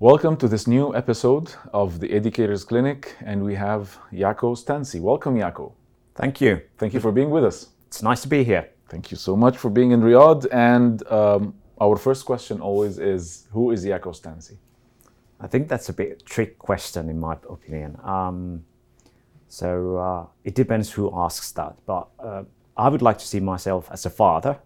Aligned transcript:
Welcome 0.00 0.38
to 0.38 0.48
this 0.48 0.66
new 0.66 0.96
episode 0.96 1.52
of 1.74 2.00
the 2.00 2.10
Educators 2.10 2.64
Clinic, 2.64 3.14
and 3.22 3.44
we 3.44 3.54
have 3.56 3.98
Jaakko 4.10 4.56
Skantsi. 4.56 4.98
Welcome, 4.98 5.34
Jaakko. 5.36 5.72
Thank 6.14 6.40
you. 6.40 6.62
Thank 6.78 6.94
you 6.94 7.00
for 7.00 7.12
being 7.12 7.28
with 7.28 7.44
us. 7.44 7.68
It's 7.88 8.02
nice 8.02 8.22
to 8.22 8.28
be 8.28 8.42
here. 8.42 8.70
Thank 8.88 9.10
you 9.10 9.18
so 9.18 9.36
much 9.36 9.58
for 9.58 9.68
being 9.68 9.90
in 9.90 10.00
Riyadh. 10.00 10.46
And 10.52 11.06
um, 11.12 11.52
our 11.78 11.96
first 11.96 12.24
question 12.24 12.62
always 12.62 12.98
is 12.98 13.46
Who 13.52 13.72
is 13.72 13.84
Jaakko 13.84 14.18
Skantsi? 14.18 14.56
I 15.38 15.46
think 15.46 15.68
that's 15.68 15.90
a 15.90 15.92
bit 15.92 16.24
trick 16.24 16.58
question 16.58 17.10
in 17.10 17.20
my 17.20 17.36
opinion. 17.50 17.98
Um, 18.02 18.64
so 19.48 19.98
uh, 19.98 20.26
it 20.44 20.54
depends 20.54 20.90
who 20.90 21.12
asks 21.14 21.52
that. 21.52 21.76
But 21.84 22.08
uh, 22.18 22.44
I 22.74 22.88
would 22.88 23.02
like 23.02 23.18
to 23.18 23.26
see 23.26 23.40
myself 23.40 23.90
as 23.92 24.06
a 24.06 24.10
father. 24.10 24.58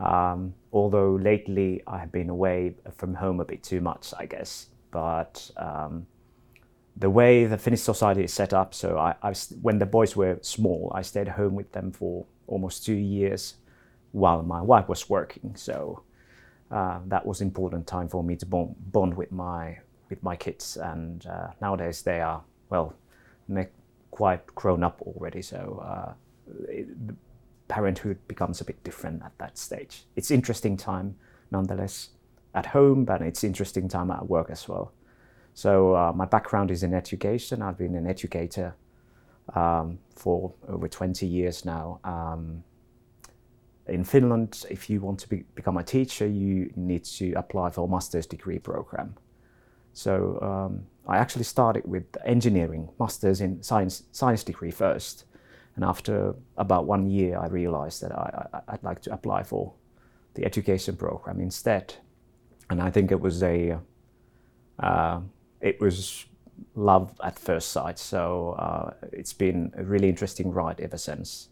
Um, 0.00 0.54
although 0.72 1.14
lately 1.16 1.82
I 1.86 1.98
have 1.98 2.10
been 2.10 2.30
away 2.30 2.74
from 2.96 3.14
home 3.14 3.40
a 3.40 3.44
bit 3.44 3.62
too 3.62 3.80
much, 3.80 4.14
I 4.18 4.26
guess. 4.26 4.68
But 4.90 5.50
um, 5.56 6.06
the 6.96 7.10
way 7.10 7.44
the 7.44 7.58
Finnish 7.58 7.82
society 7.82 8.24
is 8.24 8.32
set 8.32 8.52
up, 8.52 8.74
so 8.74 8.98
I, 8.98 9.14
I 9.22 9.34
when 9.60 9.78
the 9.78 9.86
boys 9.86 10.16
were 10.16 10.38
small, 10.42 10.90
I 10.94 11.02
stayed 11.02 11.28
home 11.28 11.54
with 11.54 11.70
them 11.72 11.92
for 11.92 12.24
almost 12.46 12.84
two 12.84 12.94
years 12.94 13.54
while 14.12 14.42
my 14.42 14.60
wife 14.60 14.88
was 14.88 15.08
working. 15.08 15.54
So 15.54 16.02
uh, 16.70 17.00
that 17.06 17.24
was 17.24 17.40
important 17.40 17.86
time 17.86 18.08
for 18.08 18.24
me 18.24 18.36
to 18.36 18.46
bond, 18.46 18.74
bond 18.92 19.14
with 19.14 19.30
my 19.30 19.78
with 20.08 20.22
my 20.22 20.34
kids. 20.34 20.76
And 20.76 21.26
uh, 21.26 21.48
nowadays 21.60 22.02
they 22.02 22.20
are 22.20 22.42
well, 22.70 22.94
quite 24.10 24.46
grown 24.54 24.82
up 24.82 25.00
already. 25.02 25.42
So 25.42 25.82
uh, 25.84 26.12
it, 26.68 26.88
parenthood 27.70 28.18
becomes 28.28 28.60
a 28.60 28.64
bit 28.64 28.82
different 28.84 29.22
at 29.22 29.32
that 29.38 29.56
stage. 29.56 30.04
It's 30.16 30.30
interesting 30.30 30.76
time 30.76 31.16
nonetheless 31.50 32.10
at 32.54 32.66
home, 32.66 33.04
but 33.04 33.22
it's 33.22 33.44
interesting 33.44 33.88
time 33.88 34.10
at 34.10 34.28
work 34.28 34.50
as 34.50 34.68
well. 34.68 34.92
So 35.54 35.94
uh, 35.94 36.12
my 36.12 36.26
background 36.26 36.70
is 36.70 36.82
in 36.82 36.92
education. 36.92 37.62
I've 37.62 37.78
been 37.78 37.94
an 37.94 38.06
educator 38.06 38.74
um, 39.54 39.98
for 40.16 40.52
over 40.68 40.88
20 40.88 41.26
years 41.26 41.64
now. 41.64 42.00
Um, 42.04 42.64
in 43.86 44.04
Finland, 44.04 44.64
if 44.70 44.90
you 44.90 45.00
want 45.00 45.20
to 45.20 45.28
be, 45.28 45.44
become 45.54 45.76
a 45.76 45.82
teacher, 45.82 46.26
you 46.26 46.72
need 46.76 47.04
to 47.04 47.32
apply 47.32 47.70
for 47.70 47.86
a 47.86 47.90
master's 47.90 48.26
degree 48.26 48.58
program. 48.58 49.14
So 49.92 50.38
um, 50.42 50.86
I 51.08 51.18
actually 51.18 51.44
started 51.44 51.84
with 51.84 52.04
engineering, 52.24 52.88
masters 52.98 53.40
in 53.40 53.62
science, 53.62 54.04
science 54.12 54.44
degree 54.44 54.70
first. 54.70 55.24
And 55.80 55.88
after 55.88 56.34
about 56.58 56.84
one 56.84 57.08
year, 57.08 57.38
I 57.38 57.46
realized 57.46 58.02
that 58.02 58.12
I, 58.12 58.60
I'd 58.68 58.82
like 58.82 59.00
to 59.00 59.14
apply 59.14 59.44
for 59.44 59.72
the 60.34 60.44
education 60.44 60.94
program 60.94 61.40
instead. 61.40 61.94
And 62.68 62.82
I 62.82 62.90
think 62.90 63.10
it 63.10 63.18
was 63.18 63.42
a, 63.42 63.78
uh, 64.78 65.20
it 65.62 65.80
was 65.80 66.26
love 66.74 67.18
at 67.24 67.38
first 67.38 67.70
sight. 67.70 67.98
So 67.98 68.56
uh, 68.58 68.90
it's 69.10 69.32
been 69.32 69.72
a 69.74 69.82
really 69.82 70.10
interesting 70.10 70.52
ride 70.52 70.82
ever 70.82 70.98
since. 70.98 71.48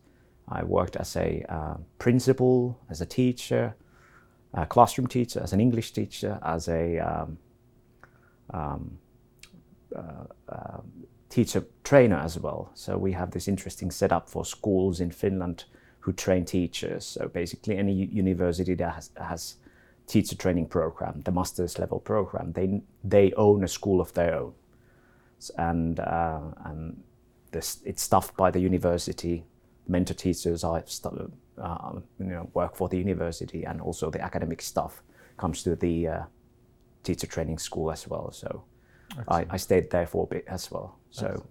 I 0.47 0.63
worked 0.63 0.97
as 0.97 1.17
a 1.17 1.43
uh, 1.49 1.77
principal, 1.99 2.79
as 2.91 3.01
a 3.01 3.07
teacher, 3.07 3.77
a 4.53 4.67
classroom 4.67 5.07
teacher, 5.07 5.41
as 5.43 5.55
an 5.55 5.61
English 5.63 5.93
teacher, 5.93 6.39
as 6.45 6.69
a 6.69 6.99
um, 6.99 7.39
um, 8.53 8.99
uh, 9.97 10.25
uh, 10.51 10.81
teacher 11.39 11.65
trainer 11.85 12.17
as 12.17 12.37
well. 12.37 12.71
So 12.75 12.99
we 12.99 13.13
have 13.13 13.31
this 13.31 13.47
interesting 13.47 13.93
setup 13.93 14.29
for 14.29 14.45
schools 14.45 15.01
in 15.01 15.13
Finland 15.13 15.67
who 16.01 16.13
train 16.13 16.45
teachers. 16.45 17.07
So 17.07 17.29
basically, 17.29 17.79
any 17.79 17.93
university 17.93 18.75
that 18.75 18.95
has, 18.95 19.11
has 19.17 19.55
teacher 20.09 20.35
training 20.35 20.67
program, 20.67 21.23
the 21.25 21.31
master's 21.31 21.79
level 21.79 22.01
program, 22.01 22.53
they 22.53 22.83
they 23.05 23.33
own 23.35 23.63
a 23.63 23.69
school 23.69 24.01
of 24.01 24.13
their 24.15 24.35
own, 24.35 24.53
and 25.57 26.01
uh, 26.01 26.41
and 26.65 27.05
this, 27.53 27.83
it's 27.85 28.03
staffed 28.03 28.37
by 28.37 28.51
the 28.51 28.61
university. 28.61 29.45
Mentor 29.87 30.15
teachers 30.15 30.65
are 30.65 30.83
uh, 31.63 31.93
you 32.19 32.27
know 32.27 32.51
work 32.53 32.75
for 32.75 32.89
the 32.89 32.99
university, 32.99 33.65
and 33.65 33.81
also 33.81 34.11
the 34.11 34.21
academic 34.21 34.61
staff 34.61 35.03
comes 35.37 35.63
to 35.63 35.77
the 35.77 36.09
uh, 36.09 36.23
teacher 37.05 37.29
training 37.29 37.59
school 37.59 37.93
as 37.93 38.09
well. 38.09 38.33
So 38.33 38.65
I, 39.29 39.47
I 39.51 39.57
stayed 39.57 39.91
there 39.91 40.07
for 40.07 40.25
a 40.25 40.27
bit 40.27 40.45
as 40.49 40.69
well. 40.73 40.98
So 41.11 41.47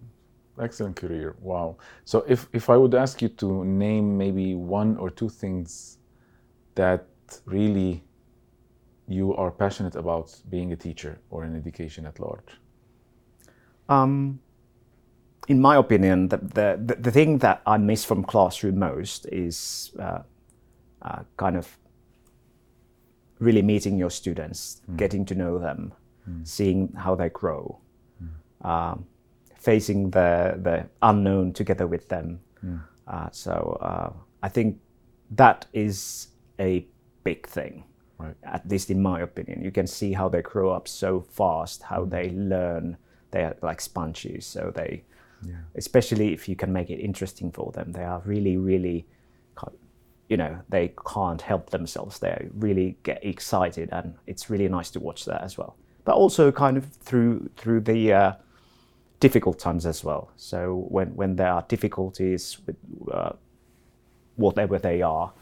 Excellent 0.60 0.96
career. 0.96 1.36
Wow. 1.40 1.76
So, 2.04 2.24
if, 2.26 2.48
if 2.52 2.68
I 2.68 2.76
would 2.76 2.94
ask 2.94 3.22
you 3.22 3.28
to 3.28 3.64
name 3.64 4.18
maybe 4.18 4.54
one 4.54 4.96
or 4.96 5.10
two 5.10 5.28
things 5.28 5.98
that 6.74 7.06
really 7.44 8.02
you 9.06 9.34
are 9.36 9.50
passionate 9.50 9.94
about 9.94 10.34
being 10.50 10.72
a 10.72 10.76
teacher 10.76 11.20
or 11.30 11.44
in 11.44 11.56
education 11.56 12.06
at 12.06 12.18
large. 12.18 12.58
Um, 13.88 14.40
in 15.46 15.60
my 15.60 15.76
opinion, 15.76 16.28
the, 16.28 16.36
the, 16.36 16.80
the, 16.84 16.94
the 16.96 17.10
thing 17.10 17.38
that 17.38 17.62
I 17.66 17.78
miss 17.78 18.04
from 18.04 18.22
classroom 18.22 18.78
most 18.78 19.26
is 19.26 19.92
uh, 19.98 20.20
uh, 21.00 21.22
kind 21.38 21.56
of 21.56 21.78
really 23.38 23.62
meeting 23.62 23.96
your 23.96 24.10
students, 24.10 24.82
getting 24.96 25.24
to 25.24 25.34
know 25.34 25.58
them, 25.58 25.92
seeing 26.42 26.92
how 26.92 27.14
they 27.14 27.30
grow, 27.30 27.78
um, 28.60 29.06
facing 29.58 30.10
the, 30.10 30.58
the 30.62 30.86
unknown 31.02 31.52
together 31.52 31.86
with 31.86 32.08
them. 32.08 32.40
Uh, 33.06 33.28
so 33.32 33.78
uh, 33.80 34.12
I 34.42 34.48
think 34.48 34.78
that 35.30 35.66
is 35.72 36.28
a 36.58 36.86
big 37.24 37.46
thing 37.46 37.84
Right. 38.18 38.34
at 38.42 38.68
least 38.68 38.90
in 38.90 39.00
my 39.00 39.20
opinion. 39.20 39.62
You 39.62 39.70
can 39.70 39.86
see 39.86 40.12
how 40.12 40.28
they 40.28 40.42
grow 40.42 40.70
up 40.70 40.88
so 40.88 41.20
fast, 41.20 41.84
how 41.84 42.04
they 42.04 42.30
learn. 42.30 42.96
They 43.30 43.44
are 43.44 43.56
like 43.62 43.80
sponges, 43.80 44.44
so 44.44 44.72
they, 44.74 45.04
Yeah. 45.46 45.54
especially 45.76 46.32
if 46.32 46.48
you 46.48 46.56
can 46.56 46.72
make 46.72 46.90
it 46.90 46.98
interesting 47.00 47.52
for 47.52 47.70
them, 47.72 47.92
they 47.92 48.02
are 48.04 48.20
really, 48.24 48.56
really, 48.56 49.06
you 50.28 50.36
know, 50.36 50.58
they 50.68 50.92
can't 51.06 51.40
help 51.40 51.70
themselves. 51.70 52.18
They 52.18 52.48
really 52.58 52.98
get 53.02 53.24
excited, 53.24 53.88
and 53.92 54.14
it's 54.26 54.50
really 54.50 54.68
nice 54.68 54.90
to 54.90 55.00
watch 55.00 55.24
that 55.24 55.42
as 55.42 55.56
well. 55.56 55.76
But 56.04 56.16
also 56.16 56.50
kind 56.52 56.76
of 56.76 56.84
through 56.86 57.48
through 57.56 57.80
the 57.82 58.12
uh, 58.12 58.32
difficult 59.20 59.58
times 59.58 59.86
as 59.86 60.04
well. 60.04 60.30
So 60.36 60.86
when 60.88 61.14
when 61.16 61.36
there 61.36 61.52
are 61.52 61.64
difficulties 61.68 62.58
with 62.66 62.76
uh, 63.12 63.32
whatever 64.36 64.78
they 64.78 65.02
are, 65.02 65.32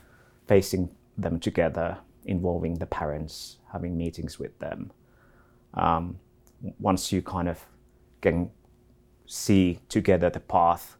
facing 0.46 0.90
them 1.18 1.38
together, 1.40 1.98
involving 2.24 2.74
the 2.74 2.86
parents, 2.86 3.58
having 3.72 3.96
meetings 3.96 4.38
with 4.38 4.58
them. 4.58 4.90
Um, 5.74 6.18
once 6.78 7.12
you 7.12 7.22
kind 7.22 7.48
of 7.48 7.64
can 8.22 8.50
see 9.26 9.78
together 9.88 10.30
the 10.30 10.40
path 10.40 10.96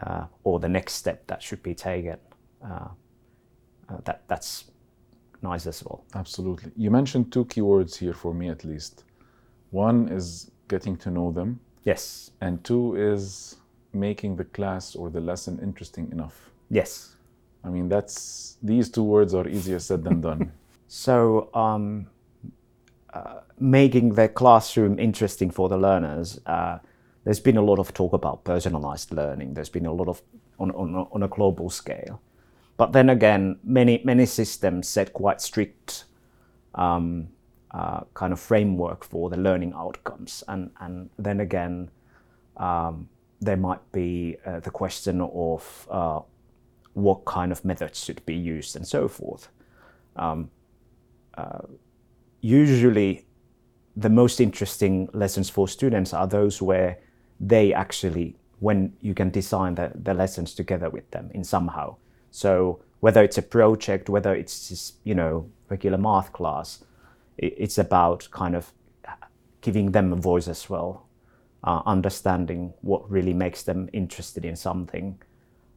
uh, 0.00 0.24
or 0.42 0.58
the 0.58 0.68
next 0.68 0.94
step 0.94 1.26
that 1.26 1.42
should 1.42 1.62
be 1.62 1.74
taken, 1.74 2.18
uh, 2.64 2.88
uh, 3.88 3.98
that 4.04 4.22
that's 4.28 4.64
nice 5.42 5.66
as 5.66 5.84
well. 5.84 6.04
Absolutely. 6.14 6.72
You 6.76 6.90
mentioned 6.90 7.32
two 7.32 7.44
keywords 7.44 7.96
here 7.96 8.14
for 8.14 8.34
me 8.34 8.48
at 8.48 8.64
least. 8.64 9.04
One 9.70 10.08
is 10.08 10.50
getting 10.68 10.96
to 10.98 11.10
know 11.10 11.32
them, 11.32 11.60
Yes, 11.84 12.30
and 12.40 12.62
two 12.64 12.96
is 12.96 13.56
making 13.92 14.36
the 14.36 14.44
class 14.44 14.94
or 14.94 15.10
the 15.10 15.20
lesson 15.20 15.58
interesting 15.62 16.10
enough. 16.12 16.50
yes. 16.70 17.16
I 17.64 17.68
mean, 17.68 17.88
that's 17.88 18.56
these 18.60 18.90
two 18.90 19.04
words 19.04 19.34
are 19.34 19.46
easier 19.46 19.78
said 19.78 20.02
than 20.04 20.20
done. 20.20 20.52
So, 20.88 21.48
um, 21.54 22.08
uh, 23.14 23.40
making 23.58 24.14
the 24.14 24.28
classroom 24.28 24.98
interesting 24.98 25.50
for 25.50 25.68
the 25.70 25.78
learners, 25.78 26.38
uh, 26.44 26.78
there's 27.24 27.40
been 27.40 27.56
a 27.56 27.62
lot 27.62 27.78
of 27.78 27.94
talk 27.94 28.12
about 28.12 28.44
personalized 28.44 29.10
learning. 29.12 29.54
There's 29.54 29.70
been 29.70 29.86
a 29.86 29.92
lot 29.92 30.08
of 30.08 30.20
on, 30.58 30.70
on, 30.72 30.94
a- 30.94 31.08
on 31.14 31.22
a 31.22 31.28
global 31.28 31.70
scale. 31.70 32.20
But 32.76 32.92
then 32.92 33.08
again, 33.10 33.58
many, 33.64 34.02
many 34.04 34.26
systems 34.26 34.88
set 34.88 35.12
quite 35.12 35.40
strict 35.40 36.04
um, 36.74 37.28
uh, 37.72 38.00
kind 38.14 38.32
of 38.32 38.40
framework 38.40 39.04
for 39.04 39.30
the 39.30 39.36
learning 39.36 39.72
outcomes. 39.74 40.44
And, 40.48 40.70
and 40.80 41.10
then 41.18 41.40
again, 41.40 41.90
um, 42.56 43.08
there 43.40 43.56
might 43.56 43.92
be 43.92 44.36
uh, 44.46 44.60
the 44.60 44.70
question 44.70 45.20
of 45.20 45.88
uh, 45.90 46.20
what 46.94 47.24
kind 47.24 47.50
of 47.50 47.64
methods 47.64 48.04
should 48.04 48.24
be 48.26 48.34
used 48.34 48.76
and 48.76 48.86
so 48.86 49.08
forth. 49.08 49.48
Um, 50.16 50.50
uh, 51.34 51.62
usually, 52.40 53.24
the 53.96 54.10
most 54.10 54.40
interesting 54.40 55.08
lessons 55.12 55.50
for 55.50 55.68
students 55.68 56.14
are 56.14 56.26
those 56.26 56.62
where 56.62 56.98
they 57.40 57.74
actually, 57.74 58.36
when 58.60 58.92
you 59.00 59.14
can 59.14 59.30
design 59.30 59.74
the, 59.74 59.92
the 59.94 60.14
lessons 60.14 60.54
together 60.54 60.88
with 60.88 61.10
them 61.10 61.30
in 61.34 61.44
somehow. 61.44 61.96
So 62.30 62.80
whether 63.00 63.22
it's 63.22 63.38
a 63.38 63.42
project, 63.42 64.08
whether 64.08 64.34
it's 64.34 64.68
just 64.68 64.94
you 65.04 65.14
know 65.14 65.50
regular 65.68 65.98
math 65.98 66.32
class, 66.32 66.84
it's 67.38 67.78
about 67.78 68.28
kind 68.30 68.54
of 68.54 68.72
giving 69.60 69.92
them 69.92 70.12
a 70.12 70.16
voice 70.16 70.48
as 70.48 70.68
well, 70.68 71.06
uh, 71.64 71.82
understanding 71.86 72.74
what 72.82 73.08
really 73.10 73.32
makes 73.32 73.62
them 73.62 73.88
interested 73.92 74.44
in 74.44 74.56
something, 74.56 75.20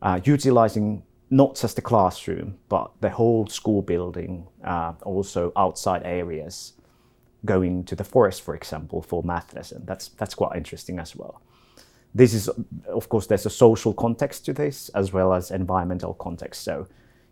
uh, 0.02 0.19
utilizing 0.24 1.04
not 1.30 1.56
just 1.56 1.75
the 1.75 1.81
classroom 1.81 2.57
but 2.69 2.92
the 3.02 3.10
whole 3.10 3.48
school 3.48 3.81
building, 3.81 4.48
uh, 4.63 4.94
also 5.04 5.52
outside 5.56 6.02
areas, 6.04 6.74
going 7.46 7.84
to 7.84 7.96
the 7.96 8.04
forest, 8.04 8.42
for 8.42 8.56
example, 8.56 9.01
for 9.01 9.24
math 9.24 9.54
lesson. 9.54 9.84
That's 9.86 10.10
that's 10.10 10.36
quite 10.36 10.58
interesting 10.58 11.00
as 11.00 11.16
well. 11.16 11.42
This 12.13 12.34
is, 12.34 12.50
of 12.88 13.10
course, 13.10 13.28
there's 13.28 13.46
a 13.46 13.50
social 13.50 13.94
context 13.94 14.46
to 14.46 14.54
this 14.54 14.90
as 14.90 15.12
well 15.12 15.34
as 15.34 15.51
environmental 15.51 16.13
context. 16.13 16.63
So 16.63 16.88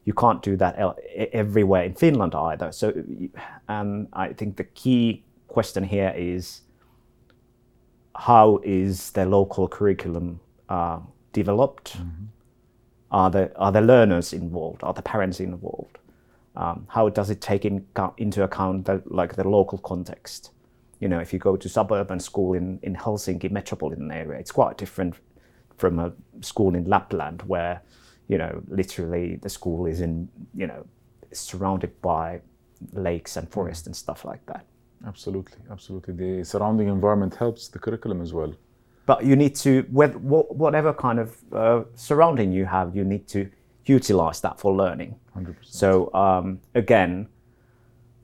you 0.05 0.13
can't 0.13 0.41
do 0.41 0.57
that 0.57 0.75
el- 0.77 0.97
everywhere 1.31 1.83
in 1.83 1.94
Finland 1.94 2.35
either. 2.35 2.71
So, 2.71 2.94
and 3.67 4.07
I 4.13 4.33
think 4.33 4.57
the 4.57 4.63
key 4.63 5.23
question 5.47 5.83
here 5.83 6.13
is 6.15 6.61
how 8.15 8.59
is 8.63 9.11
the 9.11 9.25
local 9.25 9.67
curriculum 9.67 10.39
uh, 10.69 11.00
developed? 11.31 11.97
Are 13.11 13.29
the 13.29 13.51
are 13.55 13.71
the 13.71 13.81
learners 13.81 14.33
involved? 14.33 14.83
Are 14.83 14.94
the 14.94 15.01
parents 15.01 15.39
involved? 15.39 16.00
Um, 16.55 16.85
how 16.88 17.09
does 17.09 17.29
it 17.29 17.41
take 17.41 17.65
in, 17.65 17.85
into 18.17 18.44
account 18.44 18.85
the, 18.85 19.01
like 19.05 19.35
the 19.35 19.47
local 19.47 19.79
context? 19.79 20.51
You 21.00 21.07
know, 21.09 21.19
if 21.19 21.33
you 21.33 21.39
go 21.39 21.57
to 21.57 21.67
suburban 21.67 22.19
school 22.19 22.53
in, 22.53 22.79
in 22.83 22.95
Helsinki 22.95 23.51
metropolitan 23.51 24.11
area, 24.11 24.39
it's 24.39 24.51
quite 24.51 24.77
different 24.77 25.15
from 25.77 26.00
a 26.00 26.13
school 26.41 26.75
in 26.75 26.85
Lapland 26.85 27.41
where, 27.44 27.81
you 28.27 28.37
know, 28.37 28.61
literally 28.67 29.35
the 29.37 29.49
school 29.49 29.85
is 29.85 30.01
in, 30.01 30.29
you 30.55 30.67
know, 30.67 30.85
surrounded 31.31 32.01
by 32.01 32.41
lakes 32.93 33.37
and 33.37 33.49
forest 33.49 33.85
and 33.87 33.95
stuff 33.95 34.25
like 34.25 34.45
that. 34.45 34.65
Absolutely, 35.05 35.57
absolutely. 35.69 36.13
The 36.13 36.45
surrounding 36.45 36.87
environment 36.87 37.35
helps 37.35 37.67
the 37.67 37.79
curriculum 37.79 38.21
as 38.21 38.33
well. 38.33 38.53
But 39.05 39.25
you 39.25 39.35
need 39.35 39.55
to, 39.55 39.81
wh- 39.93 40.15
wh- 40.15 40.51
whatever 40.51 40.93
kind 40.93 41.19
of 41.19 41.35
uh, 41.51 41.83
surrounding 41.95 42.53
you 42.53 42.65
have, 42.65 42.95
you 42.95 43.03
need 43.03 43.27
to 43.29 43.49
utilize 43.85 44.39
that 44.41 44.59
for 44.59 44.73
learning. 44.73 45.15
100%. 45.37 45.55
So 45.61 46.13
um, 46.13 46.59
again, 46.73 47.27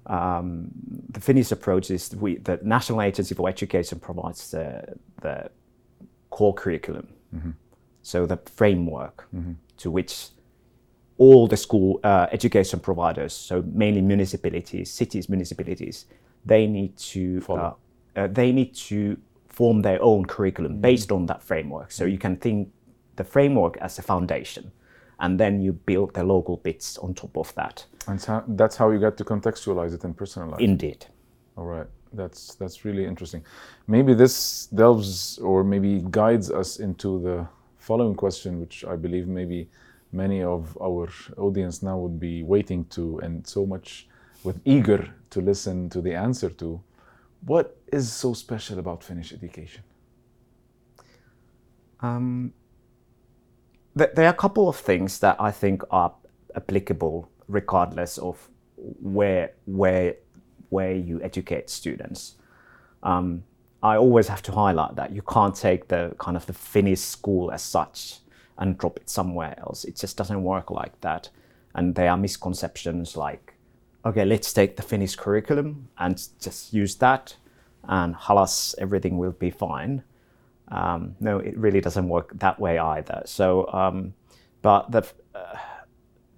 um, 0.06 0.70
the 1.10 1.20
Finnish 1.20 1.52
approach 1.52 1.92
is 1.92 2.16
we, 2.16 2.38
the 2.38 2.60
National 2.64 3.02
Agency 3.02 3.36
for 3.36 3.50
Education 3.50 4.00
provides 4.00 4.52
the, 4.52 4.96
the 5.22 5.50
core 6.30 6.54
curriculum, 6.54 7.08
so 8.02 8.26
the 8.26 8.38
framework 8.38 9.28
to 9.80 9.92
which 9.92 10.30
all 11.18 11.48
the 11.48 11.58
school 11.58 12.00
uh, 12.04 12.28
education 12.32 12.80
providers, 12.80 13.34
so 13.34 13.64
mainly 13.74 14.02
municipalities, 14.02 14.90
cities, 14.90 15.28
municipalities, 15.28 16.06
they 16.46 16.66
need 16.66 16.98
to 16.98 17.44
uh, 17.50 17.74
uh, 18.16 18.28
they 18.28 18.52
need 18.52 18.74
to 18.74 19.18
form 19.48 19.82
their 19.82 20.02
own 20.02 20.26
curriculum 20.26 20.80
based 20.80 21.12
on 21.12 21.26
that 21.26 21.44
framework. 21.44 21.92
So 21.92 22.06
you 22.06 22.18
can 22.18 22.38
think 22.38 22.70
the 23.18 23.24
framework 23.24 23.78
as 23.78 24.00
a 24.00 24.02
foundation, 24.02 24.72
and 25.20 25.38
then 25.38 25.62
you 25.62 25.74
build 25.74 26.14
the 26.14 26.24
local 26.24 26.58
bits 26.58 26.98
on 26.98 27.14
top 27.14 27.38
of 27.38 27.54
that. 27.56 27.86
And 28.08 28.20
so 28.22 28.44
that's 28.48 28.78
how 28.78 28.92
you 28.92 29.00
get 29.00 29.18
to 29.18 29.26
contextualize 29.26 29.94
it 29.94 30.04
and 30.06 30.16
personalize. 30.16 30.62
it. 30.62 30.64
Indeed. 30.64 31.06
All 31.58 31.66
right, 31.66 31.88
that's 32.14 32.56
that's 32.56 32.86
really 32.86 33.06
interesting. 33.06 33.44
Maybe 33.88 34.14
this 34.14 34.68
delves 34.68 35.38
or 35.40 35.64
maybe 35.66 36.02
guides 36.10 36.50
us 36.50 36.80
into 36.80 37.20
the 37.22 37.48
following 37.90 38.14
question, 38.14 38.60
which 38.60 38.86
I 38.86 38.96
believe 38.96 39.28
maybe 39.28 39.68
many 40.12 40.44
of 40.44 40.78
our 40.80 41.10
audience 41.38 41.82
now 41.82 41.98
would 41.98 42.20
be 42.20 42.44
waiting 42.44 42.86
to 42.96 43.20
and 43.24 43.36
so 43.48 43.66
much 43.66 44.08
with 44.44 44.62
eager 44.64 45.02
to 45.32 45.42
listen 45.42 45.90
to 45.90 46.00
the 46.00 46.14
answer 46.14 46.52
to. 46.62 46.80
What 47.46 47.78
is 47.92 48.14
so 48.14 48.34
special 48.34 48.78
about 48.78 49.04
Finnish 49.04 49.34
education? 49.34 49.82
Um, 52.02 52.54
th- 53.98 54.12
there 54.16 54.28
are 54.28 54.36
a 54.40 54.42
couple 54.46 54.70
of 54.70 54.76
things 54.76 55.20
that 55.20 55.36
I 55.40 55.52
think 55.52 55.82
are 55.90 56.14
applicable 56.56 57.28
regardless 57.48 58.20
of 58.20 58.50
where 59.02 59.54
where 59.66 60.14
where 60.70 60.94
you 60.94 61.20
educate 61.24 61.72
students. 61.72 62.36
Um, 63.02 63.44
I 63.82 63.96
always 63.96 64.28
have 64.28 64.42
to 64.44 64.52
highlight 64.52 64.96
that 64.96 65.12
you 65.12 65.22
can't 65.22 65.56
take 65.56 65.88
the 65.88 66.14
kind 66.20 66.36
of 66.36 66.46
the 66.46 66.54
Finnish 66.54 67.00
school 67.00 67.52
as 67.52 67.62
such 67.62 68.20
and 68.58 68.78
drop 68.78 68.98
it 68.98 69.10
somewhere 69.10 69.58
else. 69.60 69.86
It 69.86 69.96
just 69.96 70.18
doesn't 70.18 70.44
work 70.44 70.70
like 70.70 71.00
that. 71.02 71.30
And 71.76 71.96
there 71.96 72.10
are 72.10 72.18
misconceptions 72.18 73.16
like, 73.16 73.54
okay, 74.06 74.26
let's 74.26 74.52
take 74.52 74.76
the 74.76 74.84
Finnish 74.84 75.16
curriculum 75.16 75.88
and 75.98 76.22
just 76.42 76.74
use 76.74 76.96
that, 76.96 77.36
and 77.84 78.16
halas, 78.16 78.76
everything 78.80 79.18
will 79.18 79.32
be 79.32 79.52
fine. 79.52 80.04
Um, 80.70 81.16
no, 81.20 81.40
it 81.40 81.58
really 81.58 81.82
doesn't 81.82 82.10
work 82.10 82.32
that 82.40 82.60
way 82.60 82.78
either. 82.78 83.22
So, 83.26 83.72
um, 83.72 84.14
but 84.62 84.92
the, 84.92 85.08
uh, 85.34 85.56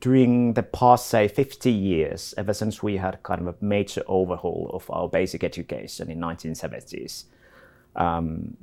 during 0.01 0.53
the 0.53 0.63
past, 0.63 1.07
say, 1.07 1.27
50 1.27 1.71
years, 1.71 2.33
ever 2.36 2.53
since 2.53 2.81
we 2.81 2.98
had 2.98 3.21
kind 3.24 3.42
of 3.42 3.48
a 3.48 3.56
major 3.63 4.03
overhaul 4.07 4.69
of 4.74 4.89
our 4.89 5.07
basic 5.07 5.44
education 5.44 6.09
in 6.09 6.19
1970s, 6.19 7.25
um, 7.95 8.57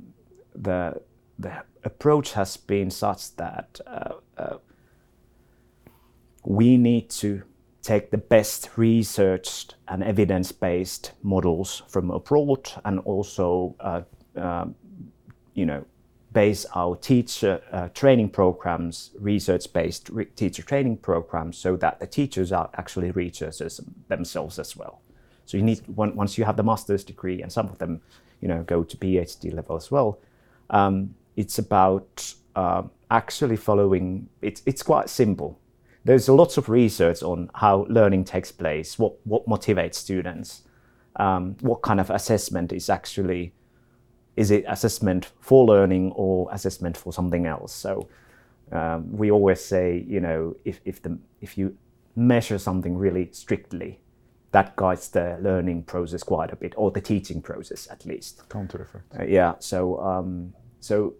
the 0.53 1.01
the 1.37 1.63
approach 1.85 2.33
has 2.33 2.57
been 2.57 2.91
such 2.91 3.33
that 3.37 3.79
uh, 3.87 4.15
uh, 4.37 4.57
we 6.43 6.75
need 6.75 7.09
to 7.09 7.43
take 7.81 8.11
the 8.11 8.17
best 8.17 8.71
researched 8.75 9.75
and 9.87 10.03
evidence-based 10.03 11.13
models 11.23 11.83
from 11.87 12.11
abroad 12.11 12.69
and 12.83 12.99
also 12.99 13.73
uh, 13.79 14.01
um, 14.35 14.75
you 15.53 15.65
know 15.65 15.85
base 16.39 16.65
our 16.73 16.95
teacher 16.95 17.61
uh, 17.73 17.89
training 17.89 18.29
programs 18.29 19.11
research-based 19.19 20.07
re- 20.09 20.31
teacher 20.41 20.63
training 20.63 20.95
programs 20.95 21.57
so 21.57 21.75
that 21.75 21.99
the 21.99 22.07
teachers 22.07 22.49
are 22.53 22.69
actually 22.81 23.11
researchers 23.11 23.81
themselves 24.07 24.57
as 24.57 24.77
well. 24.77 25.01
So 25.45 25.57
you 25.57 25.63
need 25.63 25.81
once 25.87 26.37
you 26.37 26.45
have 26.45 26.55
the 26.55 26.63
master's 26.71 27.03
degree 27.03 27.41
and 27.41 27.51
some 27.51 27.67
of 27.67 27.77
them 27.79 27.93
you 28.41 28.47
know 28.51 28.61
go 28.73 28.79
to 28.91 28.95
phd 29.03 29.53
level 29.53 29.75
as 29.75 29.91
well 29.91 30.09
um, 30.69 30.95
it's 31.35 31.57
about 31.59 32.33
uh, 32.55 32.83
actually 33.11 33.57
following 33.57 34.29
it's, 34.41 34.61
it's 34.65 34.83
quite 34.91 35.09
simple. 35.09 35.59
There's 36.05 36.29
lots 36.29 36.55
of 36.57 36.69
research 36.69 37.21
on 37.21 37.49
how 37.55 37.85
learning 37.89 38.23
takes 38.23 38.51
place 38.51 38.97
what, 38.97 39.13
what 39.25 39.43
motivates 39.45 39.95
students 39.95 40.63
um, 41.17 41.57
what 41.59 41.81
kind 41.81 41.99
of 41.99 42.09
assessment 42.09 42.71
is 42.71 42.89
actually 42.89 43.51
is 44.39 44.51
it 44.51 44.63
assessment 44.67 45.31
for 45.39 45.65
learning 45.65 46.11
or 46.15 46.47
assessment 46.51 46.95
for 46.97 47.11
something 47.13 47.45
else 47.45 47.73
so 47.73 48.07
um, 48.71 49.11
we 49.11 49.31
always 49.31 49.63
say 49.63 50.05
you 50.07 50.19
know 50.19 50.55
if, 50.65 50.79
if 50.85 51.01
the 51.01 51.17
if 51.41 51.57
you 51.57 51.75
measure 52.15 52.57
something 52.57 52.97
really 52.97 53.29
strictly 53.31 53.99
that 54.51 54.75
guides 54.75 55.09
the 55.09 55.37
learning 55.41 55.83
process 55.83 56.23
quite 56.23 56.51
a 56.51 56.55
bit 56.55 56.73
or 56.77 56.91
the 56.91 57.01
teaching 57.01 57.41
process 57.41 57.87
at 57.91 58.05
least 58.05 58.47
Counter 58.49 58.81
effect. 58.81 59.05
uh, 59.19 59.23
yeah. 59.23 59.53
So 59.59 59.99
um, 60.01 60.53
so 60.79 61.13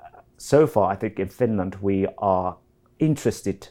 uh, 0.00 0.20
so 0.36 0.66
far, 0.66 0.92
I 0.92 0.96
think 0.96 1.18
in 1.18 1.28
Finland 1.28 1.76
we 1.80 2.06
are 2.18 2.56
interested 2.98 3.68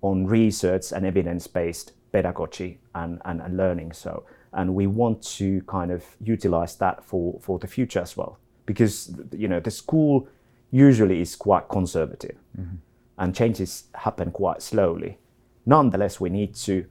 on 0.00 0.26
research 0.26 0.92
and 0.92 1.04
evidence-based 1.04 1.92
pedagogy 2.12 2.78
and, 2.94 3.20
and, 3.24 3.42
and 3.42 3.56
learning. 3.56 3.92
So 3.92 4.24
and 4.52 4.74
we 4.74 4.86
want 4.86 5.22
to 5.22 5.60
kind 5.62 5.90
of 5.90 6.04
utilize 6.20 6.76
that 6.76 7.04
for 7.04 7.38
for 7.40 7.58
the 7.58 7.66
future 7.66 8.00
as 8.00 8.16
well 8.16 8.38
because 8.66 9.12
you 9.32 9.48
know 9.48 9.60
the 9.60 9.70
school 9.70 10.28
usually 10.70 11.20
is 11.20 11.36
quite 11.36 11.68
conservative 11.68 12.36
and 13.18 13.34
changes 13.34 13.84
happen 13.94 14.30
quite 14.30 14.62
slowly. 14.62 15.18
Nonetheless, 15.66 16.20
we 16.20 16.30
need 16.30 16.54
to 16.54 16.86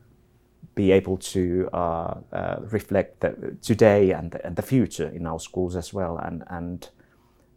be 0.76 0.92
able 0.92 1.18
to 1.18 1.70
uh, 1.74 2.16
uh, 2.32 2.58
reflect 2.70 3.22
the, 3.22 3.56
today 3.62 4.12
and 4.12 4.32
the, 4.32 4.46
and 4.46 4.56
the 4.56 4.62
future 4.62 5.08
in 5.08 5.26
our 5.26 5.40
schools 5.40 5.76
as 5.76 5.94
well, 5.94 6.18
and 6.18 6.44
and 6.48 6.90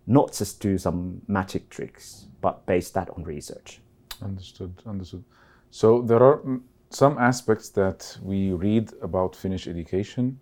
not 0.07 0.33
just 0.33 0.61
do 0.61 0.78
some 0.78 1.21
magic 1.26 1.69
tricks, 1.69 2.26
but 2.40 2.64
base 2.64 2.90
that 2.90 3.11
on 3.11 3.25
research. 3.25 3.80
Understood. 4.23 4.73
Understood. 4.87 5.25
So 5.71 6.02
there 6.02 6.23
are 6.23 6.40
some 6.90 7.18
aspects 7.18 7.70
that 7.70 8.18
we 8.23 8.52
read 8.52 8.92
about 9.02 9.37
Finnish 9.37 9.66
education, 9.68 10.40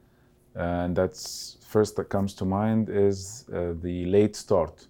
and 0.54 0.96
that's 0.96 1.58
first 1.60 1.96
that 1.96 2.08
comes 2.08 2.34
to 2.34 2.44
mind 2.44 2.88
is 2.88 3.44
uh, 3.52 3.74
the 3.82 4.06
late 4.06 4.34
start 4.34 4.88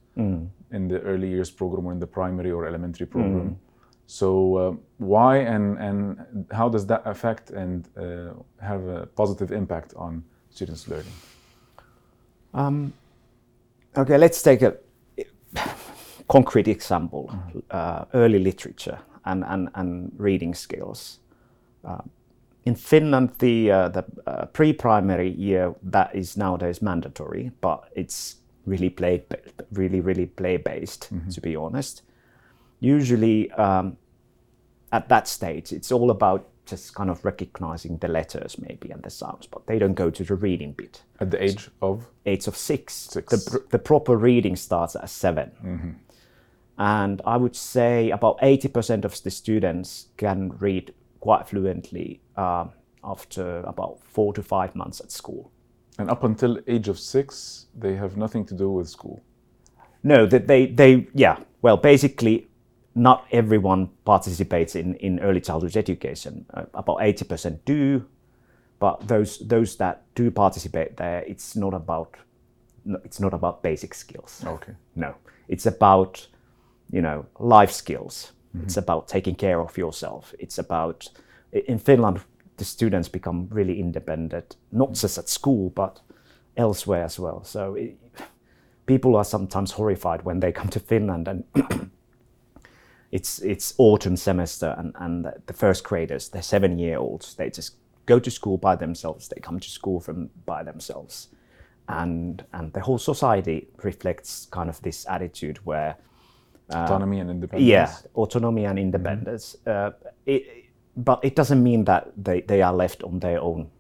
in 0.71 0.89
the 0.89 1.01
early 1.01 1.29
years 1.29 1.51
program 1.51 1.87
or 1.87 1.93
in 1.93 1.99
the 1.99 2.07
primary 2.07 2.51
or 2.51 2.67
elementary 2.67 3.07
program. 3.07 3.59
So 4.07 4.57
uh, 4.57 4.77
why 4.99 5.39
and 5.39 5.79
and 5.79 6.47
how 6.53 6.69
does 6.69 6.87
that 6.87 7.03
affect 7.05 7.51
and 7.51 7.89
uh, 7.97 8.33
have 8.61 8.87
a 8.87 9.07
positive 9.07 9.53
impact 9.53 9.95
on 9.97 10.25
students' 10.51 10.89
learning? 10.89 11.13
Okay, 13.97 14.17
let's 14.19 14.43
take 14.43 14.63
a 14.63 14.77
concrete 16.29 16.69
example: 16.69 17.31
uh, 17.71 18.05
early 18.15 18.39
literature 18.39 18.99
and, 19.25 19.45
and, 19.45 19.69
and 19.75 20.13
reading 20.17 20.55
skills. 20.55 21.21
In 22.65 22.75
Finland, 22.75 23.31
the 23.39 23.71
uh, 23.71 23.89
the 23.89 24.05
uh, 24.27 24.45
pre-primary 24.47 25.31
year 25.31 25.75
that 25.83 26.15
is 26.15 26.37
nowadays 26.37 26.83
mandatory, 26.83 27.51
but 27.61 27.85
it's 27.95 28.37
really 28.67 28.91
play 28.91 29.25
really 29.73 30.01
really 30.01 30.27
play 30.27 30.57
based. 30.59 31.09
To 31.31 31.41
be 31.41 31.57
honest, 31.57 32.03
usually 32.81 33.51
um, 33.53 33.97
at 34.93 35.09
that 35.09 35.29
stage, 35.29 35.73
it's 35.73 35.93
all 35.93 36.11
about 36.11 36.47
just 36.69 36.95
kind 36.95 37.11
of 37.11 37.25
recognizing 37.25 37.97
the 37.99 38.09
letters 38.09 38.59
maybe 38.59 38.91
and 38.91 39.03
the 39.03 39.11
sounds, 39.11 39.47
but 39.47 39.67
they 39.67 39.79
don't 39.79 39.95
go 39.95 40.11
to 40.11 40.25
the 40.25 40.35
reading 40.35 40.73
bit. 40.73 41.03
At 41.21 41.31
the 41.31 41.43
age 41.43 41.71
of? 41.81 42.07
Age 42.27 42.47
of 42.47 42.57
six. 42.57 42.95
Six. 42.95 43.33
The, 43.33 43.51
pr- 43.51 43.67
the 43.71 43.79
proper 43.79 44.17
reading 44.17 44.57
starts 44.57 44.95
at 44.95 45.09
7 45.09 45.51
And 46.79 47.23
I 47.25 47.37
would 47.37 47.57
say 47.57 48.11
about 48.11 48.39
80% 48.41 49.05
of 49.05 49.23
the 49.23 49.31
students 49.31 50.09
can 50.17 50.51
read 50.59 50.95
quite 51.21 51.49
fluently 51.49 52.21
um, 52.37 52.71
after 53.03 53.61
about 53.61 54.01
four 54.05 54.33
to 54.35 54.43
five 54.43 54.75
months 54.75 55.01
at 55.01 55.11
school. 55.11 55.51
And 55.99 56.11
up 56.11 56.25
until 56.25 56.59
age 56.67 56.89
of 56.89 56.99
six, 56.99 57.67
they 57.77 57.97
have 57.97 58.17
nothing 58.17 58.45
to 58.47 58.55
do 58.55 58.71
with 58.71 58.89
school. 58.89 59.21
No, 60.03 60.27
that 60.27 60.47
they, 60.47 60.67
they, 60.67 61.09
yeah. 61.13 61.39
Well, 61.61 61.77
basically, 61.77 62.49
not 62.95 63.27
everyone 63.33 63.91
participates 64.05 64.77
in, 64.77 64.95
in 64.97 65.19
early 65.21 65.41
childhood 65.41 65.77
education. 65.77 66.47
Uh, 66.55 66.67
about 66.75 66.99
80% 66.99 67.59
do, 67.65 68.05
but 68.79 69.09
those 69.09 69.39
those 69.41 69.77
that 69.77 70.05
do 70.15 70.31
participate 70.31 70.97
there, 70.97 71.25
it's 71.27 71.57
not 71.57 71.75
about 71.75 72.15
it's 73.05 73.21
not 73.21 73.35
about 73.35 73.63
basic 73.63 73.95
skills. 73.95 74.43
Okay. 74.47 74.73
No, 74.95 75.15
it's 75.49 75.67
about 75.67 76.27
you 76.91 77.03
know 77.03 77.27
life 77.39 77.73
skills. 77.73 78.33
It's 78.55 78.77
about 78.77 79.09
taking 79.09 79.35
care 79.35 79.61
of 79.61 79.77
yourself. 79.77 80.35
It's 80.39 80.59
about 80.59 81.09
in 81.53 81.79
Finland 81.79 82.21
the 82.57 82.65
students 82.65 83.09
become 83.09 83.49
really 83.51 83.79
independent, 83.79 84.57
not 84.73 84.95
just 84.95 85.19
at 85.19 85.29
school 85.29 85.71
but 85.71 86.01
elsewhere 86.57 87.05
as 87.05 87.19
well. 87.19 87.45
So 87.45 87.75
it, 87.75 87.97
people 88.87 89.17
are 89.17 89.25
sometimes 89.25 89.73
horrified 89.73 90.25
when 90.25 90.41
they 90.41 90.53
come 90.53 90.69
to 90.69 90.81
Finland 90.81 91.29
and 91.29 91.45
it's 93.13 93.39
it's 93.41 93.75
autumn 93.79 94.17
semester 94.17 94.75
and, 94.79 94.93
and 94.97 95.33
the 95.47 95.53
first 95.53 95.85
graders, 95.85 96.29
they're 96.29 96.43
seven 96.43 96.79
year 96.79 96.99
olds, 96.99 97.35
they 97.35 97.51
just 97.51 97.77
go 98.07 98.19
to 98.19 98.31
school 98.31 98.57
by 98.57 98.77
themselves, 98.77 99.29
they 99.29 99.41
come 99.41 99.61
to 99.61 99.71
school 99.71 100.01
from 100.01 100.31
by 100.47 100.63
themselves. 100.63 101.29
And 101.89 102.45
and 102.53 102.73
the 102.73 102.81
whole 102.81 102.99
society 102.99 103.69
reflects 103.83 104.47
kind 104.51 104.69
of 104.69 104.83
this 104.83 105.07
attitude 105.09 105.59
where 105.65 105.97
Autonomy 106.71 107.21
and 107.21 107.31
independence. 107.31 107.69
yeah, 107.69 107.93
autonomy 108.15 108.65
and 108.67 108.79
independence. 108.79 109.57
Uh, 109.67 109.91
it, 110.27 110.67
but 110.97 111.21
it 111.25 111.37
doesn't 111.37 111.63
mean 111.63 111.85
that 111.85 112.13
they, 112.17 112.41
they 112.43 112.61
are 112.61 112.75
left 112.75 113.03
on 113.03 113.21
their 113.21 113.41
own 113.41 113.71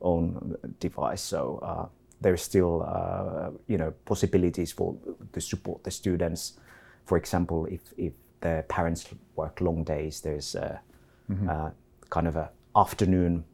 own 0.00 0.56
device. 0.80 1.22
So 1.22 1.58
uh, 1.62 1.86
there's 2.20 2.42
still 2.42 2.82
uh, 2.82 3.50
you 3.66 3.78
know 3.78 3.92
possibilities 4.04 4.72
for 4.72 4.96
to 5.32 5.40
support 5.40 5.84
the 5.84 5.90
students. 5.90 6.58
For 7.04 7.16
example, 7.16 7.66
if 7.66 7.80
if 7.96 8.12
the 8.40 8.64
parents 8.68 9.06
work 9.36 9.60
long 9.60 9.84
days, 9.84 10.20
there's 10.20 10.54
a, 10.54 10.80
uh, 11.48 11.70
kind 12.10 12.28
of 12.28 12.36
a 12.36 12.50
afternoon 12.76 13.44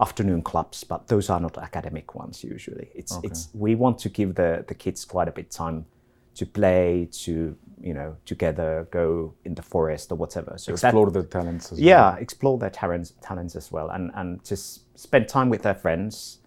afternoon 0.00 0.42
clubs, 0.42 0.84
but 0.84 1.06
those 1.06 1.30
are 1.30 1.40
not 1.40 1.56
academic 1.58 2.14
ones 2.14 2.44
usually. 2.44 2.90
It's 2.94 3.18
it's 3.22 3.48
we 3.54 3.74
want 3.74 3.98
to 4.00 4.08
give 4.08 4.34
the 4.34 4.64
the 4.66 4.74
kids 4.74 5.04
quite 5.04 5.28
a 5.28 5.32
bit 5.32 5.50
time 5.50 5.86
to 6.34 6.46
play, 6.46 7.08
to 7.12 7.56
you 7.82 7.92
know, 7.92 8.16
together 8.24 8.86
go 8.90 9.34
in 9.44 9.54
the 9.54 9.62
forest 9.62 10.12
or 10.12 10.14
whatever. 10.14 10.54
So 10.56 10.72
that- 10.72 10.88
Explore 10.88 11.10
their 11.10 11.24
talents 11.24 11.72
as 11.72 11.78
well. 11.78 11.88
yeah, 11.88 12.16
explore 12.16 12.58
their 12.58 12.70
talents 12.70 13.14
talents 13.20 13.56
as 13.56 13.72
well, 13.72 13.90
and 13.90 14.10
and 14.14 14.44
just 14.44 14.98
spend 14.98 15.28
time 15.28 15.50
with 15.50 15.62
their 15.62 15.74
friends, 15.74 16.38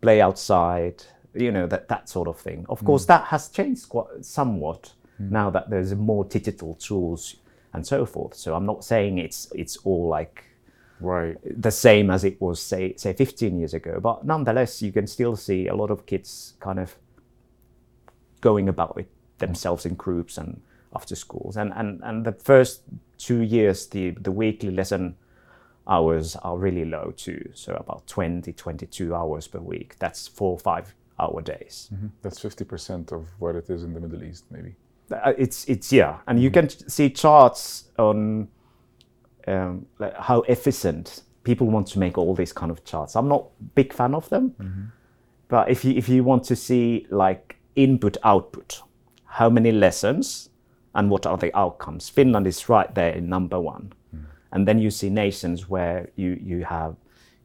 play 0.00 0.20
outside, 0.20 1.04
you 1.34 1.52
know 1.52 1.66
that 1.66 1.88
that 1.88 2.08
sort 2.08 2.28
of 2.28 2.38
thing. 2.38 2.64
Of 2.68 2.80
mm. 2.80 2.86
course, 2.86 3.04
that 3.06 3.24
has 3.26 3.48
changed 3.48 3.88
quite 3.88 4.24
somewhat 4.24 4.92
mm. 5.20 5.30
now 5.30 5.50
that 5.50 5.68
there's 5.70 5.94
more 5.94 6.24
digital 6.24 6.74
tools 6.74 7.36
and 7.72 7.86
so 7.86 8.06
forth. 8.06 8.34
So 8.34 8.54
I'm 8.54 8.66
not 8.66 8.84
saying 8.84 9.18
it's 9.18 9.52
it's 9.54 9.76
all 9.84 10.08
like 10.08 10.44
Right. 11.02 11.38
the 11.42 11.70
same 11.70 12.10
as 12.10 12.24
it 12.24 12.38
was 12.42 12.60
say 12.60 12.94
say 12.96 13.14
15 13.14 13.58
years 13.58 13.74
ago, 13.74 14.00
but 14.00 14.26
nonetheless, 14.26 14.82
you 14.82 14.92
can 14.92 15.06
still 15.06 15.34
see 15.36 15.66
a 15.66 15.74
lot 15.74 15.90
of 15.90 16.04
kids 16.04 16.54
kind 16.60 16.78
of 16.78 16.96
going 18.42 18.68
about 18.68 18.96
it 18.98 19.08
themselves 19.40 19.84
in 19.84 19.94
groups 19.94 20.38
and 20.38 20.60
after 20.94 21.16
schools. 21.16 21.56
And 21.56 21.72
and 21.74 22.00
and 22.04 22.24
the 22.24 22.32
first 22.32 22.82
two 23.18 23.40
years, 23.40 23.86
the 23.88 24.10
the 24.10 24.32
weekly 24.32 24.70
lesson 24.70 25.16
hours 25.88 26.36
are 26.36 26.56
really 26.56 26.84
low 26.84 27.12
too. 27.16 27.50
So 27.54 27.74
about 27.74 28.06
20, 28.06 28.52
22 28.52 29.14
hours 29.14 29.48
per 29.48 29.58
week. 29.58 29.96
That's 29.98 30.28
four 30.28 30.58
five 30.58 30.94
hour 31.18 31.42
days. 31.42 31.90
That's 32.22 32.38
50% 32.38 33.12
of 33.12 33.26
what 33.38 33.56
it 33.56 33.68
is 33.68 33.82
in 33.82 33.92
the 33.92 34.00
Middle 34.00 34.22
East, 34.22 34.44
maybe. 34.50 34.74
Uh, 35.10 35.32
it's 35.36 35.64
it's 35.68 35.92
yeah, 35.92 36.18
and 36.28 36.40
you 36.40 36.50
can 36.52 36.68
see 36.68 37.10
charts 37.10 37.90
on 37.98 38.46
um, 39.48 39.84
like 39.98 40.16
how 40.16 40.42
efficient 40.42 41.22
people 41.42 41.66
want 41.66 41.88
to 41.88 41.98
make 41.98 42.16
all 42.16 42.34
these 42.34 42.52
kind 42.52 42.70
of 42.70 42.84
charts. 42.84 43.16
I'm 43.16 43.26
not 43.26 43.46
big 43.74 43.92
fan 43.92 44.14
of 44.14 44.28
them, 44.28 44.54
but 45.48 45.68
if 45.68 45.84
you 45.84 45.94
if 45.94 46.08
you 46.08 46.22
want 46.22 46.44
to 46.44 46.54
see 46.54 47.06
like 47.10 47.56
input 47.74 48.18
output, 48.22 48.82
how 49.38 49.50
many 49.50 49.72
lessons 49.72 50.50
and 50.94 51.10
what 51.10 51.26
are 51.26 51.36
the 51.36 51.56
outcomes, 51.56 52.08
Finland 52.08 52.46
is 52.46 52.68
right 52.68 52.94
there 52.94 53.12
in 53.12 53.28
number 53.28 53.58
one, 53.60 53.92
and 54.52 54.66
then 54.66 54.78
you 54.78 54.90
see 54.90 55.10
nations 55.10 55.68
where 55.68 56.08
you 56.16 56.38
you 56.42 56.64
have 56.64 56.96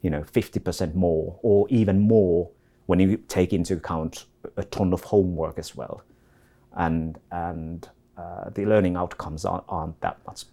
you 0.02 0.10
know 0.10 0.22
50% 0.22 0.96
more 0.96 1.40
or 1.42 1.68
even 1.70 2.00
more 2.00 2.50
when 2.88 3.00
you 3.00 3.18
take 3.28 3.54
into 3.54 3.74
account 3.76 4.26
a 4.58 4.64
ton 4.64 4.94
of 4.94 5.04
homework 5.04 5.58
as 5.60 5.76
well 5.76 6.04
and 6.76 7.18
and 7.32 7.90
uh, 8.18 8.50
the 8.52 8.66
learning 8.66 8.96
outcomes 8.96 9.46
aren't, 9.46 9.64
aren't 9.68 10.00
that 10.02 10.18
much, 10.26 10.46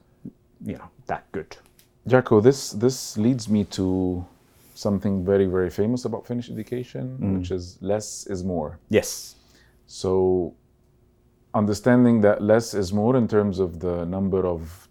you 0.65 0.75
know, 0.75 0.89
that 1.07 1.31
good. 1.33 1.57
Jaakko, 2.09 2.43
this 2.43 2.71
this 2.73 3.17
leads 3.17 3.49
me 3.49 3.65
to 3.65 4.25
something 4.75 5.25
very 5.25 5.47
very 5.47 5.71
famous 5.71 6.05
about 6.05 6.27
Finnish 6.27 6.51
education, 6.51 7.39
which 7.39 7.51
is 7.51 7.79
less 7.81 8.27
is 8.27 8.43
more. 8.43 8.79
Yes. 8.89 9.37
So, 9.87 10.55
understanding 11.55 12.21
that 12.23 12.41
less 12.43 12.75
is 12.75 12.93
more 12.93 13.17
in 13.17 13.29
terms 13.29 13.59
of 13.59 13.81
the 13.81 14.05
number 14.07 14.47
of 14.47 14.89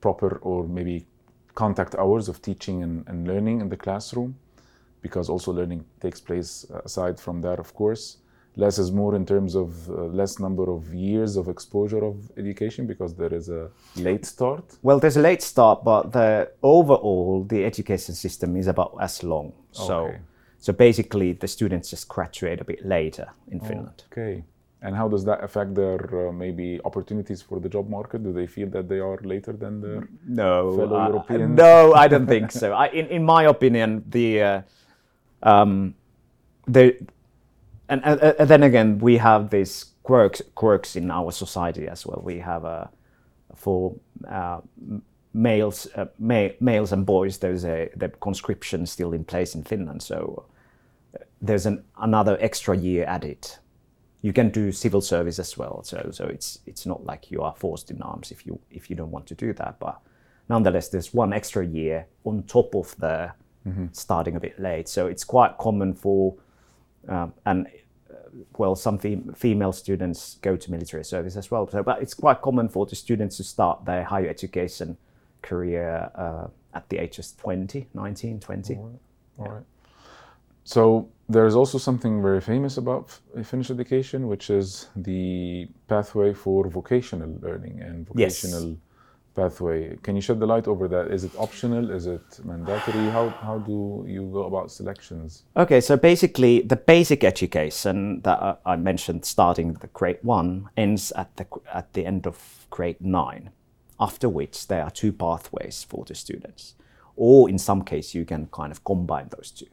proper 0.00 0.38
or 0.42 0.66
maybe 0.68 1.06
contact 1.54 1.94
hours 1.94 2.28
of 2.28 2.40
teaching 2.42 2.82
and, 2.82 3.04
and 3.08 3.26
learning 3.28 3.60
in 3.60 3.68
the 3.68 3.76
classroom, 3.76 4.36
because 5.00 5.28
also 5.28 5.52
learning 5.52 5.84
takes 6.00 6.20
place 6.20 6.66
aside 6.84 7.18
from 7.20 7.40
that, 7.42 7.58
of 7.58 7.74
course. 7.74 8.18
Less 8.56 8.78
is 8.78 8.92
more 8.92 9.14
in 9.14 9.24
terms 9.24 9.54
of 9.54 9.88
uh, 9.88 9.94
less 10.08 10.38
number 10.38 10.70
of 10.70 10.92
years 10.92 11.36
of 11.38 11.48
exposure 11.48 12.04
of 12.04 12.16
education 12.36 12.86
because 12.86 13.14
there 13.14 13.32
is 13.32 13.48
a 13.48 13.70
late 13.96 14.26
start. 14.26 14.76
Well, 14.82 14.98
there's 15.00 15.16
a 15.16 15.22
late 15.22 15.40
start, 15.42 15.82
but 15.84 16.12
the 16.12 16.50
overall 16.62 17.44
the 17.48 17.64
education 17.64 18.14
system 18.14 18.56
is 18.56 18.66
about 18.66 18.94
as 19.00 19.22
long. 19.22 19.54
So, 19.70 20.04
Okay. 20.04 20.18
so 20.58 20.72
basically, 20.74 21.32
the 21.32 21.48
students 21.48 21.88
just 21.90 22.08
graduate 22.08 22.60
a 22.60 22.64
bit 22.64 22.84
later 22.84 23.28
in 23.50 23.60
Finland. 23.60 24.04
Okay. 24.12 24.44
And 24.84 24.96
how 24.96 25.08
does 25.08 25.24
that 25.24 25.44
affect 25.44 25.74
their 25.76 26.28
uh, 26.28 26.32
maybe 26.32 26.80
opportunities 26.84 27.40
for 27.40 27.60
the 27.60 27.68
job 27.68 27.88
market? 27.88 28.24
Do 28.24 28.32
they 28.32 28.48
feel 28.48 28.68
that 28.70 28.88
they 28.88 28.98
are 28.98 29.16
later 29.22 29.52
than 29.52 29.80
their 29.80 30.08
No, 30.26 30.76
fellow 30.76 30.96
I- 30.96 31.06
Europeans? 31.08 31.56
no, 31.56 31.92
I 31.94 32.08
don't 32.08 32.26
think 32.26 32.50
so. 32.50 32.72
I, 32.72 32.86
in 32.88 33.06
in 33.06 33.22
my 33.24 33.44
opinion, 33.44 34.02
the 34.10 34.42
uh, 34.42 34.62
um, 35.42 35.94
the 36.66 36.84
and, 37.88 38.00
and, 38.04 38.20
and 38.40 38.48
then 38.48 38.62
again, 38.62 38.98
we 38.98 39.18
have 39.18 39.50
these 39.50 39.74
quirks 40.02 40.42
quirks 40.54 40.96
in 40.96 41.10
our 41.10 41.30
society 41.32 41.86
as 41.88 42.04
well. 42.06 42.20
We 42.24 42.40
have 42.40 42.64
a 42.64 42.90
for 43.54 43.94
uh, 44.28 44.60
males 45.32 45.86
uh, 45.94 46.06
ma- 46.18 46.54
males 46.60 46.92
and 46.92 47.06
boys. 47.06 47.38
There's 47.38 47.64
a 47.64 47.88
the 47.96 48.08
conscription 48.08 48.86
still 48.86 49.12
in 49.12 49.24
place 49.24 49.54
in 49.54 49.62
Finland, 49.64 50.02
so 50.02 50.44
uh, 51.14 51.22
there's 51.40 51.66
an 51.66 51.84
another 51.96 52.36
extra 52.40 52.76
year 52.76 53.04
added. 53.06 53.46
You 54.22 54.32
can 54.32 54.50
do 54.50 54.72
civil 54.72 55.00
service 55.00 55.38
as 55.38 55.58
well, 55.58 55.82
so 55.82 56.10
so 56.12 56.24
it's 56.26 56.60
it's 56.66 56.86
not 56.86 57.04
like 57.04 57.30
you 57.30 57.42
are 57.42 57.54
forced 57.56 57.90
in 57.90 58.00
arms 58.02 58.30
if 58.30 58.46
you 58.46 58.58
if 58.70 58.88
you 58.88 58.96
don't 58.96 59.10
want 59.10 59.26
to 59.26 59.34
do 59.34 59.52
that, 59.54 59.78
but 59.78 60.00
nonetheless, 60.48 60.88
there's 60.88 61.12
one 61.12 61.32
extra 61.32 61.66
year 61.66 62.06
on 62.24 62.42
top 62.44 62.74
of 62.74 62.96
the 62.98 63.32
starting 63.92 64.36
a 64.36 64.40
bit 64.40 64.58
late. 64.58 64.88
So 64.88 65.06
it's 65.06 65.24
quite 65.24 65.56
common 65.58 65.94
for, 65.94 66.34
um, 67.08 67.32
and 67.46 67.68
uh, 68.10 68.14
well, 68.58 68.74
some 68.74 68.98
fem- 68.98 69.32
female 69.34 69.72
students 69.72 70.38
go 70.42 70.56
to 70.56 70.70
military 70.70 71.04
service 71.04 71.36
as 71.36 71.50
well. 71.50 71.68
So, 71.68 71.82
but 71.82 72.02
it's 72.02 72.14
quite 72.14 72.42
common 72.42 72.68
for 72.68 72.86
the 72.86 72.96
students 72.96 73.36
to 73.38 73.44
start 73.44 73.84
their 73.84 74.04
higher 74.04 74.28
education 74.28 74.96
career 75.42 76.10
uh, 76.14 76.46
at 76.74 76.88
the 76.88 76.98
age 76.98 77.18
of 77.18 77.36
20, 77.36 77.88
19, 77.94 78.40
20. 78.40 78.74
All 79.38 79.48
right. 79.48 79.62
So 80.64 81.08
there's 81.32 81.54
also 81.54 81.78
something 81.78 82.22
very 82.22 82.40
famous 82.40 82.76
about 82.78 83.04
Finnish 83.44 83.70
education, 83.70 84.28
which 84.28 84.50
is 84.50 84.88
the 84.96 85.68
pathway 85.88 86.32
for 86.34 86.68
vocational 86.68 87.30
learning 87.40 87.80
and 87.88 88.06
Yes. 88.14 88.42
vocational 88.42 88.76
pathway. 89.34 89.96
Can 90.02 90.14
you 90.16 90.22
shed 90.22 90.38
the 90.40 90.46
light 90.46 90.68
over 90.68 90.88
that? 90.88 91.06
Is 91.16 91.24
it 91.24 91.32
optional? 91.38 91.90
Is 91.90 92.06
it 92.06 92.40
mandatory? 92.44 93.10
How 93.10 93.28
how 93.46 93.58
do 93.58 94.04
you 94.06 94.22
go 94.32 94.42
about 94.50 94.70
selections? 94.70 95.44
Okay, 95.56 95.80
so 95.80 95.96
basically, 95.96 96.62
the 96.72 96.76
basic 96.76 97.24
education 97.24 98.20
that 98.22 98.38
I- 98.42 98.72
I 98.72 98.76
mentioned, 98.76 99.24
starting 99.24 99.74
the 99.74 99.88
grade 99.98 100.18
one, 100.22 100.68
ends 100.76 101.12
at 101.12 101.28
the 101.36 101.46
at 101.72 101.92
the 101.92 102.04
end 102.06 102.26
of 102.26 102.66
grade 102.70 103.00
nine. 103.00 103.50
After 103.98 104.28
which, 104.28 104.66
there 104.66 104.82
are 104.82 104.90
two 104.90 105.12
pathways 105.12 105.84
for 105.84 106.04
the 106.04 106.14
students. 106.14 106.74
or 107.16 107.50
in 107.50 107.58
some 107.58 107.82
case 107.84 108.18
you 108.18 108.24
can 108.24 108.46
kind 108.50 108.72
of 108.72 108.82
combine 108.84 109.28
those 109.36 109.50
two. 109.50 109.66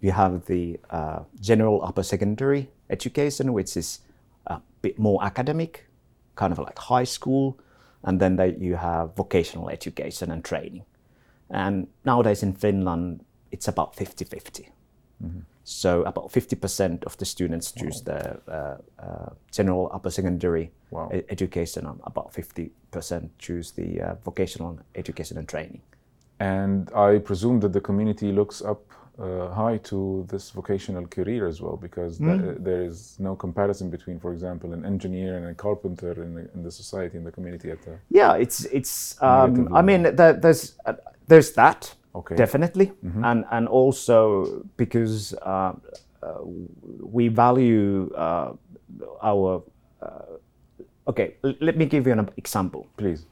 You 0.00 0.12
have 0.12 0.44
the 0.46 0.78
uh, 0.90 1.20
general 1.40 1.82
upper 1.84 2.02
secondary 2.02 2.68
education, 2.90 3.52
which 3.52 3.76
is 3.76 4.00
a 4.46 4.60
bit 4.82 4.98
more 4.98 5.22
academic, 5.24 5.86
kind 6.36 6.52
of 6.52 6.58
like 6.58 6.78
high 6.78 7.04
school, 7.04 7.58
and 8.04 8.20
then 8.20 8.36
they, 8.36 8.54
you 8.58 8.76
have 8.76 9.16
vocational 9.16 9.68
education 9.70 10.30
and 10.30 10.44
training. 10.44 10.84
And 11.50 11.88
nowadays 12.04 12.42
in 12.42 12.52
Finland, 12.52 13.24
it's 13.50 13.68
about 13.68 13.96
50 13.96 14.24
50. 14.24 14.68
So 15.64 16.02
about 16.04 16.30
50% 16.32 17.04
of 17.04 17.16
the 17.18 17.24
students 17.26 17.72
choose 17.72 18.00
the 18.02 18.40
uh, 18.48 18.78
uh, 19.02 19.30
general 19.52 19.90
upper 19.92 20.10
secondary 20.10 20.70
Wow. 20.90 21.10
e- 21.12 21.24
education, 21.28 21.86
and 21.86 22.00
about 22.04 22.32
50% 22.32 23.28
choose 23.38 23.72
the 23.72 24.00
uh, 24.00 24.14
vocational 24.24 24.78
education 24.94 25.36
and 25.36 25.46
training. 25.46 25.82
And 26.40 26.90
I 26.94 27.18
presume 27.18 27.60
that 27.60 27.72
the 27.74 27.80
community 27.82 28.32
looks 28.32 28.62
up 28.62 28.80
uh, 29.18 29.48
high 29.54 29.78
to 29.78 30.24
this 30.28 30.50
vocational 30.50 31.06
career 31.06 31.46
as 31.48 31.60
well, 31.60 31.76
because 31.76 32.18
th- 32.18 32.56
there 32.60 32.82
is 32.82 33.16
no 33.18 33.34
comparison 33.36 33.90
between, 33.90 34.20
for 34.20 34.32
example, 34.32 34.72
an 34.72 34.84
engineer 34.84 35.36
and 35.36 35.46
a 35.46 35.54
carpenter 35.54 36.12
in 36.22 36.34
the, 36.34 36.50
in 36.54 36.62
the 36.62 36.70
society, 36.70 37.16
in 37.18 37.24
the 37.24 37.32
community. 37.32 37.70
At 37.70 37.82
the 37.82 37.98
Yeah, 38.10 38.34
it's 38.42 38.64
it's. 38.66 39.16
Um, 39.22 39.68
I 39.74 39.82
mean, 39.82 40.02
there, 40.16 40.32
there's 40.34 40.74
uh, 40.86 40.94
there's 41.28 41.52
that 41.52 41.94
Okay. 42.14 42.36
definitely, 42.36 42.92
and 43.24 43.44
and 43.50 43.68
also 43.68 44.64
because 44.76 45.34
uh, 45.42 45.72
uh, 46.22 46.40
we 47.12 47.28
value 47.28 48.10
uh, 48.14 48.52
our. 49.22 49.62
Uh, 50.02 50.38
okay, 51.10 51.34
l- 51.44 51.54
let 51.60 51.76
me 51.76 51.86
give 51.86 52.06
you 52.06 52.12
an 52.18 52.28
example. 52.36 52.86
please. 52.96 53.26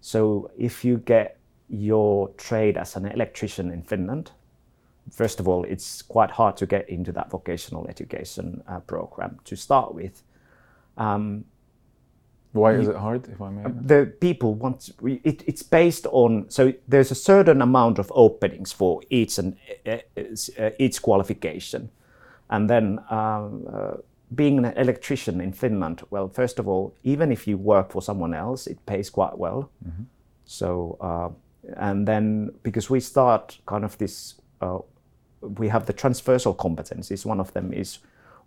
So 0.00 0.50
if 0.58 0.84
you 0.84 0.96
get 1.04 1.36
your 1.68 2.28
trade 2.36 2.76
as 2.80 2.96
an 2.96 3.04
electrician 3.06 3.70
in 3.70 3.82
Finland, 3.82 4.30
first 5.10 5.40
of 5.40 5.48
all, 5.48 5.64
it's 5.64 6.02
quite 6.02 6.30
hard 6.30 6.56
to 6.58 6.66
get 6.66 6.88
into 6.88 7.12
that 7.12 7.30
vocational 7.30 7.86
education 7.88 8.62
uh, 8.68 8.80
program 8.80 9.38
to 9.44 9.56
start 9.56 9.94
with. 9.94 10.22
Um, 10.96 11.44
Why 12.52 12.72
is 12.72 12.88
it 12.88 12.96
hard, 12.96 13.28
if 13.28 13.40
I 13.40 13.50
may? 13.50 13.62
the 13.80 14.12
people 14.20 14.54
want 14.54 14.90
it, 15.02 15.44
it's 15.46 15.62
based 15.62 16.06
on 16.10 16.46
so 16.50 16.72
there's 16.88 17.10
a 17.10 17.14
certain 17.14 17.62
amount 17.62 17.98
of 17.98 18.10
openings 18.14 18.72
for 18.72 19.00
each 19.08 19.38
and 19.38 19.56
uh, 19.86 19.98
uh, 20.58 20.70
each 20.78 21.00
qualification 21.02 21.90
and 22.48 22.68
then 22.68 22.98
um, 23.10 23.66
uh, 23.72 23.92
being 24.34 24.58
an 24.58 24.64
electrician 24.76 25.40
in 25.40 25.52
finland 25.52 26.02
well 26.10 26.28
first 26.28 26.58
of 26.58 26.66
all 26.68 26.92
even 27.04 27.30
if 27.32 27.46
you 27.46 27.56
work 27.56 27.92
for 27.92 28.02
someone 28.02 28.34
else 28.34 28.66
it 28.66 28.84
pays 28.84 29.10
quite 29.10 29.38
well 29.38 29.70
so 30.44 30.96
uh, 31.00 31.28
and 31.76 32.06
then 32.08 32.50
because 32.62 32.90
we 32.90 33.00
start 33.00 33.58
kind 33.66 33.84
of 33.84 33.96
this 33.98 34.40
uh, 34.60 34.78
we 35.40 35.68
have 35.68 35.86
the 35.86 35.92
transversal 35.92 36.54
competencies. 36.54 37.26
One 37.26 37.40
of 37.40 37.52
them 37.52 37.72
is 37.72 37.98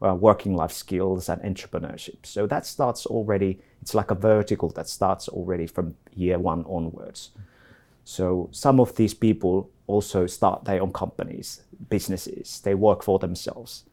uh, 0.01 0.13
working 0.15 0.55
life 0.55 0.71
skills 0.71 1.29
and 1.29 1.41
entrepreneurship. 1.41 2.17
So 2.23 2.47
that 2.47 2.65
starts 2.65 3.05
already 3.05 3.59
it's 3.81 3.93
like 3.93 4.11
a 4.11 4.15
vertical 4.15 4.69
that 4.69 4.87
starts 4.87 5.27
already 5.27 5.67
from 5.67 5.95
year 6.13 6.39
one 6.39 6.65
onwards. 6.65 7.31
So 8.05 8.49
some 8.51 8.79
of 8.79 8.95
these 8.95 9.13
people 9.13 9.69
also 9.87 10.27
start 10.27 10.65
their 10.65 10.81
own 10.81 10.93
companies 10.93 11.61
businesses. 11.89 12.61
They 12.61 12.75
work 12.75 13.03
for 13.03 13.19
themselves. 13.19 13.83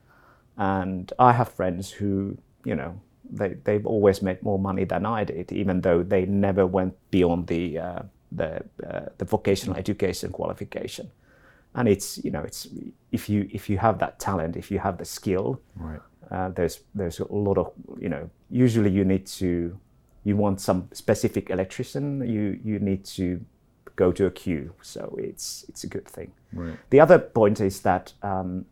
And 0.57 1.13
i 1.19 1.33
have 1.33 1.49
friends 1.49 1.91
who 1.91 2.37
you 2.65 2.75
know 2.75 3.01
they, 3.31 3.55
they've 3.65 3.87
always 3.87 4.23
made 4.23 4.43
more 4.43 4.59
money 4.59 4.85
than 4.85 5.07
i 5.07 5.25
did 5.25 5.53
even 5.53 5.81
though 5.81 6.03
they 6.03 6.27
never 6.27 6.67
went 6.67 6.95
beyond 7.11 7.47
the 7.47 7.79
uh, 7.79 8.03
the, 8.33 8.65
uh, 8.87 9.07
the 9.19 9.25
vocational 9.25 9.77
education 9.77 10.31
qualification 10.31 11.11
and 11.75 11.89
it's 11.89 12.19
you 12.25 12.31
know 12.31 12.43
it's 12.43 12.67
if 13.13 13.29
you 13.29 13.49
if 13.53 13.71
you 13.71 13.79
have 13.79 13.99
that 13.99 14.19
talent 14.19 14.57
if 14.57 14.71
you 14.71 14.79
have 14.79 14.97
the 14.99 15.05
skill 15.05 15.61
Right. 15.77 16.01
uh, 16.31 16.49
there's 16.51 16.81
there's 16.95 17.21
a 17.21 17.33
lot 17.33 17.59
of 17.59 17.73
you 17.99 18.09
know 18.09 18.29
usually 18.51 18.91
you 18.91 19.05
need 19.05 19.27
to 19.27 19.79
you 20.25 20.37
want 20.37 20.61
some 20.61 20.89
specific 20.93 21.49
electrician. 21.51 22.21
You 22.29 22.59
you 22.65 22.79
need 22.79 23.05
to 23.17 23.41
go 23.97 24.13
to 24.13 24.27
a 24.27 24.31
queue. 24.31 24.73
So 24.83 25.17
it's 25.19 25.65
it's 25.69 25.85
a 25.85 25.87
good 25.87 26.07
thing. 26.07 26.33
Right. 26.53 26.77
the 26.91 27.01
other 27.01 27.19
point 27.19 27.61
is 27.61 27.81
that 27.83 28.13
um, 28.23 28.67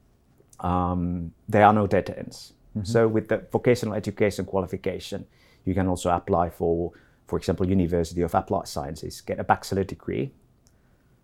um, 0.61 1.33
there 1.49 1.65
are 1.65 1.73
no 1.73 1.87
dead 1.87 2.15
ends. 2.19 2.53
So 2.83 3.09
with 3.09 3.29
the 3.29 3.39
vocational 3.53 3.95
education 3.97 4.45
qualification 4.45 5.27
you 5.65 5.75
can 5.75 5.89
also 5.89 6.11
apply 6.11 6.49
for 6.51 6.93
for 7.27 7.37
example 7.37 7.67
university 7.67 8.23
of 8.23 8.35
applied 8.35 8.69
sciences 8.69 9.21
get 9.21 9.41
a 9.41 9.45
bachelor 9.45 9.83
degree 9.85 10.31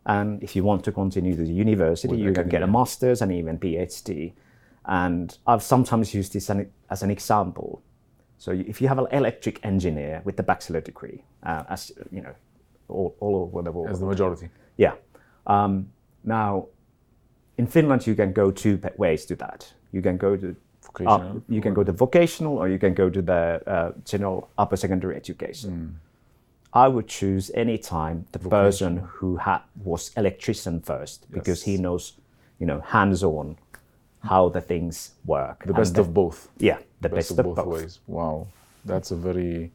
and 0.06 0.42
if 0.42 0.54
you 0.54 0.64
want 0.64 0.84
to 0.84 0.92
continue 0.92 1.34
to 1.36 1.42
the 1.42 1.52
university, 1.52 2.16
you 2.16 2.32
can 2.32 2.48
get 2.48 2.62
a 2.62 2.66
master's 2.66 3.22
and 3.22 3.32
even 3.32 3.58
PhD. 3.58 4.32
And 4.86 5.36
I've 5.46 5.62
sometimes 5.62 6.12
used 6.14 6.32
this 6.34 6.50
as 6.90 7.02
an 7.02 7.10
example. 7.10 7.82
So 8.38 8.50
if 8.52 8.82
you 8.82 8.88
have 8.88 8.98
an 8.98 9.06
electric 9.12 9.64
engineer 9.64 10.20
with 10.24 10.36
the 10.36 10.42
bachelor 10.42 10.82
degree, 10.82 11.24
uh, 11.42 11.64
as 11.70 11.90
you 12.10 12.20
know, 12.20 12.34
all, 12.88 13.16
all 13.20 13.36
over 13.50 13.62
the 13.62 13.72
world, 13.72 13.88
As 13.90 14.00
the 14.00 14.06
majority. 14.06 14.50
yeah. 14.76 14.92
Um, 15.46 15.88
now, 16.22 16.66
in 17.56 17.66
Finland, 17.66 18.06
you 18.06 18.14
can 18.14 18.32
go 18.32 18.50
two 18.50 18.78
ways 18.98 19.24
to 19.26 19.36
that. 19.36 19.72
You 19.92 20.02
can 20.02 20.18
go 20.18 20.36
to 20.36 20.48
uh, 20.48 20.54
Vocational. 20.82 21.42
you 21.48 21.60
can 21.62 21.74
go 21.74 21.82
to 21.84 21.92
vocational, 21.92 22.58
or 22.58 22.68
you 22.68 22.78
can 22.78 22.94
go 22.94 23.08
to 23.08 23.22
the 23.22 23.62
uh, 23.66 23.92
general 24.04 24.48
upper 24.58 24.76
secondary 24.76 25.16
education. 25.16 25.98
I 26.74 26.88
would 26.88 27.06
choose 27.06 27.52
any 27.54 27.78
time 27.78 28.26
the 28.32 28.40
person 28.40 28.96
who 28.96 29.36
had 29.36 29.60
was 29.82 30.10
electrician 30.16 30.80
first 30.80 31.30
because 31.30 31.62
he 31.62 31.76
knows, 31.76 32.14
you 32.58 32.66
know, 32.66 32.80
hands 32.80 33.22
on 33.22 33.56
how 34.24 34.48
the 34.48 34.60
things 34.60 35.12
work. 35.24 35.64
The 35.64 35.72
best 35.72 35.96
of 35.98 36.12
both. 36.12 36.48
yeah, 36.58 36.78
the 37.00 37.08
best, 37.08 37.36
best, 37.36 37.38
of 37.38 37.54
both, 37.54 37.66
ways. 37.66 38.00
Wow, 38.08 38.48
that's 38.84 39.12
a 39.12 39.16
very 39.16 39.70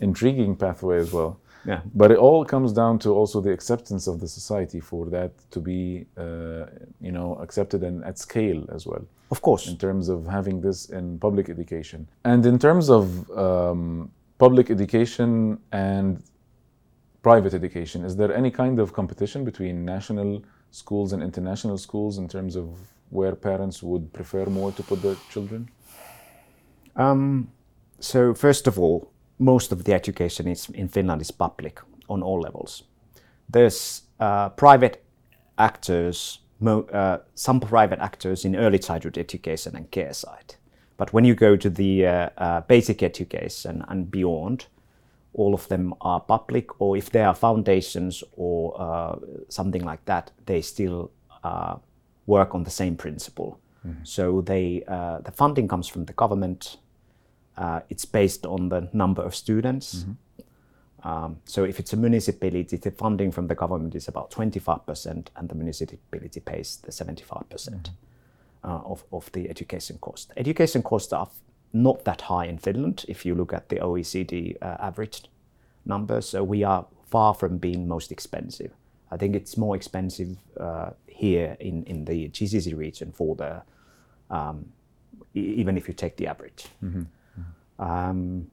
intriguing 0.00 0.56
pathway 0.56 0.98
as 0.98 1.12
well. 1.12 1.38
Yeah. 1.66 1.80
But 1.94 2.10
it 2.10 2.16
all 2.16 2.44
comes 2.46 2.72
down 2.72 2.98
to 3.00 3.10
also 3.10 3.42
the 3.42 3.52
acceptance 3.52 4.06
of 4.06 4.20
the 4.20 4.28
society 4.28 4.80
for 4.80 5.06
that 5.06 5.32
to 5.50 5.60
be, 5.60 6.06
uh, 6.16 6.64
you 7.02 7.12
know, 7.12 7.36
accepted 7.36 7.82
and 7.82 8.02
at 8.04 8.18
scale 8.18 8.64
as 8.72 8.86
well. 8.86 9.04
Of 9.30 9.42
course. 9.42 9.68
In 9.68 9.76
terms 9.76 10.08
of 10.08 10.26
having 10.26 10.62
this 10.62 10.86
in 10.86 11.18
public 11.18 11.50
education, 11.50 12.08
and 12.24 12.46
in 12.46 12.58
terms 12.58 12.88
of 12.88 13.30
um, 13.36 14.10
public 14.40 14.70
education 14.70 15.58
and 15.70 16.22
private 17.22 17.52
education, 17.52 18.04
is 18.04 18.16
there 18.16 18.32
any 18.34 18.50
kind 18.50 18.80
of 18.80 18.92
competition 18.92 19.44
between 19.44 19.84
national 19.84 20.42
schools 20.70 21.12
and 21.12 21.22
international 21.22 21.76
schools 21.76 22.16
in 22.16 22.26
terms 22.26 22.56
of 22.56 22.66
where 23.10 23.34
parents 23.34 23.82
would 23.82 24.10
prefer 24.12 24.46
more 24.46 24.72
to 24.72 24.82
put 24.82 25.02
their 25.02 25.16
children? 25.30 25.68
Um, 26.96 27.52
so 28.00 28.34
first 28.34 28.66
of 28.66 28.78
all, 28.78 29.12
most 29.38 29.72
of 29.72 29.84
the 29.84 29.92
education 29.92 30.46
in 30.74 30.88
Finland 30.88 31.20
is 31.20 31.30
public 31.30 31.80
on 32.08 32.22
all 32.22 32.40
levels. 32.40 32.84
There's 33.48 34.02
uh, 34.18 34.48
private 34.50 35.04
actors, 35.58 36.40
uh, 36.66 37.18
some 37.34 37.60
private 37.60 38.00
actors 38.00 38.44
in 38.44 38.56
early 38.56 38.78
childhood 38.78 39.18
education 39.18 39.76
and 39.76 39.90
care 39.90 40.14
side. 40.14 40.54
But 41.00 41.14
when 41.14 41.24
you 41.24 41.34
go 41.34 41.56
to 41.56 41.70
the 41.70 42.06
uh, 42.06 42.28
uh, 42.36 42.60
basic 42.60 43.02
education 43.02 43.82
and 43.88 44.10
beyond, 44.10 44.66
all 45.32 45.54
of 45.54 45.66
them 45.68 45.94
are 46.02 46.20
public, 46.20 46.78
or 46.78 46.94
if 46.94 47.08
there 47.08 47.26
are 47.26 47.34
foundations 47.34 48.22
or 48.36 48.78
uh, 48.78 49.16
something 49.48 49.82
like 49.82 50.04
that, 50.04 50.30
they 50.44 50.60
still 50.60 51.10
uh, 51.42 51.76
work 52.26 52.54
on 52.54 52.64
the 52.64 52.70
same 52.70 52.96
principle. 52.96 53.58
So 54.02 54.42
they 54.42 54.84
uh, 54.88 55.20
the 55.20 55.32
funding 55.32 55.68
comes 55.68 55.88
from 55.88 56.04
the 56.04 56.12
government. 56.12 56.76
Uh, 57.56 57.80
it's 57.88 58.04
based 58.04 58.44
on 58.44 58.68
the 58.68 58.90
number 58.92 59.22
of 59.22 59.34
students. 59.34 60.04
Um, 61.02 61.38
so 61.46 61.64
if 61.64 61.80
it's 61.80 61.94
a 61.94 61.96
municipality, 61.96 62.76
the 62.76 62.90
funding 62.90 63.32
from 63.32 63.46
the 63.46 63.54
government 63.54 63.94
is 63.94 64.06
about 64.06 64.30
25%, 64.30 65.28
and 65.34 65.48
the 65.48 65.54
municipality 65.54 66.40
pays 66.40 66.76
the 66.82 66.92
75% 66.92 67.88
uh, 68.64 68.80
of, 68.84 69.04
of 69.12 69.30
the 69.32 69.48
education 69.50 69.98
cost. 70.00 70.32
Education 70.36 70.82
costs 70.82 71.12
are 71.12 71.28
not 71.72 72.04
that 72.04 72.22
high 72.22 72.46
in 72.46 72.58
Finland 72.58 73.04
if 73.08 73.24
you 73.24 73.34
look 73.34 73.52
at 73.52 73.68
the 73.68 73.76
OECD 73.76 74.56
uh, 74.60 74.76
average 74.80 75.22
numbers. 75.84 76.28
So 76.28 76.42
we 76.44 76.64
are 76.64 76.86
far 77.10 77.34
from 77.34 77.58
being 77.58 77.88
most 77.88 78.12
expensive. 78.12 78.70
I 79.10 79.16
think 79.16 79.34
it's 79.34 79.56
more 79.56 79.76
expensive 79.76 80.36
uh, 80.58 80.90
here 81.06 81.56
in, 81.60 81.84
in 81.84 82.04
the 82.04 82.28
GCC 82.28 82.76
region 82.76 83.12
for 83.12 83.34
the 83.36 83.62
um, 84.30 84.66
e- 85.34 85.54
even 85.60 85.76
if 85.76 85.88
you 85.88 85.94
take 85.94 86.16
the 86.16 86.26
average. 86.28 86.66
Um, 87.78 88.50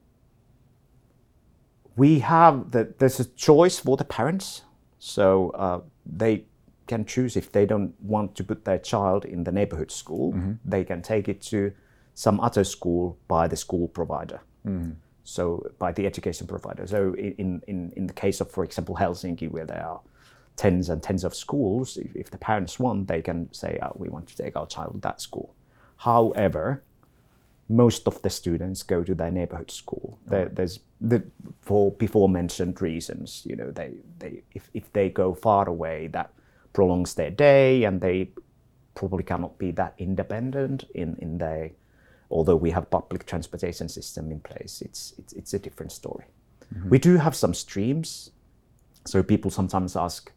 we 1.96 2.20
have 2.20 2.70
the, 2.70 2.94
there's 2.98 3.20
a 3.20 3.24
choice 3.24 3.78
for 3.78 3.96
the 3.96 4.04
parents, 4.04 4.62
so 4.98 5.50
uh, 5.50 5.80
they 6.06 6.44
can 6.88 7.04
choose 7.04 7.36
if 7.36 7.52
they 7.52 7.66
don't 7.66 7.94
want 8.00 8.34
to 8.36 8.44
put 8.44 8.64
their 8.64 8.78
child 8.78 9.24
in 9.24 9.44
the 9.44 9.52
neighborhood 9.52 9.92
school, 9.92 10.32
mm-hmm. 10.32 10.52
they 10.64 10.84
can 10.84 11.02
take 11.02 11.28
it 11.28 11.40
to 11.42 11.72
some 12.14 12.40
other 12.40 12.64
school 12.64 13.16
by 13.28 13.46
the 13.46 13.56
school 13.56 13.86
provider. 13.88 14.40
Mm-hmm. 14.66 14.92
So 15.22 15.70
by 15.78 15.92
the 15.92 16.06
education 16.06 16.46
provider. 16.46 16.86
So 16.86 17.14
in, 17.14 17.62
in, 17.68 17.92
in 17.96 18.06
the 18.06 18.14
case 18.14 18.40
of, 18.40 18.50
for 18.50 18.64
example, 18.64 18.96
Helsinki, 18.96 19.48
where 19.50 19.66
there 19.66 19.84
are 19.84 20.00
tens 20.58 20.88
and 20.88 21.02
tens 21.02 21.24
of 21.24 21.34
schools. 21.34 21.96
If, 21.96 22.14
if 22.16 22.30
the 22.30 22.38
parents 22.38 22.78
want, 22.78 23.08
they 23.08 23.22
can 23.22 23.52
say, 23.52 23.78
oh, 23.82 23.92
we 23.94 24.08
want 24.08 24.26
to 24.28 24.36
take 24.36 24.56
our 24.56 24.66
child 24.66 24.94
to 24.94 25.00
that 25.00 25.20
school. 25.20 25.54
However, 25.96 26.82
most 27.68 28.06
of 28.06 28.20
the 28.22 28.30
students 28.30 28.82
go 28.82 29.04
to 29.04 29.14
their 29.14 29.30
neighborhood 29.30 29.70
school. 29.70 30.18
There, 30.26 30.48
there's 30.48 30.80
the 31.00 31.22
for 31.60 31.92
before 31.92 32.28
mentioned 32.28 32.80
reasons. 32.82 33.42
You 33.44 33.56
know, 33.56 33.70
they, 33.70 33.92
they 34.18 34.42
if, 34.52 34.70
if 34.74 34.92
they 34.92 35.10
go 35.10 35.34
far 35.34 35.68
away, 35.68 36.08
that 36.08 36.32
prolongs 36.78 37.14
their 37.14 37.30
day, 37.30 37.82
and 37.82 38.00
they 38.00 38.30
probably 38.94 39.24
cannot 39.24 39.58
be 39.58 39.72
that 39.72 39.94
independent 39.98 40.84
in 40.94 41.16
in 41.18 41.38
their. 41.38 41.70
Although 42.30 42.60
we 42.64 42.70
have 42.70 42.84
public 42.90 43.26
transportation 43.26 43.88
system 43.88 44.30
in 44.30 44.40
place, 44.40 44.82
it's 44.86 45.14
it's, 45.18 45.32
it's 45.32 45.54
a 45.54 45.58
different 45.58 45.92
story. 45.92 46.26
We 46.90 46.98
do 46.98 47.16
have 47.16 47.34
some 47.34 47.54
streams, 47.54 48.30
so 49.06 49.22
people 49.22 49.50
sometimes 49.50 49.96
ask, 49.96 50.30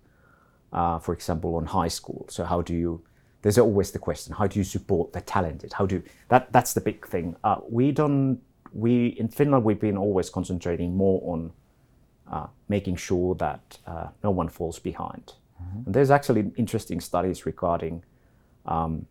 uh, 0.73 0.97
for 0.99 1.13
example, 1.13 1.56
on 1.56 1.65
high 1.65 1.89
school. 1.89 2.25
So 2.30 2.43
how 2.43 2.62
do 2.63 2.73
you? 2.73 3.01
There's 3.41 3.60
always 3.60 3.91
the 3.91 3.99
question: 3.99 4.34
How 4.34 4.47
do 4.47 4.58
you 4.60 4.65
support 4.65 5.13
the 5.13 5.21
talented? 5.21 5.73
How 5.73 5.86
do 5.86 6.01
that? 6.30 6.51
That's 6.51 6.73
the 6.73 6.82
big 6.82 7.08
thing. 7.08 7.36
Uh, 7.43 7.58
we 7.69 7.91
don't. 7.91 8.39
We 8.73 8.91
in 9.19 9.27
Finland 9.27 9.63
we've 9.65 9.84
been 9.89 9.97
always 9.97 10.30
concentrating 10.32 10.95
more 10.95 11.19
on 11.34 11.51
uh, 12.32 12.47
making 12.67 12.97
sure 12.97 13.36
that 13.36 13.80
uh, 13.86 14.08
no 14.23 14.32
one 14.32 14.49
falls 14.49 14.80
behind. 14.80 15.34
And 15.86 15.93
there's 15.95 16.12
actually 16.12 16.52
interesting 16.56 17.00
studies 17.02 17.45
regarding 17.45 18.04
um, 18.65 19.06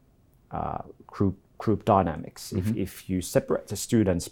uh, 0.50 0.82
group 1.06 1.36
group 1.58 1.84
dynamics. 1.84 2.52
If 2.52 2.76
if 2.76 3.10
you 3.10 3.20
separate 3.20 3.66
the 3.68 3.76
students 3.76 4.30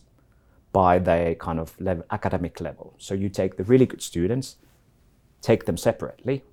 by 0.72 0.98
their 0.98 1.34
kind 1.34 1.58
of 1.60 1.80
level, 1.80 2.04
academic 2.10 2.60
level, 2.60 2.94
so 2.98 3.14
you 3.14 3.28
take 3.28 3.56
the 3.56 3.64
really 3.64 3.86
good 3.86 4.02
students, 4.02 4.56
take 5.40 5.64
them 5.64 5.76
separately, 5.76 6.44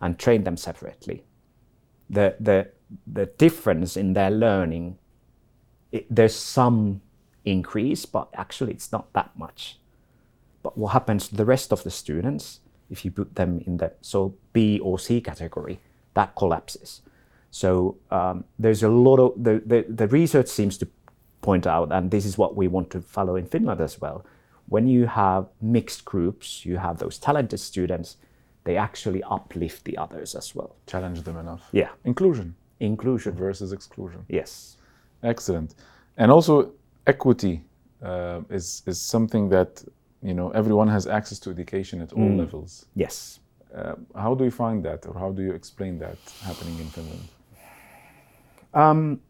and 0.00 0.18
train 0.18 0.44
them 0.44 0.56
separately. 0.56 1.24
The 2.10 2.36
the 2.40 2.68
the 3.06 3.26
difference 3.26 3.96
in 3.96 4.12
their 4.12 4.30
learning, 4.30 4.98
it, 5.90 6.06
there's 6.14 6.34
some 6.34 7.00
increase, 7.44 8.06
but 8.06 8.28
actually 8.34 8.72
it's 8.72 8.92
not 8.92 9.12
that 9.12 9.30
much. 9.36 9.78
But 10.62 10.78
what 10.78 10.92
happens 10.92 11.28
to 11.28 11.36
the 11.36 11.44
rest 11.44 11.72
of 11.72 11.82
the 11.82 11.90
students 11.90 12.60
if 12.92 13.04
you 13.04 13.10
put 13.10 13.34
them 13.34 13.60
in 13.66 13.78
the 13.78 13.92
so 14.00 14.34
B 14.52 14.78
or 14.80 14.98
C 14.98 15.20
category, 15.20 15.80
that 16.14 16.34
collapses. 16.36 17.02
So 17.50 17.96
um, 18.10 18.44
there's 18.58 18.82
a 18.82 18.88
lot 18.88 19.18
of 19.18 19.44
the, 19.44 19.62
the 19.66 19.84
the 19.88 20.06
research 20.08 20.48
seems 20.48 20.78
to 20.78 20.86
point 21.40 21.66
out, 21.66 21.92
and 21.92 22.10
this 22.10 22.24
is 22.24 22.38
what 22.38 22.56
we 22.56 22.68
want 22.68 22.90
to 22.90 23.00
follow 23.00 23.36
in 23.36 23.46
Finland 23.46 23.80
as 23.80 24.00
well. 24.00 24.24
When 24.68 24.86
you 24.86 25.06
have 25.06 25.46
mixed 25.60 26.04
groups, 26.04 26.64
you 26.64 26.78
have 26.78 26.98
those 26.98 27.18
talented 27.18 27.60
students, 27.60 28.16
they 28.64 28.76
actually 28.76 29.22
uplift 29.24 29.84
the 29.84 29.98
others 29.98 30.34
as 30.34 30.54
well. 30.54 30.76
Challenge 30.86 31.22
them 31.22 31.36
enough. 31.36 31.62
Yeah, 31.72 31.90
Inclusion 32.04 32.54
inclusion. 32.82 33.32
versus 33.34 33.72
exclusion. 33.72 34.24
Yes. 34.28 34.76
Excellent. 35.22 35.74
And 36.16 36.30
also 36.30 36.72
equity 37.06 37.62
uh, 38.02 38.40
is 38.50 38.82
is 38.86 39.00
something 39.00 39.48
that 39.50 39.84
you 40.22 40.34
know 40.34 40.50
everyone 40.50 40.88
has 40.88 41.06
access 41.06 41.38
to 41.40 41.50
education 41.50 42.00
at 42.00 42.12
all 42.12 42.36
levels. 42.36 42.86
Yes. 42.94 43.40
Uh, 43.74 43.94
how 44.14 44.34
do 44.34 44.44
you 44.44 44.50
find 44.50 44.84
that, 44.84 45.06
or 45.06 45.14
how 45.18 45.32
do 45.32 45.42
you 45.42 45.52
explain 45.52 45.98
that 45.98 46.18
happening 46.42 46.78
in 46.78 46.86
Finland? 46.86 47.28
Um, 48.74 49.20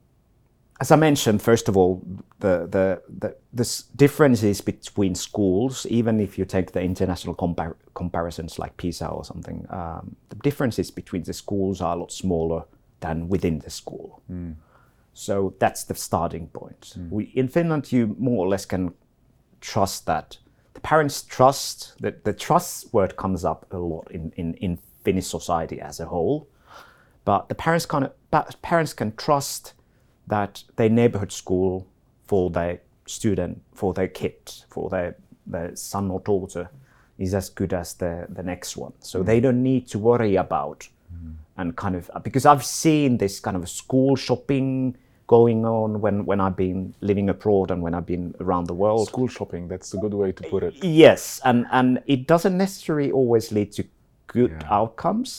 as 0.81 0.91
I 0.91 0.97
mentioned, 0.97 1.41
first 1.41 1.69
of 1.69 1.77
all, 1.77 2.03
the 2.41 2.67
the 2.71 3.03
the 3.21 3.37
this 3.57 3.83
differences 3.97 4.61
between 4.61 5.15
schools, 5.15 5.87
even 5.87 6.21
if 6.21 6.39
you 6.39 6.45
take 6.45 6.73
the 6.73 6.81
international 6.81 7.35
compar- 7.37 7.77
comparisons 7.95 8.59
like 8.59 8.77
PISA 8.77 9.07
or 9.07 9.25
something, 9.25 9.67
um, 9.71 10.17
the 10.29 10.37
differences 10.43 10.91
between 10.91 11.23
the 11.23 11.33
schools 11.33 11.81
are 11.81 11.97
a 11.97 12.01
lot 12.01 12.13
smaller 12.13 12.65
than 13.01 13.29
within 13.29 13.61
the 13.61 13.71
school. 13.71 14.23
So 15.15 15.55
that's 15.59 15.85
the 15.85 15.95
starting 15.95 16.49
point. 16.49 16.95
We, 17.11 17.25
in 17.35 17.49
Finland, 17.49 17.93
you 17.93 18.17
more 18.19 18.47
or 18.47 18.49
less 18.49 18.67
can 18.67 18.95
trust 19.61 20.07
that 20.07 20.39
parents 20.83 21.23
trust 21.23 21.95
that 22.01 22.25
the 22.25 22.33
trust 22.33 22.93
word 22.93 23.17
comes 23.17 23.45
up 23.45 23.67
a 23.71 23.79
lot 23.79 24.11
in, 24.11 24.33
in, 24.37 24.55
in 24.55 24.79
Finnish 25.05 25.27
society 25.27 25.81
as 25.81 26.01
a 26.01 26.07
whole. 26.07 26.49
But 27.25 27.49
the 27.49 27.55
parents 27.55 27.87
of 27.87 28.63
parents 28.63 28.93
can 28.93 29.15
trust 29.17 29.75
that 30.27 30.65
their 30.77 30.89
neighborhood 30.89 31.33
school 31.33 31.87
for 32.27 32.51
their 32.51 32.81
student, 33.07 33.63
for 33.75 33.95
their 33.95 34.09
kid, 34.09 34.35
for 34.69 34.89
their, 34.91 35.17
their 35.47 35.77
son 35.77 36.11
or 36.11 36.21
daughter 36.21 36.71
is 37.19 37.35
as 37.35 37.49
good 37.49 37.73
as 37.73 37.95
the, 37.95 38.27
the 38.29 38.43
next 38.43 38.77
one. 38.77 38.93
So 39.01 39.23
they 39.23 39.41
don't 39.41 39.63
need 39.63 39.87
to 39.89 39.99
worry 39.99 40.37
about 40.37 40.89
mm. 41.15 41.35
and 41.57 41.77
kind 41.77 41.95
of 41.95 42.11
because 42.23 42.47
I've 42.47 42.65
seen 42.65 43.19
this 43.19 43.39
kind 43.39 43.57
of 43.57 43.69
school 43.69 44.17
shopping 44.17 44.97
going 45.39 45.65
on 45.65 45.89
when, 46.05 46.17
when 46.31 46.39
I've 46.45 46.59
been 46.67 46.81
living 47.01 47.29
abroad 47.31 47.71
and 47.73 47.81
when 47.85 47.95
I've 47.95 48.11
been 48.15 48.27
around 48.45 48.65
the 48.73 48.79
world. 48.83 49.09
School 49.09 49.29
shopping. 49.39 49.63
That's 49.73 49.95
a 49.97 49.99
good 50.05 50.15
way 50.23 50.31
to 50.39 50.43
put 50.55 50.63
it. 50.69 50.75
Yes, 51.05 51.23
and 51.49 51.59
and 51.79 51.89
it 52.15 52.21
doesn't 52.33 52.57
necessarily 52.65 53.11
always 53.21 53.45
lead 53.57 53.71
to 53.79 53.83
good 54.37 54.55
Yeah. 54.61 54.79
outcomes, 54.81 55.31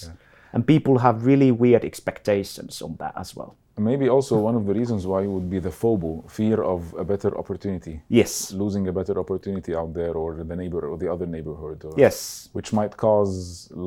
and 0.54 0.60
people 0.74 0.96
have 1.06 1.16
really 1.32 1.52
weird 1.64 1.84
expectations 1.92 2.74
on 2.86 2.92
that 3.02 3.14
as 3.24 3.30
well. 3.38 3.52
Maybe 3.92 4.08
also 4.16 4.36
one 4.50 4.56
of 4.60 4.66
the 4.70 4.74
reasons 4.82 5.02
why 5.12 5.22
would 5.34 5.50
be 5.56 5.60
the 5.68 5.74
FOBO, 5.82 6.10
fear 6.40 6.58
of 6.74 6.80
a 7.04 7.06
better 7.14 7.32
opportunity, 7.42 7.96
Yes, 8.20 8.32
losing 8.64 8.86
a 8.88 8.94
better 9.00 9.16
opportunity 9.24 9.72
out 9.82 9.92
there, 10.00 10.14
or 10.22 10.30
the 10.52 10.56
neighbor 10.62 10.82
or 10.90 10.96
the 11.04 11.10
other 11.14 11.28
neighborhood, 11.36 11.80
or, 11.88 11.94
yes, 12.06 12.16
which 12.58 12.70
might 12.80 12.94
cause 13.08 13.38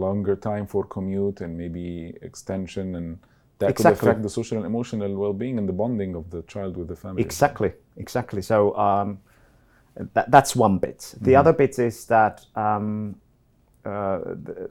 longer 0.04 0.34
time 0.50 0.66
for 0.72 0.82
commute 0.96 1.38
and 1.44 1.52
maybe 1.62 1.86
extension, 2.28 2.86
and 2.98 3.08
that 3.58 3.70
Exactly. 3.70 3.98
could 3.98 4.08
affect 4.08 4.22
the 4.22 4.28
social 4.28 4.58
and 4.58 4.66
emotional 4.66 5.14
well-being 5.16 5.58
and 5.58 5.68
the 5.68 5.72
bonding 5.72 6.14
of 6.14 6.30
the 6.30 6.42
child 6.42 6.76
with 6.76 6.88
the 6.88 6.96
family. 6.96 7.22
exactly, 7.22 7.72
exactly. 7.96 8.42
So 8.42 8.76
um, 8.76 9.18
that, 10.14 10.30
that's 10.30 10.54
one 10.54 10.78
bit. 10.78 11.14
The 11.20 11.36
other 11.36 11.52
bit 11.52 11.78
is 11.78 12.04
that 12.06 12.44
um, 12.54 13.16
uh, 13.84 14.18
the, 14.18 14.70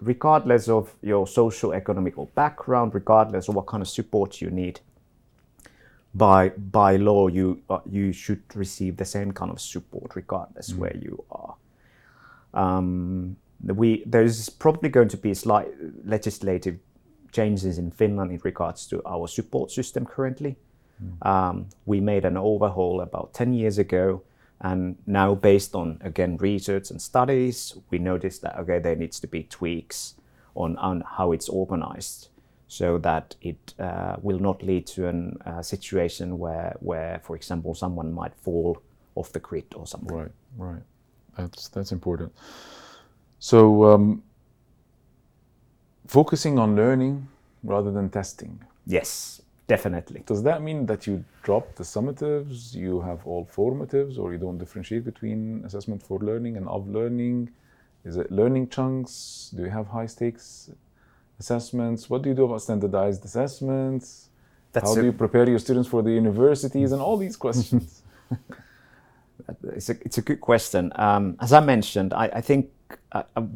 regardless 0.00 0.68
of 0.68 0.94
your 1.02 1.26
social 1.26 1.72
economical 1.72 2.26
background, 2.34 2.94
regardless 2.94 3.48
of 3.48 3.56
what 3.56 3.66
kind 3.66 3.82
of 3.82 3.88
support 3.88 4.40
you 4.40 4.50
need, 4.50 4.80
by 6.12 6.48
by 6.48 6.96
law 6.96 7.28
you 7.28 7.62
uh, 7.70 7.78
you 7.88 8.12
should 8.12 8.42
receive 8.54 8.96
the 8.96 9.04
same 9.04 9.30
kind 9.30 9.50
of 9.50 9.60
support 9.60 10.16
regardless 10.16 10.74
where 10.74 10.96
you 10.96 11.24
are. 11.30 11.54
Um, 12.52 13.36
we 13.62 14.02
there's 14.06 14.48
probably 14.48 14.88
going 14.88 15.08
to 15.08 15.16
be 15.16 15.34
slight 15.34 15.68
legislative 16.04 16.78
changes 17.32 17.78
in 17.78 17.90
Finland 17.90 18.30
in 18.32 18.40
regards 18.44 18.86
to 18.86 19.02
our 19.06 19.28
support 19.28 19.70
system 19.70 20.06
currently. 20.06 20.56
Um, 21.22 21.68
we 21.86 22.00
made 22.00 22.24
an 22.24 22.36
overhaul 22.36 23.00
about 23.00 23.32
10 23.32 23.54
years 23.54 23.78
ago, 23.78 24.22
and 24.60 24.96
now 25.06 25.34
based 25.34 25.74
on 25.74 25.98
again 26.02 26.36
research 26.36 26.90
and 26.90 27.00
studies, 27.00 27.74
we 27.90 27.98
noticed 27.98 28.42
that 28.42 28.58
okay 28.58 28.78
there 28.78 28.96
needs 28.96 29.20
to 29.20 29.26
be 29.26 29.44
tweaks 29.44 30.14
on, 30.54 30.76
on 30.76 31.02
how 31.16 31.32
it's 31.32 31.48
organized 31.48 32.28
so 32.68 32.98
that 32.98 33.34
it 33.40 33.74
uh, 33.78 34.16
will 34.22 34.38
not 34.38 34.62
lead 34.62 34.86
to 34.86 35.08
a 35.08 35.48
uh, 35.48 35.62
situation 35.62 36.38
where, 36.38 36.76
where, 36.80 37.20
for 37.24 37.34
example, 37.34 37.74
someone 37.74 38.12
might 38.12 38.34
fall 38.36 38.80
off 39.16 39.32
the 39.32 39.40
grid 39.40 39.64
or 39.74 39.86
something. 39.86 40.16
Right, 40.16 40.30
right. 40.56 40.82
That's 41.36 41.68
that's 41.68 41.92
important. 41.92 42.32
So, 43.38 43.84
um, 43.86 44.22
focusing 46.10 46.58
on 46.58 46.74
learning 46.74 47.28
rather 47.62 47.92
than 47.92 48.10
testing. 48.10 48.58
Yes, 48.84 49.40
definitely. 49.68 50.22
Does 50.26 50.42
that 50.42 50.60
mean 50.60 50.86
that 50.86 51.06
you 51.06 51.24
drop 51.44 51.76
the 51.76 51.84
summatives, 51.84 52.74
you 52.74 53.00
have 53.00 53.24
all 53.24 53.44
formatives, 53.46 54.18
or 54.18 54.32
you 54.32 54.38
don't 54.38 54.58
differentiate 54.58 55.04
between 55.04 55.62
assessment 55.64 56.02
for 56.02 56.18
learning 56.18 56.56
and 56.56 56.66
of 56.68 56.88
learning? 56.88 57.50
Is 58.04 58.16
it 58.16 58.28
learning 58.32 58.70
chunks? 58.70 59.52
Do 59.54 59.62
you 59.62 59.70
have 59.70 59.86
high 59.86 60.06
stakes 60.06 60.70
assessments? 61.38 62.10
What 62.10 62.22
do 62.22 62.28
you 62.30 62.34
do 62.34 62.44
about 62.44 62.62
standardized 62.62 63.24
assessments? 63.24 64.30
That's 64.72 64.88
How 64.88 65.00
do 65.00 65.04
you 65.04 65.12
prepare 65.12 65.48
your 65.48 65.60
students 65.60 65.88
for 65.88 66.02
the 66.02 66.10
universities 66.10 66.90
and 66.92 67.00
all 67.00 67.16
these 67.16 67.36
questions? 67.36 68.02
It's 69.64 69.88
a, 69.90 69.96
it's 70.06 70.18
a 70.18 70.22
good 70.22 70.40
question. 70.40 70.92
Um, 70.94 71.36
as 71.40 71.52
I 71.52 71.60
mentioned, 71.60 72.14
I, 72.14 72.26
I 72.34 72.40
think 72.40 72.70
uh, 73.10 73.24
uh, 73.36 73.46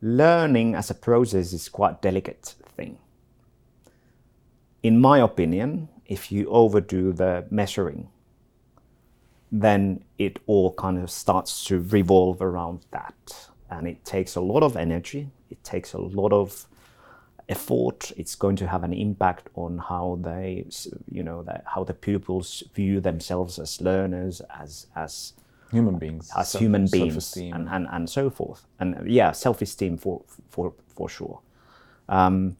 learning 0.00 0.74
as 0.74 0.90
a 0.90 0.94
process 0.94 1.52
is 1.52 1.68
quite 1.68 2.02
delicate 2.02 2.54
thing. 2.76 2.98
In 4.82 5.00
my 5.00 5.18
opinion, 5.18 5.88
if 6.06 6.30
you 6.32 6.48
overdo 6.48 7.12
the 7.12 7.46
measuring, 7.50 8.08
then 9.50 10.04
it 10.18 10.38
all 10.46 10.72
kind 10.74 10.98
of 10.98 11.10
starts 11.10 11.64
to 11.64 11.80
revolve 11.80 12.40
around 12.40 12.80
that. 12.90 13.48
And 13.70 13.86
it 13.86 14.04
takes 14.04 14.34
a 14.36 14.40
lot 14.40 14.62
of 14.62 14.76
energy, 14.76 15.30
it 15.50 15.62
takes 15.64 15.92
a 15.92 15.98
lot 15.98 16.32
of 16.32 16.66
effort. 17.48 18.12
It's 18.16 18.34
going 18.34 18.56
to 18.56 18.66
have 18.66 18.84
an 18.84 18.92
impact 18.92 19.48
on 19.54 19.78
how 19.78 20.18
they, 20.22 20.66
you 21.10 21.22
know, 21.22 21.42
that 21.44 21.64
how 21.66 21.84
the 21.84 21.94
pupils 21.94 22.62
view 22.74 23.00
themselves 23.00 23.58
as 23.58 23.80
learners, 23.80 24.40
as 24.58 24.86
as 24.94 25.32
human 25.70 25.98
beings 25.98 26.30
as 26.36 26.50
self- 26.50 26.62
human 26.62 26.86
beings 26.86 27.36
and, 27.36 27.68
and, 27.68 27.86
and 27.90 28.08
so 28.08 28.30
forth. 28.30 28.66
And 28.80 29.10
yeah, 29.10 29.32
self 29.32 29.62
esteem 29.62 29.98
for, 29.98 30.22
for, 30.48 30.74
for 30.94 31.08
sure. 31.08 31.40
Um, 32.08 32.56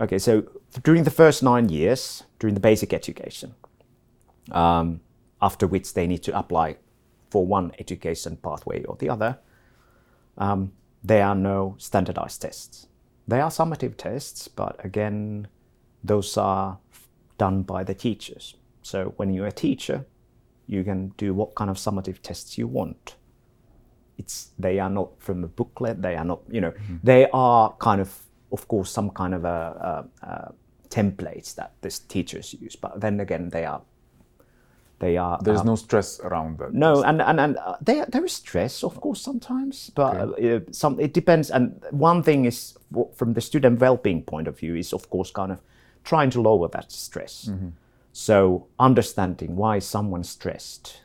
okay, 0.00 0.18
so 0.18 0.44
during 0.82 1.04
the 1.04 1.10
first 1.10 1.42
nine 1.42 1.68
years, 1.68 2.24
during 2.38 2.54
the 2.54 2.60
basic 2.60 2.92
education, 2.92 3.54
um, 4.50 5.00
after 5.40 5.66
which 5.66 5.94
they 5.94 6.06
need 6.06 6.22
to 6.24 6.36
apply 6.36 6.76
for 7.30 7.46
one 7.46 7.72
education 7.78 8.36
pathway 8.36 8.82
or 8.84 8.96
the 8.96 9.08
other, 9.08 9.38
um, 10.38 10.72
there 11.02 11.24
are 11.24 11.34
no 11.34 11.76
standardized 11.78 12.42
tests. 12.42 12.88
There 13.28 13.42
are 13.42 13.50
summative 13.50 13.96
tests, 13.96 14.48
but 14.48 14.84
again, 14.84 15.46
those 16.02 16.36
are 16.36 16.78
done 17.38 17.62
by 17.62 17.84
the 17.84 17.94
teachers. 17.94 18.56
So 18.82 19.14
when 19.16 19.32
you're 19.32 19.46
a 19.46 19.52
teacher, 19.52 20.04
you 20.70 20.84
can 20.84 21.08
do 21.16 21.34
what 21.34 21.54
kind 21.56 21.68
of 21.70 21.76
summative 21.76 22.20
tests 22.22 22.56
you 22.56 22.68
want. 22.68 23.16
It's 24.18 24.50
they 24.58 24.78
are 24.78 24.90
not 24.90 25.08
from 25.18 25.44
a 25.44 25.48
booklet. 25.48 26.00
They 26.00 26.14
are 26.14 26.24
not, 26.24 26.40
you 26.48 26.60
know, 26.60 26.72
they 27.02 27.26
are 27.32 27.74
kind 27.78 28.00
of, 28.00 28.16
of 28.52 28.68
course, 28.68 28.90
some 28.90 29.10
kind 29.10 29.34
of 29.34 29.44
a, 29.44 30.06
a, 30.22 30.26
a 30.26 30.52
templates 30.88 31.54
that 31.56 31.72
the 31.80 31.90
teachers 32.08 32.54
use. 32.60 32.76
But 32.76 33.00
then 33.00 33.20
again, 33.20 33.48
they 33.48 33.64
are, 33.64 33.82
they 35.00 35.16
are. 35.16 35.38
There's 35.42 35.60
uh, 35.60 35.64
no 35.64 35.76
stress 35.76 36.20
around 36.20 36.58
that. 36.58 36.72
no, 36.72 37.02
and 37.02 37.20
and 37.22 37.40
and 37.40 37.56
uh, 37.56 37.76
there 37.80 38.06
there 38.06 38.24
is 38.24 38.32
stress, 38.32 38.84
of 38.84 39.00
course, 39.00 39.20
sometimes, 39.20 39.90
but 39.94 40.16
uh, 40.16 40.60
some 40.70 41.00
it 41.00 41.14
depends. 41.14 41.50
And 41.50 41.82
one 41.90 42.22
thing 42.22 42.44
is, 42.44 42.78
from 43.14 43.34
the 43.34 43.40
student 43.40 43.80
well-being 43.80 44.22
point 44.22 44.48
of 44.48 44.58
view, 44.58 44.76
is 44.76 44.92
of 44.92 45.08
course 45.10 45.32
kind 45.32 45.50
of 45.52 45.58
trying 46.04 46.30
to 46.30 46.40
lower 46.40 46.68
that 46.68 46.92
stress. 46.92 47.50
So 48.12 48.66
understanding 48.78 49.56
why 49.56 49.76
is 49.76 49.86
someone 49.86 50.24
stressed, 50.24 51.02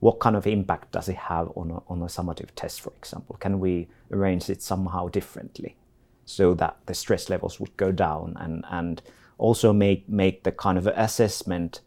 what 0.00 0.20
kind 0.20 0.36
of 0.36 0.46
impact 0.46 0.92
does 0.92 1.08
it 1.08 1.16
have 1.16 1.50
on 1.56 1.70
a, 1.70 1.82
on 1.88 2.02
a 2.02 2.06
summative 2.06 2.50
test, 2.54 2.80
for 2.80 2.92
example? 2.96 3.36
Can 3.40 3.58
we 3.58 3.88
arrange 4.12 4.48
it 4.48 4.62
somehow 4.62 5.08
differently, 5.08 5.76
so 6.24 6.54
that 6.54 6.76
the 6.86 6.94
stress 6.94 7.28
levels 7.28 7.58
would 7.58 7.76
go 7.76 7.90
down, 7.90 8.36
and 8.38 8.64
and 8.70 9.02
also 9.38 9.72
make 9.72 10.08
make 10.08 10.44
the 10.44 10.52
kind 10.52 10.78
of 10.78 10.86
assessment 10.86 11.80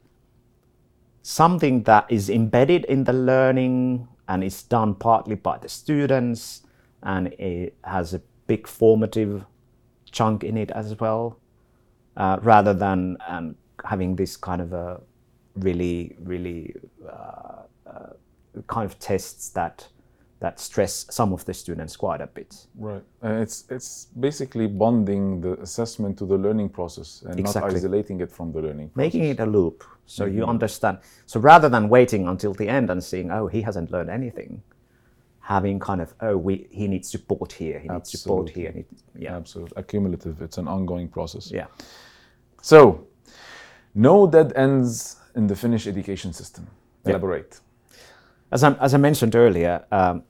something 1.22 1.84
that 1.84 2.06
is 2.10 2.30
embedded 2.30 2.86
in 2.86 3.04
the 3.04 3.14
learning 3.14 4.08
and 4.28 4.44
is 4.44 4.64
done 4.64 4.96
partly 4.96 5.36
by 5.36 5.58
the 5.60 5.70
students 5.70 6.64
and 7.04 7.28
it 7.34 7.76
has 7.84 8.14
a 8.14 8.22
big 8.48 8.68
formative 8.68 9.46
chunk 10.12 10.44
in 10.44 10.58
it 10.58 10.72
as 10.72 11.00
well 11.00 11.38
uh, 12.18 12.38
rather 12.42 12.74
than 12.74 13.18
um, 13.28 13.56
having 13.86 14.16
this 14.16 14.38
kind 14.38 14.62
of 14.62 14.74
a 14.74 15.02
really 15.56 16.16
really 16.24 16.74
uh, 17.08 17.64
uh, 17.86 18.14
kind 18.68 18.86
of 18.86 18.98
tests 19.00 19.50
that 19.50 19.88
that 20.40 20.60
stress 20.60 21.06
some 21.12 21.34
of 21.34 21.46
the 21.46 21.54
students 21.54 21.96
quite 21.96 22.20
a 22.22 22.28
bit 22.28 22.66
Right. 22.76 23.04
And 23.22 23.40
it's 23.44 23.66
it's 23.70 24.06
basically 24.20 24.68
bonding 24.68 25.42
the 25.42 25.54
assessment 25.62 26.18
to 26.20 26.26
the 26.26 26.38
learning 26.38 26.70
process 26.70 27.22
and 27.26 27.40
Exactly. 27.40 27.72
not 27.74 27.78
isolating 27.78 28.22
it 28.22 28.32
from 28.32 28.52
the 28.52 28.62
learning. 28.62 28.90
making 28.96 29.24
it 29.26 29.40
a 29.40 29.46
loop 29.46 29.84
so 30.06 30.26
you 30.26 30.46
understand 30.46 30.98
so 31.26 31.40
rather 31.40 31.70
than 31.70 31.90
waiting 31.90 32.28
until 32.28 32.54
the 32.54 32.68
end 32.68 32.90
and 32.90 33.04
seeing 33.04 33.30
oh 33.32 33.48
he 33.48 33.62
hasn't 33.62 33.92
learned 33.92 34.10
anything 34.10 34.62
having 35.40 35.80
kind 35.80 36.02
of 36.02 36.14
oh 36.22 36.38
we 36.38 36.68
he 36.72 36.88
needs 36.88 37.10
support 37.10 37.52
here 37.52 37.80
he 37.80 37.88
needs 37.90 38.12
support 38.12 38.50
here 38.50 38.72
he, 38.72 38.84
yeah 39.26 39.36
Absolutely. 39.38 39.74
Accumulative. 39.82 40.42
It's 40.42 40.58
an 40.58 40.68
ongoing 40.68 41.08
process. 41.08 41.52
yeah 41.52 41.66
So, 42.62 43.08
no 43.94 44.28
dead 44.28 44.54
ends 44.56 45.18
in 45.36 45.48
the 45.48 45.56
Finnish 45.56 45.88
education 45.88 46.34
system. 46.34 46.68
Elaborate. 47.06 47.60
as 48.52 48.64
I, 48.64 48.74
as 48.80 48.94
I 48.94 48.98
mentioned 48.98 49.36
earlier 49.36 49.84
um, 49.92 50.24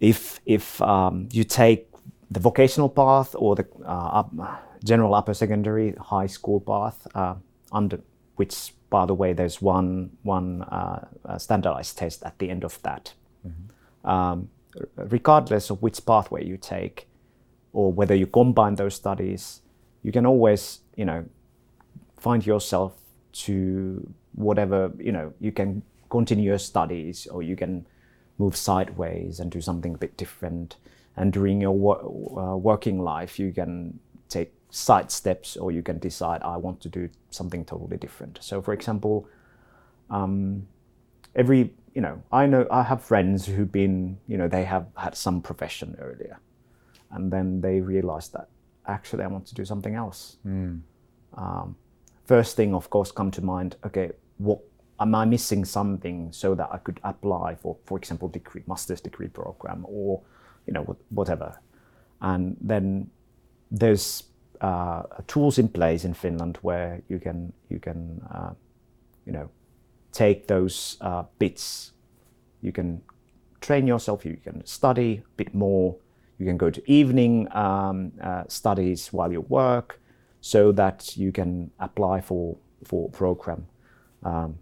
if 0.00 0.38
if 0.44 0.80
um, 0.82 1.28
you 1.32 1.44
take 1.44 1.86
the 2.30 2.40
vocational 2.40 2.88
path 2.88 3.34
or 3.38 3.56
the 3.56 3.66
uh, 3.86 4.24
general 4.84 5.14
upper 5.14 5.34
secondary 5.34 5.92
high 5.98 6.26
school 6.26 6.60
path 6.60 7.06
uh, 7.14 7.34
under 7.72 8.00
which 8.36 8.74
by 8.90 9.06
the 9.06 9.14
way 9.14 9.32
there's 9.32 9.62
one 9.62 10.10
one 10.22 10.62
uh, 10.62 11.06
standardized 11.38 11.96
test 11.98 12.22
at 12.24 12.38
the 12.38 12.50
end 12.50 12.64
of 12.64 12.80
that 12.82 13.14
um, 14.04 14.48
r- 14.78 15.06
regardless 15.08 15.70
of 15.70 15.80
which 15.82 16.04
pathway 16.04 16.44
you 16.44 16.56
take 16.56 17.08
or 17.72 17.90
whether 17.92 18.14
you 18.14 18.26
combine 18.26 18.74
those 18.74 18.94
studies 18.94 19.62
you 20.02 20.12
can 20.12 20.26
always 20.26 20.80
you 20.96 21.04
know 21.04 21.24
find 22.18 22.44
yourself 22.44 22.92
to 23.32 24.06
whatever 24.34 24.92
you 24.98 25.12
know 25.12 25.32
you 25.40 25.52
can 25.52 25.82
continue 26.10 26.44
your 26.44 26.58
studies 26.58 27.26
or 27.26 27.42
you 27.42 27.56
can 27.56 27.86
move 28.38 28.56
sideways 28.56 29.40
and 29.40 29.50
do 29.50 29.60
something 29.60 29.94
a 29.94 29.98
bit 29.98 30.16
different. 30.16 30.76
And 31.16 31.32
during 31.32 31.60
your 31.60 31.72
wo- 31.72 32.36
uh, 32.36 32.56
working 32.56 33.00
life 33.00 33.38
you 33.38 33.52
can 33.52 33.98
take 34.28 34.52
side 34.70 35.10
steps 35.10 35.56
or 35.56 35.72
you 35.72 35.82
can 35.82 35.98
decide 35.98 36.42
i 36.42 36.54
want 36.54 36.78
to 36.82 36.88
do 36.90 37.08
something 37.30 37.64
totally 37.64 37.96
different. 37.96 38.38
So 38.40 38.62
for 38.62 38.72
example 38.74 39.28
um, 40.10 40.66
every 41.34 41.72
you 41.94 42.00
know 42.00 42.22
i 42.30 42.46
know 42.46 42.66
i 42.70 42.82
have 42.82 43.02
friends 43.02 43.46
who've 43.46 43.72
been 43.72 44.18
you 44.26 44.36
know 44.36 44.46
they 44.48 44.64
have 44.64 44.86
had 44.96 45.16
some 45.16 45.40
profession 45.40 45.96
earlier. 46.00 46.38
And 47.10 47.32
then 47.32 47.60
they 47.60 47.80
realize 47.80 48.28
that 48.28 48.48
actually 48.86 49.24
i 49.24 49.26
want 49.26 49.46
to 49.46 49.54
do 49.54 49.64
something 49.64 49.94
else. 49.94 50.36
Um, 51.34 51.76
first 52.28 52.56
thing 52.56 52.74
of 52.74 52.88
course 52.90 53.10
come 53.10 53.30
to 53.30 53.42
mind 53.42 53.76
okay 53.84 54.10
what 54.36 54.60
am 55.00 55.14
i 55.14 55.24
missing 55.24 55.64
something 55.64 56.30
so 56.32 56.54
that 56.54 56.68
i 56.70 56.78
could 56.78 57.00
apply 57.02 57.54
for 57.54 57.76
for 57.84 57.98
example 57.98 58.28
degree 58.28 58.62
master's 58.66 59.00
degree 59.00 59.28
program 59.28 59.84
or 59.88 60.22
you 60.68 60.74
know 60.74 60.96
whatever? 61.08 61.58
And 62.20 62.56
then 62.60 63.10
there's 63.70 64.24
uh, 64.60 65.02
tools 65.26 65.58
in 65.58 65.68
place 65.68 66.04
in 66.04 66.14
finland 66.14 66.58
where 66.62 67.00
you 67.08 67.18
can 67.18 67.52
you 67.68 67.78
can 67.80 68.20
uh, 68.30 68.50
you 69.24 69.32
know 69.32 69.48
take 70.12 70.46
those 70.46 70.96
uh, 71.00 71.24
bits. 71.38 71.92
You 72.60 72.72
can 72.72 73.02
train 73.60 73.86
yourself 73.86 74.24
you 74.24 74.36
can 74.36 74.64
study 74.66 75.22
a 75.24 75.28
bit 75.36 75.54
more. 75.54 75.96
You 76.38 76.46
can 76.46 76.56
go 76.56 76.70
to 76.70 76.82
evening 76.90 77.48
um, 77.56 78.12
uh, 78.22 78.44
studies 78.48 79.12
while 79.12 79.32
you 79.32 79.40
work 79.40 80.00
so 80.40 80.72
that 80.72 81.16
you 81.16 81.32
can 81.32 81.70
apply 81.78 82.20
for 82.20 82.56
for 82.84 83.08
program. 83.10 83.66
Um, 84.22 84.58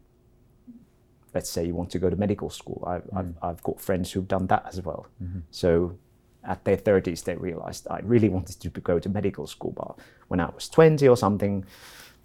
let's 1.35 1.51
say 1.51 1.67
you 1.67 1.75
want 1.75 1.91
to 1.91 1.99
go 1.99 2.09
to 2.09 2.17
medical 2.17 2.49
school. 2.49 2.83
I've, 2.87 3.09
I've, 3.15 3.35
I've 3.43 3.63
got 3.63 3.79
friends 3.79 4.11
who've 4.11 4.27
done 4.27 4.47
that 4.47 4.65
as 4.69 4.81
well. 4.81 5.07
So 5.51 5.99
at 6.45 6.65
their 6.65 6.77
30s 6.77 7.25
they 7.25 7.35
realized 7.35 7.89
i 7.91 7.99
really 8.05 8.29
wanted 8.29 8.61
to 8.61 8.69
go 8.69 9.01
to 9.01 9.09
medical 9.09 9.49
school 9.49 9.73
but 9.73 9.99
when 10.29 10.39
i 10.39 10.49
was 10.49 10.69
20 10.69 11.09
or 11.09 11.17
something 11.17 11.65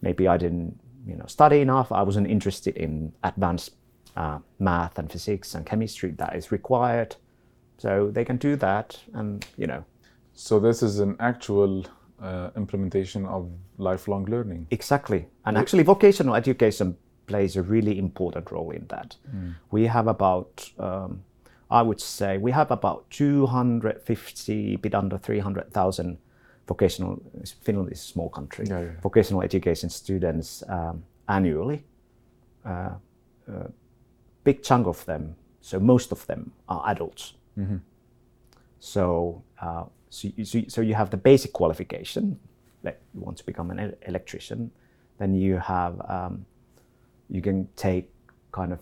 maybe 0.03 0.27
i 0.27 0.37
didn't 0.37 0.79
you 1.05 1.15
know 1.15 1.25
study 1.27 1.61
enough. 1.61 1.91
I 1.91 2.03
wasn't 2.03 2.27
interested 2.27 2.77
in 2.77 3.13
advanced 3.23 3.71
uh, 4.15 4.39
math 4.59 4.99
and 4.99 5.11
physics 5.11 5.55
and 5.55 5.65
chemistry 5.65 6.11
that 6.11 6.35
is 6.35 6.51
required. 6.51 7.15
So 7.77 8.11
they 8.11 8.25
can 8.25 8.37
do 8.37 8.55
that 8.57 8.99
and 9.13 9.45
you 9.57 9.67
know. 9.67 9.85
So 10.33 10.59
this 10.59 10.81
is 10.81 10.99
an 10.99 11.15
actual 11.19 11.85
uh, 12.21 12.49
implementation 12.55 13.25
of 13.25 13.49
lifelong 13.77 14.25
learning. 14.25 14.67
Exactly. 14.71 15.27
And 15.45 15.57
actually, 15.57 15.83
vocational 15.83 16.35
education 16.35 16.95
plays 17.27 17.55
a 17.55 17.61
really 17.61 17.97
important 17.97 18.51
role 18.51 18.71
in 18.71 18.85
that. 18.87 19.15
We 19.71 19.87
have 19.87 20.07
about, 20.07 20.69
um, 20.77 21.23
I 21.69 21.81
would 21.81 22.01
say, 22.01 22.37
we 22.37 22.51
have 22.51 22.71
about 22.71 23.09
250, 23.09 24.75
bit 24.77 24.93
under 24.95 25.17
300,000 25.17 26.17
vocational, 26.67 27.21
Finland 27.61 27.91
is 27.91 27.99
a 27.99 28.03
small 28.03 28.29
country, 28.29 28.65
Yeah, 28.69 28.81
yeah. 28.81 28.91
vocational 29.01 29.41
education 29.43 29.89
students 29.89 30.63
um, 30.69 31.03
annually. 31.27 31.83
Uh, 32.65 32.89
uh, 33.47 33.67
big 34.43 34.61
chunk 34.63 34.87
of 34.87 35.05
them, 35.05 35.35
so 35.61 35.79
most 35.79 36.11
of 36.11 36.25
them 36.27 36.51
are 36.67 36.83
adults. 36.91 37.33
So, 38.79 39.43
uh, 39.61 39.83
so, 40.11 40.27
you, 40.35 40.45
so, 40.45 40.61
so 40.67 40.81
you 40.81 40.93
have 40.93 41.09
the 41.09 41.17
basic 41.17 41.53
qualification, 41.53 42.37
like 42.83 43.01
you 43.15 43.21
want 43.21 43.37
to 43.37 43.45
become 43.45 43.71
an 43.71 43.95
electrician. 44.05 44.69
Then 45.17 45.33
you 45.33 45.57
have, 45.57 46.01
um, 46.09 46.45
you 47.29 47.41
can 47.41 47.69
take 47.77 48.11
kind 48.51 48.73
of 48.73 48.79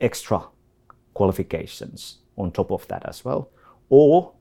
extra 0.00 0.42
qualifications 1.14 2.18
on 2.36 2.52
top 2.52 2.70
of 2.70 2.86
that 2.88 3.08
as 3.08 3.24
well. 3.24 3.48
Or 3.88 4.32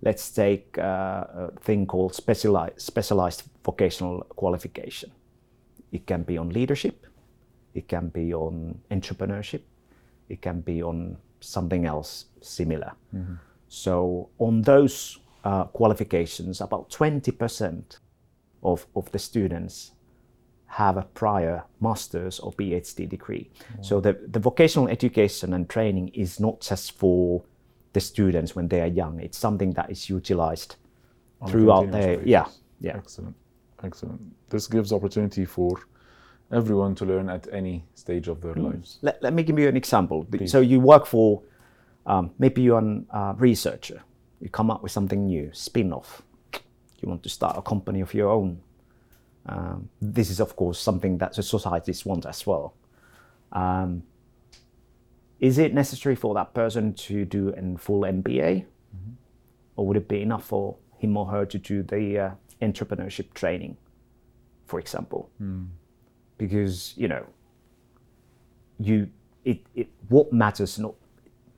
let's 0.00 0.30
take 0.30 0.78
uh, 0.78 1.24
a 1.34 1.50
thing 1.60 1.86
called 1.86 2.14
specialized, 2.14 2.80
specialized 2.80 3.42
vocational 3.64 4.20
qualification. 4.36 5.10
It 5.90 6.06
can 6.06 6.22
be 6.22 6.38
on 6.38 6.50
leadership, 6.50 7.04
it 7.74 7.88
can 7.88 8.10
be 8.10 8.32
on 8.32 8.78
entrepreneurship, 8.92 9.62
it 10.28 10.40
can 10.40 10.60
be 10.60 10.84
on 10.84 11.16
something 11.40 11.84
else 11.84 12.26
similar. 12.40 12.92
So 13.84 14.28
on 14.38 14.62
those 14.62 15.18
uh, 15.44 15.64
qualifications, 15.64 16.60
about 16.60 16.90
20% 16.90 17.98
of, 18.62 18.86
of 18.94 19.10
the 19.12 19.18
students 19.18 19.92
have 20.66 20.96
a 20.96 21.02
prior 21.02 21.64
master's 21.80 22.38
or 22.40 22.52
PhD 22.52 23.08
degree. 23.08 23.50
So 23.82 24.00
the, 24.00 24.12
the 24.28 24.38
vocational 24.38 24.88
education 24.88 25.54
and 25.54 25.68
training 25.68 26.08
is 26.14 26.38
not 26.40 26.60
just 26.60 26.92
for 26.98 27.42
the 27.92 28.00
students 28.00 28.54
when 28.56 28.68
they 28.68 28.80
are 28.80 28.86
young. 29.02 29.20
It's 29.20 29.38
something 29.38 29.72
that 29.72 29.90
is 29.90 30.08
utilized 30.08 30.76
On 31.40 31.48
throughout 31.50 31.90
their 31.90 32.16
basis. 32.16 32.26
yeah 32.26 32.46
yeah 32.80 32.96
Excellent. 32.96 33.36
Excellent. 33.82 34.20
This 34.50 34.66
gives 34.66 34.92
opportunity 34.92 35.44
for 35.44 35.70
everyone 36.52 36.94
to 36.96 37.04
learn 37.04 37.28
at 37.28 37.46
any 37.52 37.84
stage 37.94 38.28
of 38.28 38.38
Mm. 38.38 38.42
their 38.42 38.54
lives. 38.54 38.98
let, 39.02 39.22
let 39.22 39.32
me 39.34 39.42
give 39.42 39.58
you 39.58 39.68
an 39.68 39.76
example. 39.76 40.26
So 40.46 40.60
you 40.60 40.80
work 40.80 41.06
for, 41.06 41.42
um, 42.06 42.30
maybe 42.38 42.62
you're 42.62 42.78
a 42.78 43.16
uh, 43.16 43.32
researcher. 43.34 44.02
You 44.40 44.48
come 44.48 44.70
up 44.70 44.82
with 44.82 44.92
something 44.92 45.26
new, 45.26 45.50
spin-off. 45.52 46.22
You 47.00 47.08
want 47.08 47.22
to 47.22 47.28
start 47.28 47.56
a 47.56 47.62
company 47.62 48.00
of 48.00 48.12
your 48.14 48.30
own. 48.30 48.60
Um, 49.46 49.88
this 50.00 50.30
is, 50.30 50.40
of 50.40 50.56
course, 50.56 50.78
something 50.78 51.18
that 51.18 51.34
the 51.34 51.42
societies 51.42 52.04
want 52.04 52.26
as 52.26 52.46
well. 52.46 52.74
Um, 53.52 54.02
is 55.40 55.58
it 55.58 55.74
necessary 55.74 56.14
for 56.14 56.34
that 56.34 56.54
person 56.54 56.94
to 56.94 57.24
do 57.24 57.48
a 57.50 57.78
full 57.78 58.02
MBA, 58.02 58.64
or 59.76 59.86
would 59.86 59.96
it 59.96 60.08
be 60.08 60.22
enough 60.22 60.44
for 60.44 60.76
him 60.98 61.16
or 61.16 61.26
her 61.26 61.44
to 61.44 61.58
do 61.58 61.82
the 61.82 62.18
uh, 62.18 62.30
entrepreneurship 62.62 63.34
training, 63.34 63.76
for 64.66 64.80
example? 64.80 65.30
Because 66.38 66.94
you 66.96 67.08
know, 67.08 67.26
you 68.78 69.08
it, 69.44 69.60
it 69.74 69.88
what 70.08 70.32
matters 70.32 70.78
not 70.78 70.94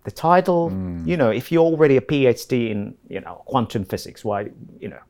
the 0.07 0.11
title 0.29 0.63
mm. 0.71 1.07
you 1.11 1.17
know 1.21 1.31
if 1.41 1.45
you're 1.53 1.69
already 1.73 1.97
a 2.03 2.05
phd 2.11 2.53
in 2.73 2.81
you 3.15 3.21
know 3.25 3.35
quantum 3.51 3.83
physics 3.93 4.21
why 4.29 4.39
you 4.85 4.89
know 4.93 5.03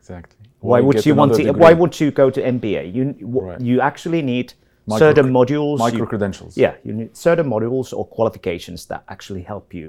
Exactly. 0.00 0.36
why 0.70 0.78
would 0.86 1.00
you 1.06 1.14
want 1.20 1.30
to 1.38 1.42
why 1.64 1.72
would 1.80 1.94
you 2.02 2.08
go 2.22 2.26
to 2.36 2.40
mba 2.56 2.80
you 2.96 3.04
w- 3.34 3.46
Right. 3.48 3.60
you 3.70 3.76
actually 3.90 4.22
need 4.34 4.48
Micro- 4.86 4.98
certain 5.06 5.28
modules 5.38 5.78
micro 5.86 6.06
credentials. 6.12 6.52
yeah 6.64 6.74
you 6.86 6.92
need 7.00 7.10
certain 7.28 7.46
modules 7.54 7.88
or 7.98 8.04
qualifications 8.16 8.80
that 8.90 9.00
actually 9.14 9.42
help 9.52 9.66
you 9.80 9.88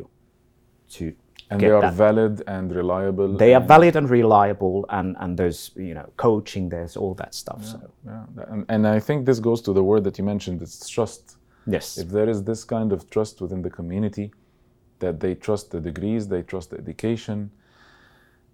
to 0.97 1.03
and 1.49 1.59
they 1.61 1.69
are 1.77 1.81
that. 1.87 1.93
valid 2.07 2.35
and 2.55 2.65
reliable. 2.81 3.29
they 3.45 3.53
are 3.57 3.65
valid 3.75 3.93
and 3.99 4.07
reliable 4.19 4.77
and 4.97 5.07
and 5.23 5.31
there's 5.39 5.61
you 5.89 5.93
know 5.97 6.07
coaching 6.27 6.63
there's 6.75 6.95
all 7.01 7.13
that 7.21 7.31
stuff 7.43 7.61
so 7.73 7.79
Yeah, 8.09 8.23
and, 8.53 8.61
and 8.73 8.81
I 8.97 8.99
think 9.07 9.17
this 9.29 9.39
goes 9.49 9.59
to 9.67 9.71
the 9.79 9.83
word 9.91 10.01
that 10.07 10.15
you 10.19 10.25
mentioned. 10.33 10.57
It's 10.65 10.87
trust. 10.97 11.23
yes 11.75 11.85
If 12.03 12.07
there 12.17 12.29
is 12.33 12.39
this 12.51 12.61
kind 12.75 12.89
of 12.95 12.99
trust 13.15 13.35
within 13.43 13.61
the 13.67 13.73
community, 13.79 14.25
that 15.03 15.19
they 15.19 15.33
trust 15.35 15.65
the 15.71 15.81
degrees, 15.89 16.21
they 16.27 16.41
trust 16.51 16.67
the 16.71 16.77
education, 16.85 17.37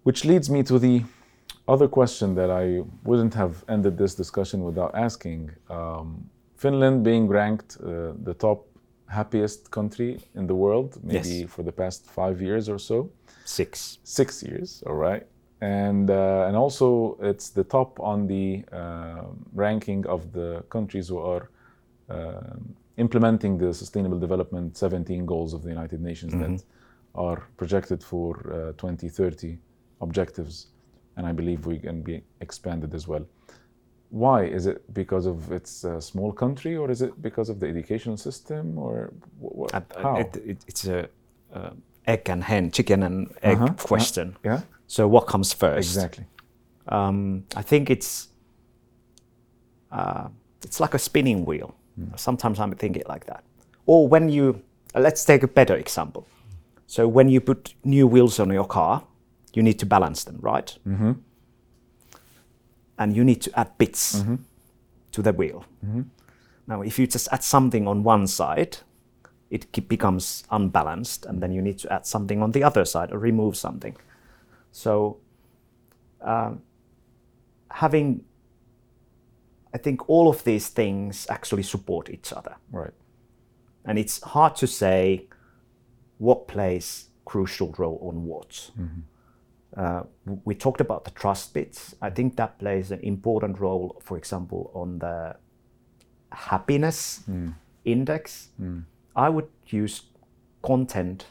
which 0.06 0.24
leads 0.30 0.48
me 0.50 0.62
to 0.70 0.78
the 0.78 0.96
other 1.68 1.88
question 1.88 2.34
that 2.34 2.50
I 2.50 2.66
wouldn't 3.08 3.34
have 3.34 3.54
ended 3.68 3.94
this 3.96 4.14
discussion 4.22 4.58
without 4.64 4.92
asking. 4.94 5.50
Um, 5.68 6.08
Finland 6.56 7.02
being 7.04 7.24
ranked 7.40 7.70
uh, 7.80 7.86
the 8.28 8.34
top 8.34 8.58
happiest 9.06 9.70
country 9.70 10.10
in 10.34 10.46
the 10.46 10.54
world, 10.54 10.90
maybe 11.02 11.34
Yes. 11.40 11.50
for 11.54 11.62
the 11.64 11.72
past 11.72 12.00
five 12.18 12.36
years 12.48 12.68
or 12.68 12.78
so 12.78 12.96
six 13.44 13.98
six 14.04 14.42
years, 14.42 14.82
all 14.86 14.98
right. 15.08 15.24
And 15.60 16.10
uh, 16.10 16.46
and 16.48 16.56
also 16.56 17.16
it's 17.30 17.50
the 17.58 17.64
top 17.64 17.90
on 18.00 18.26
the 18.26 18.64
uh, 18.80 19.24
ranking 19.54 20.06
of 20.06 20.20
the 20.32 20.62
countries 20.68 21.08
who 21.10 21.18
are 21.18 21.44
um 22.08 22.69
implementing 23.04 23.58
the 23.58 23.72
Sustainable 23.72 24.18
Development 24.18 24.76
17 24.76 25.26
goals 25.26 25.54
of 25.54 25.62
the 25.62 25.70
United 25.70 26.00
Nations 26.00 26.32
that 26.32 26.64
are 27.14 27.42
projected 27.56 28.02
for 28.04 28.36
uh, 28.52 28.72
2030 28.78 29.58
objectives, 30.00 30.66
and 31.16 31.26
I 31.26 31.32
believe 31.32 31.66
we 31.66 31.78
can 31.78 32.02
be 32.02 32.22
expanded 32.40 32.94
as 32.94 33.08
well. 33.08 33.24
Why 34.10 34.44
is 34.44 34.66
it 34.66 34.78
because 34.92 35.26
of 35.26 35.50
its 35.52 35.84
a 35.84 36.00
small 36.00 36.32
country, 36.32 36.76
or 36.76 36.90
is 36.90 37.00
it 37.02 37.12
because 37.22 37.48
of 37.52 37.58
the 37.60 37.66
educational 37.68 38.16
system, 38.16 38.78
or 38.78 39.12
wh- 39.42 39.56
wh- 39.58 39.74
Uh, 39.74 39.80
how? 40.02 40.16
It, 40.20 40.36
it, 40.50 40.58
it's 40.66 40.84
a 40.86 41.08
uh, 41.54 41.70
egg 42.06 42.28
and 42.28 42.42
hen, 42.44 42.70
chicken 42.70 43.02
and 43.02 43.28
egg 43.42 43.58
Uh-huh, 43.58 43.74
question. 43.88 44.36
yeah, 44.44 44.60
So 44.86 45.08
what 45.08 45.26
comes 45.26 45.52
first? 45.54 45.96
exactly. 45.96 46.24
Um, 46.88 47.44
I 47.56 47.62
think 47.62 47.88
it's 47.90 48.28
uh, 49.92 50.28
it's 50.64 50.80
like 50.80 50.94
a 50.94 50.98
spinning 50.98 51.44
wheel. 51.46 51.74
Sometimes 52.16 52.58
I 52.60 52.68
think 52.70 52.96
it 52.96 53.08
like 53.08 53.26
that. 53.26 53.44
Or 53.86 54.08
when 54.08 54.28
you 54.28 54.62
uh, 54.94 55.00
let's 55.00 55.24
take 55.24 55.42
a 55.42 55.48
better 55.48 55.76
example. 55.76 56.26
So 56.86 57.06
when 57.06 57.28
you 57.28 57.40
put 57.40 57.74
new 57.84 58.06
wheels 58.06 58.40
on 58.40 58.50
your 58.50 58.66
car, 58.66 59.04
you 59.54 59.62
need 59.62 59.78
to 59.78 59.86
balance 59.86 60.24
them, 60.24 60.38
right? 60.40 60.76
Mm-hmm. 60.86 61.12
And 62.98 63.16
you 63.16 63.24
need 63.24 63.40
to 63.42 63.58
add 63.58 63.78
bits 63.78 64.22
to 65.12 65.22
the 65.22 65.32
wheel. 65.32 65.64
Now, 66.66 66.82
if 66.82 66.98
you 66.98 67.06
just 67.06 67.28
add 67.32 67.42
something 67.42 67.88
on 67.88 68.02
one 68.02 68.26
side, 68.26 68.78
it 69.50 69.88
becomes 69.88 70.44
unbalanced, 70.50 71.26
and 71.26 71.42
then 71.42 71.52
you 71.52 71.62
need 71.62 71.78
to 71.78 71.92
add 71.92 72.06
something 72.06 72.42
on 72.42 72.52
the 72.52 72.62
other 72.62 72.84
side 72.84 73.10
or 73.12 73.18
remove 73.18 73.56
something. 73.56 73.96
So, 74.72 75.16
um, 76.20 76.62
having, 77.70 78.24
I 79.74 79.78
think 79.78 80.08
all 80.08 80.28
of 80.28 80.42
these 80.44 80.68
things 80.68 81.26
actually 81.30 81.62
support 81.62 82.10
each 82.10 82.32
other, 82.32 82.56
Right. 82.72 82.92
and 83.84 83.98
it's 83.98 84.22
hard 84.22 84.56
to 84.56 84.66
say 84.66 85.26
what 86.18 86.48
plays 86.48 87.10
crucial 87.24 87.74
role 87.78 87.98
on 88.02 88.24
what. 88.24 88.70
Mm-hmm. 88.78 89.00
Uh, 89.76 90.02
we 90.44 90.54
talked 90.54 90.80
about 90.80 91.04
the 91.04 91.12
trust 91.12 91.54
bits. 91.54 91.94
I 92.02 92.10
think 92.10 92.36
that 92.36 92.58
plays 92.58 92.90
an 92.90 93.00
important 93.00 93.60
role, 93.60 94.00
for 94.02 94.16
example, 94.16 94.70
on 94.74 94.98
the 94.98 95.36
happiness 96.32 97.22
mm. 97.30 97.54
index. 97.84 98.48
Mm. 98.60 98.84
I 99.14 99.28
would 99.28 99.48
use 99.66 100.02
content 100.62 101.26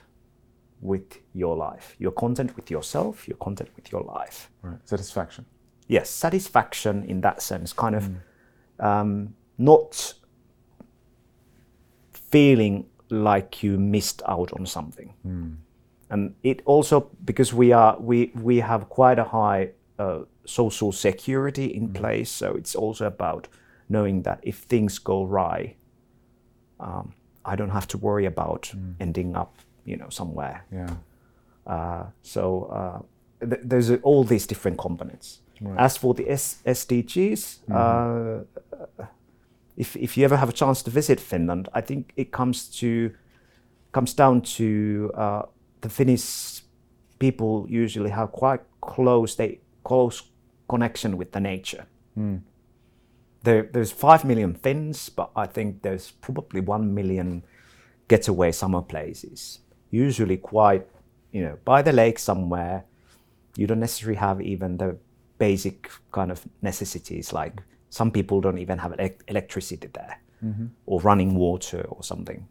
with 0.81 1.17
your 1.33 1.57
life, 1.57 1.95
your 1.99 2.11
content 2.11 2.55
with 2.55 2.71
yourself, 2.71 3.27
your 3.27 3.37
content 3.37 3.69
with 3.75 3.91
your 3.91 4.03
life. 4.03 4.49
Right. 4.61 4.79
Satisfaction. 4.85 5.45
Yes, 5.87 6.09
satisfaction 6.09 7.03
in 7.03 7.21
that 7.21 7.41
sense, 7.41 7.73
kind 7.73 7.95
of 7.95 8.03
mm. 8.03 8.17
Um, 8.79 9.35
not 9.57 10.13
feeling 12.11 12.85
like 13.09 13.63
you 13.63 13.77
missed 13.77 14.21
out 14.27 14.51
on 14.53 14.65
something. 14.65 15.13
And 16.11 16.35
it 16.43 16.61
also 16.65 17.09
because 17.25 17.53
we 17.53 17.71
are 17.71 17.97
we 17.99 18.31
we 18.35 18.57
have 18.61 18.89
quite 18.89 19.19
a 19.19 19.23
high 19.23 19.71
uh, 19.99 20.19
social 20.45 20.91
security 20.91 21.65
in 21.65 21.93
place, 21.93 22.31
so 22.31 22.55
it's 22.55 22.75
also 22.75 23.05
about 23.05 23.47
knowing 23.89 24.23
that 24.23 24.39
if 24.41 24.57
things 24.57 24.99
go 24.99 25.23
right, 25.23 25.75
um, 26.79 27.13
I 27.45 27.55
don't 27.55 27.71
have 27.71 27.87
to 27.87 27.97
worry 27.97 28.25
about 28.25 28.71
ending 28.99 29.35
up, 29.35 29.55
you 29.85 29.97
know, 29.97 30.09
somewhere. 30.09 30.65
Yeah. 30.71 30.95
Uh, 31.67 32.05
so 32.21 32.63
uh, 32.71 33.45
th- 33.45 33.61
there's 33.63 33.91
all 34.01 34.23
these 34.23 34.47
different 34.47 34.77
components. 34.77 35.41
As 35.77 35.97
for 35.97 36.13
the 36.13 36.29
S- 36.29 36.57
SDGs, 36.65 37.59
uh, 37.71 38.43
if, 39.77 39.95
if 39.95 40.17
you 40.17 40.23
ever 40.25 40.37
have 40.37 40.49
a 40.49 40.53
chance 40.53 40.81
to 40.83 40.91
visit 40.91 41.19
Finland, 41.19 41.67
I 41.73 41.81
think 41.81 42.11
it 42.15 42.31
comes 42.31 42.67
to 42.79 43.11
comes 43.91 44.13
down 44.13 44.41
to 44.41 45.11
uh, 45.15 45.41
the 45.81 45.89
Finnish 45.89 46.61
people 47.19 47.65
usually 47.69 48.09
have 48.11 48.31
quite 48.31 48.61
close 48.81 49.35
they 49.35 49.59
close 49.83 50.23
connection 50.67 51.17
with 51.17 51.31
the 51.31 51.39
nature. 51.39 51.85
There, 53.43 53.63
there's 53.73 53.91
five 53.91 54.25
million 54.25 54.53
Finns, 54.53 55.09
but 55.09 55.29
I 55.35 55.47
think 55.47 55.81
there's 55.81 56.11
probably 56.11 56.61
one 56.61 56.93
million 56.93 57.43
getaway 58.07 58.51
summer 58.51 58.81
places. 58.81 59.59
Usually 59.91 60.37
quite, 60.37 60.85
you 61.31 61.41
know, 61.43 61.57
by 61.65 61.81
the 61.81 61.91
lake 61.93 62.19
somewhere. 62.19 62.83
You 63.57 63.65
don't 63.67 63.79
necessarily 63.79 64.17
have 64.17 64.41
even 64.41 64.77
the 64.77 64.97
basic 65.39 65.89
kind 66.11 66.31
of 66.31 66.45
necessities 66.61 67.33
like 67.33 67.63
some 67.89 68.11
people 68.11 68.39
don't 68.41 68.59
even 68.59 68.77
have 68.77 68.91
elec- 68.91 69.21
electricity 69.27 69.89
there 69.93 70.21
or 70.85 71.01
running 71.01 71.35
water 71.35 71.85
or 71.89 72.03
something. 72.03 72.47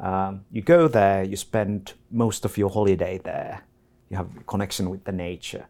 Um, 0.00 0.44
you 0.50 0.62
go 0.62 0.88
there, 0.88 1.22
you 1.22 1.36
spend 1.36 1.92
most 2.10 2.44
of 2.44 2.58
your 2.58 2.70
holiday 2.70 3.18
there. 3.18 3.62
You 4.08 4.16
have 4.16 4.28
a 4.36 4.44
connection 4.44 4.90
with 4.90 5.04
the 5.04 5.12
nature, 5.12 5.66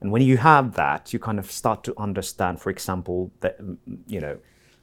and 0.00 0.10
when 0.10 0.22
you 0.22 0.36
have 0.38 0.74
that, 0.74 1.12
you 1.12 1.18
kind 1.18 1.38
of 1.38 1.50
start 1.50 1.84
to 1.84 1.94
understand, 1.98 2.60
for 2.60 2.70
example, 2.70 3.30
the 3.40 3.54
mm, 3.60 3.76
you 4.06 4.20
know 4.20 4.38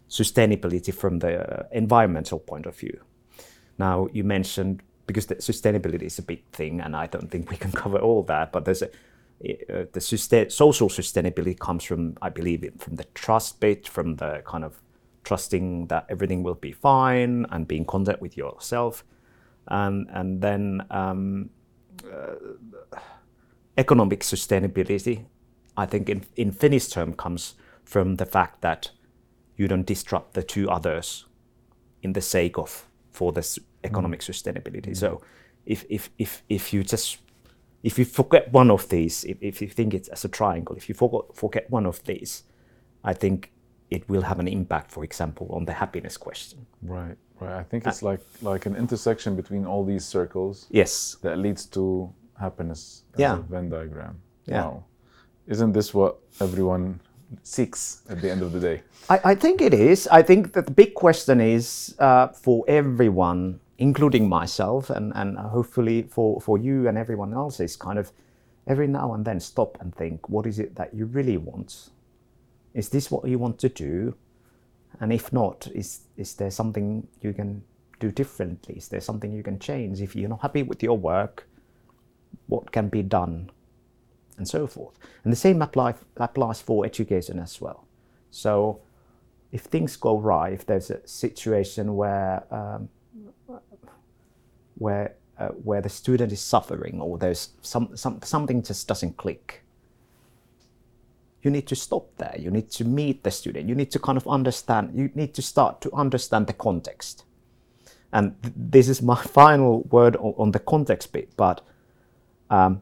sustainability 0.09 0.93
from 0.93 1.19
the 1.19 1.67
environmental 1.71 2.39
point 2.39 2.65
of 2.65 2.75
view. 2.75 3.01
Now 3.77 4.07
you 4.13 4.23
mentioned 4.23 4.81
because 5.07 5.25
the 5.25 5.35
sustainability 5.35 6.03
is 6.03 6.19
a 6.19 6.23
big 6.23 6.45
thing, 6.51 6.79
and 6.79 6.95
I 6.95 7.07
don't 7.07 7.29
think 7.29 7.49
we 7.49 7.57
can 7.57 7.71
cover 7.83 7.97
all 7.97 8.23
that. 8.23 8.51
But 8.51 8.65
there's 8.65 8.81
a 8.81 8.89
uh, 9.69 9.85
the 9.91 10.01
sustain, 10.01 10.49
social 10.49 10.89
sustainability 10.89 11.57
comes 11.57 11.83
from, 11.83 12.17
I 12.21 12.29
believe, 12.29 12.71
from 12.77 12.95
the 12.95 13.05
trust 13.13 13.59
bit, 13.59 13.87
from 13.87 14.15
the 14.15 14.43
kind 14.45 14.63
of 14.63 14.81
trusting 15.23 15.87
that 15.87 16.05
everything 16.09 16.43
will 16.43 16.55
be 16.55 16.71
fine 16.71 17.45
and 17.51 17.67
being 17.67 17.85
content 17.85 18.21
with 18.21 18.37
yourself, 18.37 19.03
and 19.67 20.07
and 20.11 20.41
then 20.41 20.81
um, 20.89 21.49
uh, 22.05 22.59
economic 23.77 24.21
sustainability. 24.21 25.25
I 25.77 25.85
think 25.85 26.09
in 26.09 26.23
in 26.35 26.51
Finnish 26.51 26.87
term 26.87 27.13
comes 27.13 27.55
from 27.83 28.15
the 28.15 28.25
fact 28.25 28.61
that 28.61 28.91
you 29.57 29.67
don't 29.67 29.85
disrupt 29.85 30.33
the 30.33 30.43
two 30.43 30.69
others 30.69 31.25
in 32.01 32.13
the 32.13 32.21
sake 32.21 32.57
of 32.57 32.87
for 33.11 33.31
this 33.31 33.59
economic 33.83 34.21
sustainability. 34.21 34.95
So 34.95 35.21
if, 35.65 35.85
if, 35.89 36.09
if, 36.17 36.43
if 36.49 36.73
you 36.73 36.83
just 36.83 37.17
if 37.83 37.97
you 37.99 38.05
forget 38.05 38.51
one 38.53 38.69
of 38.71 38.87
these, 38.89 39.23
if, 39.23 39.37
if 39.41 39.61
you 39.61 39.67
think 39.67 39.93
it's 39.93 40.07
as 40.09 40.23
a 40.25 40.29
triangle, 40.29 40.75
if 40.75 40.87
you 40.89 40.95
forget, 40.95 41.21
forget 41.35 41.69
one 41.71 41.85
of 41.85 42.03
these, 42.03 42.43
I 43.03 43.13
think 43.13 43.51
it 43.89 44.07
will 44.09 44.21
have 44.21 44.39
an 44.39 44.47
impact, 44.47 44.91
for 44.91 45.03
example, 45.03 45.47
on 45.51 45.65
the 45.65 45.73
happiness 45.73 46.17
question. 46.17 46.65
Right, 46.83 47.17
right. 47.39 47.59
I 47.59 47.63
think 47.63 47.85
it's 47.87 48.01
like 48.03 48.21
like 48.41 48.65
an 48.65 48.75
intersection 48.75 49.35
between 49.35 49.65
all 49.65 49.83
these 49.85 50.05
circles 50.05 50.67
Yes. 50.69 51.17
that 51.23 51.37
leads 51.37 51.65
to 51.67 52.13
happiness. 52.39 53.03
as 53.13 53.19
Yeah. 53.19 53.33
a 53.39 53.41
Venn 53.41 53.69
diagram. 53.69 54.21
Yeah. 54.45 54.63
Wow. 54.65 54.83
Isn't 55.47 55.73
this 55.73 55.93
what 55.93 56.17
everyone 56.39 56.99
seeks 57.43 58.01
at 58.09 58.21
the 58.21 58.29
end 58.31 58.41
of 58.41 58.51
the 58.51 58.59
day? 58.59 58.81
I, 59.09 59.19
I 59.31 59.35
think 59.35 59.61
it 59.61 59.73
is. 59.73 60.07
I 60.07 60.21
think 60.21 60.53
that 60.53 60.65
the 60.65 60.71
big 60.71 60.93
question 60.93 61.41
is 61.41 61.95
uh, 61.99 62.27
for 62.27 62.63
everyone, 62.67 63.59
including 63.81 64.29
myself, 64.29 64.91
and, 64.91 65.11
and 65.15 65.39
hopefully 65.39 66.03
for, 66.03 66.39
for 66.39 66.59
you 66.59 66.87
and 66.87 66.99
everyone 66.99 67.33
else, 67.33 67.59
is 67.59 67.75
kind 67.75 67.97
of 67.97 68.11
every 68.67 68.85
now 68.85 69.15
and 69.15 69.25
then 69.25 69.39
stop 69.39 69.75
and 69.81 69.95
think 69.95 70.29
what 70.29 70.45
is 70.45 70.59
it 70.59 70.75
that 70.75 70.93
you 70.93 71.05
really 71.07 71.35
want? 71.35 71.89
Is 72.75 72.89
this 72.89 73.09
what 73.09 73.27
you 73.27 73.39
want 73.39 73.57
to 73.57 73.69
do? 73.69 74.13
And 74.99 75.11
if 75.11 75.33
not, 75.33 75.67
is, 75.73 76.01
is 76.15 76.35
there 76.35 76.51
something 76.51 77.07
you 77.21 77.33
can 77.33 77.63
do 77.99 78.11
differently? 78.11 78.75
Is 78.75 78.87
there 78.87 79.01
something 79.01 79.33
you 79.33 79.41
can 79.41 79.57
change? 79.57 79.99
If 79.99 80.15
you're 80.15 80.29
not 80.29 80.41
happy 80.41 80.61
with 80.61 80.83
your 80.83 80.95
work, 80.95 81.47
what 82.45 82.71
can 82.71 82.87
be 82.87 83.01
done? 83.01 83.49
And 84.37 84.47
so 84.47 84.67
forth. 84.67 84.99
And 85.23 85.33
the 85.33 85.37
same 85.37 85.59
apply, 85.59 85.95
applies 86.17 86.61
for 86.61 86.85
education 86.85 87.39
as 87.39 87.59
well. 87.59 87.87
So 88.29 88.79
if 89.51 89.61
things 89.61 89.95
go 89.95 90.19
right, 90.19 90.53
if 90.53 90.67
there's 90.67 90.91
a 90.91 91.05
situation 91.07 91.95
where 91.95 92.43
um, 92.53 92.89
where 94.81 95.13
uh, 95.37 95.49
where 95.49 95.81
the 95.81 95.89
student 95.89 96.31
is 96.31 96.41
suffering 96.41 96.99
or 97.01 97.17
there's 97.17 97.49
some, 97.61 97.95
some 97.95 98.19
something 98.23 98.61
just 98.61 98.87
doesn't 98.87 99.17
click, 99.17 99.63
you 101.41 101.49
need 101.49 101.67
to 101.67 101.75
stop 101.75 102.05
there. 102.17 102.35
You 102.37 102.51
need 102.51 102.69
to 102.71 102.85
meet 102.85 103.23
the 103.23 103.31
student. 103.31 103.69
You 103.69 103.75
need 103.75 103.91
to 103.91 103.99
kind 103.99 104.17
of 104.17 104.27
understand. 104.27 104.91
You 104.93 105.09
need 105.15 105.33
to 105.35 105.41
start 105.41 105.81
to 105.81 105.93
understand 105.93 106.47
the 106.47 106.53
context. 106.53 107.23
And 108.13 108.41
th- 108.43 108.53
this 108.55 108.89
is 108.89 109.01
my 109.01 109.15
final 109.39 109.83
word 109.83 110.15
on, 110.17 110.33
on 110.37 110.51
the 110.51 110.59
context 110.59 111.11
bit. 111.13 111.35
But 111.37 111.61
um, 112.49 112.81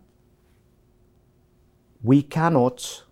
we 2.03 2.21
cannot 2.21 3.03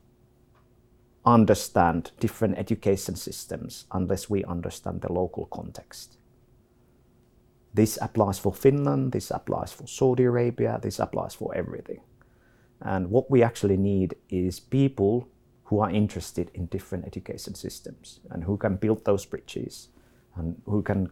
understand 1.26 2.12
different 2.20 2.58
education 2.58 3.16
systems 3.16 3.86
unless 3.92 4.30
we 4.30 4.44
understand 4.46 5.02
the 5.02 5.12
local 5.12 5.46
context. 5.46 6.17
This 7.74 7.98
applies 8.02 8.40
for 8.40 8.54
Finland, 8.54 9.12
this 9.12 9.32
applies 9.32 9.72
for 9.74 9.88
Saudi 9.88 10.24
Arabia, 10.24 10.80
this 10.82 11.00
applies 11.00 11.36
for 11.36 11.54
everything. 11.56 12.00
And 12.82 13.10
what 13.12 13.30
we 13.30 13.44
actually 13.44 13.78
need 13.78 14.16
is 14.30 14.60
people 14.60 15.28
who 15.66 15.80
are 15.80 15.90
interested 15.90 16.50
in 16.54 16.68
different 16.68 17.06
education 17.06 17.56
systems 17.56 18.20
and 18.30 18.44
who 18.44 18.58
can 18.58 18.78
build 18.78 19.04
those 19.06 19.26
bridges 19.26 19.90
and 20.36 20.56
who 20.66 20.82
can 20.82 21.10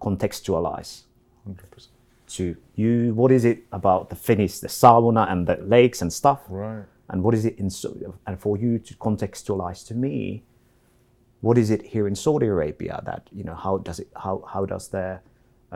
contextualize 0.00 1.02
100%. 1.46 1.88
to 2.26 2.56
you 2.76 3.12
what 3.14 3.32
is 3.32 3.44
it 3.44 3.64
about 3.72 4.08
the 4.08 4.16
Finnish, 4.16 4.60
the 4.60 4.68
sauna 4.68 5.30
and 5.30 5.46
the 5.46 5.56
lakes 5.56 6.00
and 6.02 6.12
stuff 6.12 6.40
Right. 6.48 6.84
and 7.08 7.22
what 7.22 7.34
is 7.34 7.44
it 7.44 7.58
in 7.58 7.68
and 8.26 8.38
for 8.40 8.56
you 8.56 8.78
to 8.78 8.94
contextualize 8.94 9.86
to 9.88 9.94
me 9.94 10.44
what 11.40 11.58
is 11.58 11.70
it 11.70 11.82
here 11.82 12.06
in 12.06 12.14
Saudi 12.14 12.46
Arabia 12.46 13.02
that 13.04 13.28
you 13.32 13.42
know 13.44 13.54
how 13.54 13.78
does 13.78 13.98
it 13.98 14.08
how 14.16 14.44
how 14.46 14.64
does 14.64 14.88
the 14.88 15.20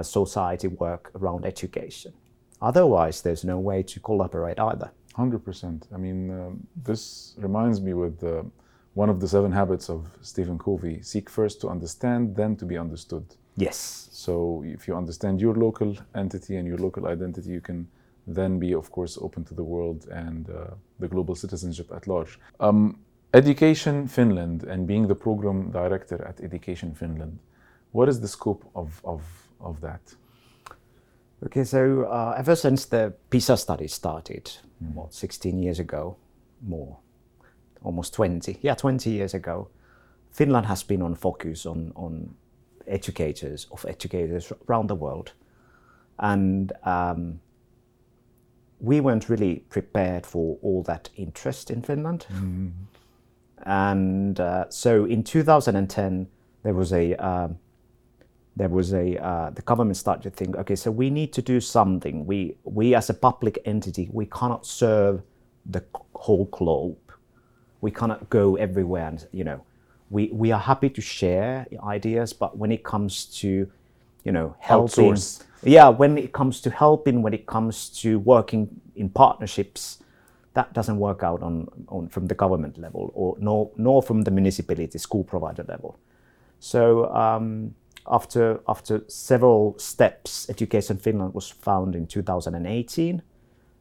society 0.03 0.68
work 0.68 1.11
around 1.14 1.45
education 1.45 2.12
otherwise 2.61 3.22
there's 3.22 3.45
no 3.45 3.59
way 3.59 3.82
to 3.82 4.01
collaborate 4.01 4.59
either 4.59 4.90
Hundred 5.14 5.45
percent. 5.45 5.86
I 5.95 5.97
mean, 5.97 6.30
um, 6.30 6.66
this 6.74 7.34
reminds 7.38 7.80
me 7.80 7.95
with 7.95 8.24
uh, 8.24 8.42
one 8.95 9.09
of 9.09 9.20
the 9.20 9.28
seven 9.28 9.53
habits 9.53 9.88
of 9.88 10.09
Stephen 10.22 10.59
Covey: 10.59 11.03
seek 11.03 11.30
first 11.30 11.61
to 11.61 11.68
understand, 11.68 12.34
then 12.34 12.57
to 12.57 12.64
be 12.64 12.76
understood. 12.76 13.24
yes 13.57 14.09
So, 14.11 14.64
if 14.66 14.88
you 14.88 14.97
understand 14.97 15.40
your 15.40 15.55
local 15.55 15.97
entity 16.16 16.57
and 16.57 16.66
your 16.66 16.78
local 16.78 17.07
identity, 17.07 17.51
you 17.51 17.61
can 17.61 17.86
then 18.26 18.59
be, 18.59 18.74
of 18.74 18.90
course, 18.90 19.16
open 19.20 19.45
to 19.45 19.55
the 19.55 19.62
world 19.62 20.09
and 20.11 20.51
uh, 20.51 20.74
the 20.99 21.07
global 21.07 21.36
citizenship 21.36 21.92
at 21.92 22.09
large. 22.09 22.40
Um, 22.59 22.99
Education 23.32 24.09
Finland 24.09 24.64
and 24.64 24.86
being 24.86 25.07
the 25.07 25.14
program 25.14 25.70
director 25.70 26.24
at 26.26 26.40
Education 26.40 26.92
Finland, 26.95 27.38
what 27.92 28.09
is 28.09 28.18
the 28.20 28.28
scope 28.28 28.64
of, 28.74 29.01
of, 29.05 29.20
of 29.61 29.80
that? 29.80 30.00
okay 31.44 31.64
so 31.64 32.05
uh, 32.05 32.34
ever 32.38 32.57
since 32.57 32.86
the 32.86 33.12
PISA 33.30 33.57
study 33.57 33.86
started 33.86 34.50
what 34.94 35.14
16 35.14 35.59
years 35.59 35.78
ago? 35.78 36.16
More. 36.62 36.98
Almost 37.82 38.14
20 38.14 38.59
yeah 38.62 38.74
20 38.74 39.11
years 39.11 39.34
ago. 39.34 39.68
Finland 40.30 40.66
has 40.66 40.82
been 40.82 41.02
on 41.02 41.14
focus 41.14 41.66
on 41.66 41.92
on 41.96 42.34
educators 42.86 43.66
of 43.70 43.84
educators 43.86 44.52
around 44.68 44.88
the 44.88 44.94
world. 44.94 45.32
And 46.18 46.72
um, 46.84 47.40
we 48.80 49.00
weren't 49.00 49.28
really 49.28 49.64
prepared 49.68 50.26
for 50.26 50.59
all 50.62 50.82
that 50.84 51.11
interest 51.16 51.70
in 51.70 51.82
Finland. 51.82 52.26
And 53.66 54.40
uh, 54.40 54.68
so 54.68 55.05
in 55.07 55.24
2010, 55.24 56.28
there 56.62 56.74
was 56.74 56.92
a 56.92 57.14
um, 57.14 57.59
there 58.57 58.68
was 58.68 58.92
a 58.92 59.16
uh, 59.22 59.50
the 59.50 59.62
government 59.62 59.96
started 59.96 60.22
to 60.22 60.30
think, 60.30 60.57
okay, 60.57 60.76
so 60.76 60.90
we 60.90 61.11
need 61.11 61.32
to 61.32 61.42
do 61.42 61.61
something. 61.61 62.26
We 62.26 62.57
we 62.64 62.94
as 62.94 63.11
a 63.11 63.14
public 63.14 63.59
entity, 63.64 64.09
we 64.12 64.26
cannot 64.26 64.66
serve 64.66 65.22
the 65.66 65.84
whole 66.14 66.46
globe. 66.46 66.98
We 67.80 67.90
cannot 67.90 68.30
go 68.30 68.57
everywhere, 68.57 69.09
and 69.09 69.26
you 69.32 69.44
know, 69.44 69.61
we 70.11 70.30
we 70.32 70.52
are 70.52 70.61
happy 70.61 70.90
to 70.90 71.00
share 71.00 71.66
ideas, 71.82 72.32
but 72.32 72.57
when 72.57 72.70
it 72.70 72.84
comes 72.84 73.26
to 73.40 73.68
you 74.24 74.32
know 74.32 74.57
helping 74.59 75.12
Outsource. 75.12 75.42
yeah 75.62 75.88
when 75.88 76.18
it 76.18 76.32
comes 76.32 76.61
to 76.62 76.70
helping 76.70 77.22
when 77.22 77.34
it 77.34 77.46
comes 77.46 77.88
to 78.00 78.18
working 78.18 78.80
in 78.96 79.09
partnerships 79.09 79.98
that 80.55 80.72
doesn't 80.72 80.98
work 80.98 81.22
out 81.22 81.42
on, 81.42 81.68
on 81.88 82.09
from 82.09 82.26
the 82.26 82.34
government 82.34 82.78
level 82.78 83.12
or 83.14 83.36
nor, 83.38 83.70
nor 83.76 84.02
from 84.02 84.22
the 84.22 84.30
municipality 84.30 84.98
school 84.98 85.24
provider 85.24 85.64
level 85.68 85.98
so 86.59 87.12
um, 87.14 87.74
after 88.07 88.61
after 88.68 89.02
several 89.09 89.78
steps 89.78 90.48
education 90.50 90.96
finland 90.96 91.34
was 91.34 91.48
found 91.48 91.94
in 91.94 92.07
2018 92.07 93.22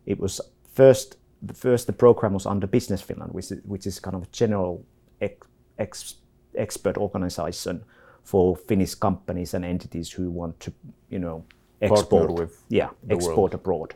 it 0.05 0.19
was 0.19 0.39
first 0.73 1.17
the 1.41 1.53
first 1.53 1.87
the 1.87 1.93
program 1.93 2.33
was 2.33 2.45
under 2.45 2.67
business 2.67 3.01
finland 3.01 3.33
which 3.33 3.51
is, 3.51 3.59
which 3.65 3.85
is 3.85 3.99
kind 3.99 4.15
of 4.15 4.23
a 4.23 4.27
general 4.31 4.85
ex, 5.21 5.47
ex, 5.77 6.15
expert 6.55 6.97
organization 6.97 7.83
for 8.23 8.55
finnish 8.55 8.95
companies 8.95 9.53
and 9.53 9.65
entities 9.65 10.11
who 10.11 10.31
want 10.31 10.59
to 10.59 10.73
you 11.09 11.19
know 11.19 11.43
export. 11.81 12.31
with 12.31 12.63
yeah 12.69 12.89
export 13.09 13.37
world. 13.37 13.53
abroad. 13.53 13.95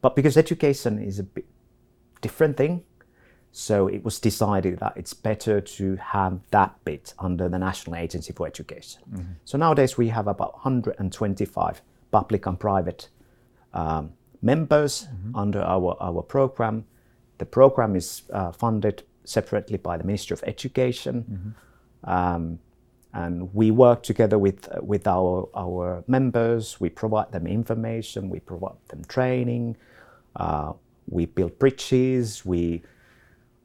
But 0.00 0.16
because 0.16 0.36
education 0.36 0.98
is 0.98 1.18
a 1.18 1.22
bit 1.22 1.46
different 2.20 2.56
thing 2.56 2.82
so 3.56 3.86
it 3.86 4.02
was 4.04 4.18
decided 4.18 4.80
that 4.80 4.92
it's 4.96 5.14
better 5.14 5.60
to 5.60 5.94
have 5.96 6.40
that 6.50 6.74
bit 6.84 7.14
under 7.20 7.48
the 7.48 7.58
national 7.58 7.94
agency 7.94 8.32
for 8.32 8.46
education 8.46 9.00
so 9.44 9.56
nowadays 9.56 9.96
we 9.96 10.08
have 10.08 10.26
about 10.26 10.52
125 10.54 11.82
public 12.10 12.46
and 12.46 12.58
private 12.58 13.08
um, 13.72 14.12
members 14.42 15.06
under 15.34 15.60
our, 15.62 15.96
our 16.00 16.22
program 16.22 16.84
the 17.38 17.46
program 17.46 17.94
is 17.94 18.22
uh, 18.32 18.50
funded 18.50 19.04
separately 19.24 19.78
by 19.78 19.96
the 19.96 20.04
ministry 20.04 20.34
of 20.34 20.42
education 20.44 21.54
um, 22.04 22.58
and 23.14 23.54
we 23.54 23.70
work 23.70 24.02
together 24.02 24.38
with 24.38 24.68
with 24.82 25.06
our 25.06 25.48
our 25.54 26.02
members. 26.08 26.80
We 26.80 26.88
provide 26.88 27.30
them 27.30 27.46
information. 27.46 28.28
We 28.28 28.40
provide 28.40 28.76
them 28.88 29.04
training. 29.04 29.76
Uh, 30.34 30.72
we 31.08 31.26
build 31.26 31.58
bridges. 31.60 32.44
We 32.44 32.82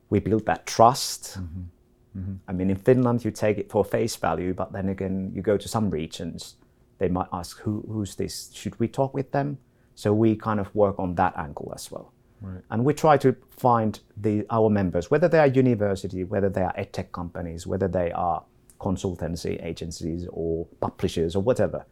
we 0.09 0.19
build 0.19 0.45
that 0.45 0.65
trust. 0.65 1.37
Mm-hmm. 1.39 2.19
Mm-hmm. 2.19 2.33
I 2.47 2.53
mean, 2.53 2.69
in 2.69 2.77
Finland, 2.77 3.23
you 3.23 3.31
take 3.31 3.57
it 3.57 3.69
for 3.69 3.85
face 3.85 4.15
value, 4.15 4.53
but 4.53 4.71
then 4.71 4.89
again, 4.89 5.31
you 5.33 5.41
go 5.41 5.57
to 5.57 5.67
some 5.67 5.89
regions, 5.89 6.55
they 6.97 7.09
might 7.09 7.27
ask, 7.31 7.59
"Who 7.59 7.83
who's 7.87 8.15
this? 8.15 8.51
Should 8.53 8.79
we 8.79 8.87
talk 8.87 9.13
with 9.13 9.31
them?" 9.31 9.57
So 9.95 10.13
we 10.13 10.35
kind 10.35 10.59
of 10.59 10.73
work 10.73 10.99
on 10.99 11.15
that 11.15 11.33
angle 11.37 11.71
as 11.75 11.91
well. 11.91 12.13
Right. 12.41 12.63
And 12.69 12.85
we 12.85 12.93
try 12.93 13.17
to 13.17 13.35
find 13.49 13.99
the 14.15 14.45
our 14.49 14.69
members, 14.69 15.11
whether 15.11 15.27
they 15.27 15.39
are 15.39 15.47
university, 15.47 16.23
whether 16.23 16.49
they 16.49 16.61
are 16.61 16.73
edtech 16.73 17.11
companies, 17.11 17.67
whether 17.67 17.87
they 17.87 18.11
are 18.11 18.43
consultancy 18.79 19.63
agencies 19.63 20.27
or 20.31 20.65
publishers 20.79 21.35
or 21.35 21.43
whatever. 21.43 21.85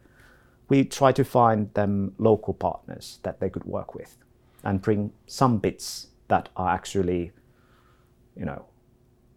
We 0.68 0.84
try 0.84 1.12
to 1.12 1.24
find 1.24 1.72
them 1.74 2.14
local 2.18 2.54
partners 2.54 3.20
that 3.22 3.40
they 3.40 3.50
could 3.50 3.64
work 3.64 3.94
with 3.94 4.16
and 4.64 4.82
bring 4.82 5.12
some 5.26 5.58
bits 5.58 6.08
that 6.28 6.48
are 6.56 6.70
actually, 6.70 7.32
you 8.38 8.44
know, 8.44 8.64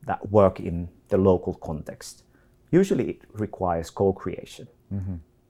that 0.06 0.30
work 0.32 0.60
in 0.60 0.88
the 1.10 1.18
local 1.18 1.56
context. 1.56 2.24
Usually, 2.72 3.10
it 3.10 3.22
requires 3.34 3.90
co-creation, 3.90 4.68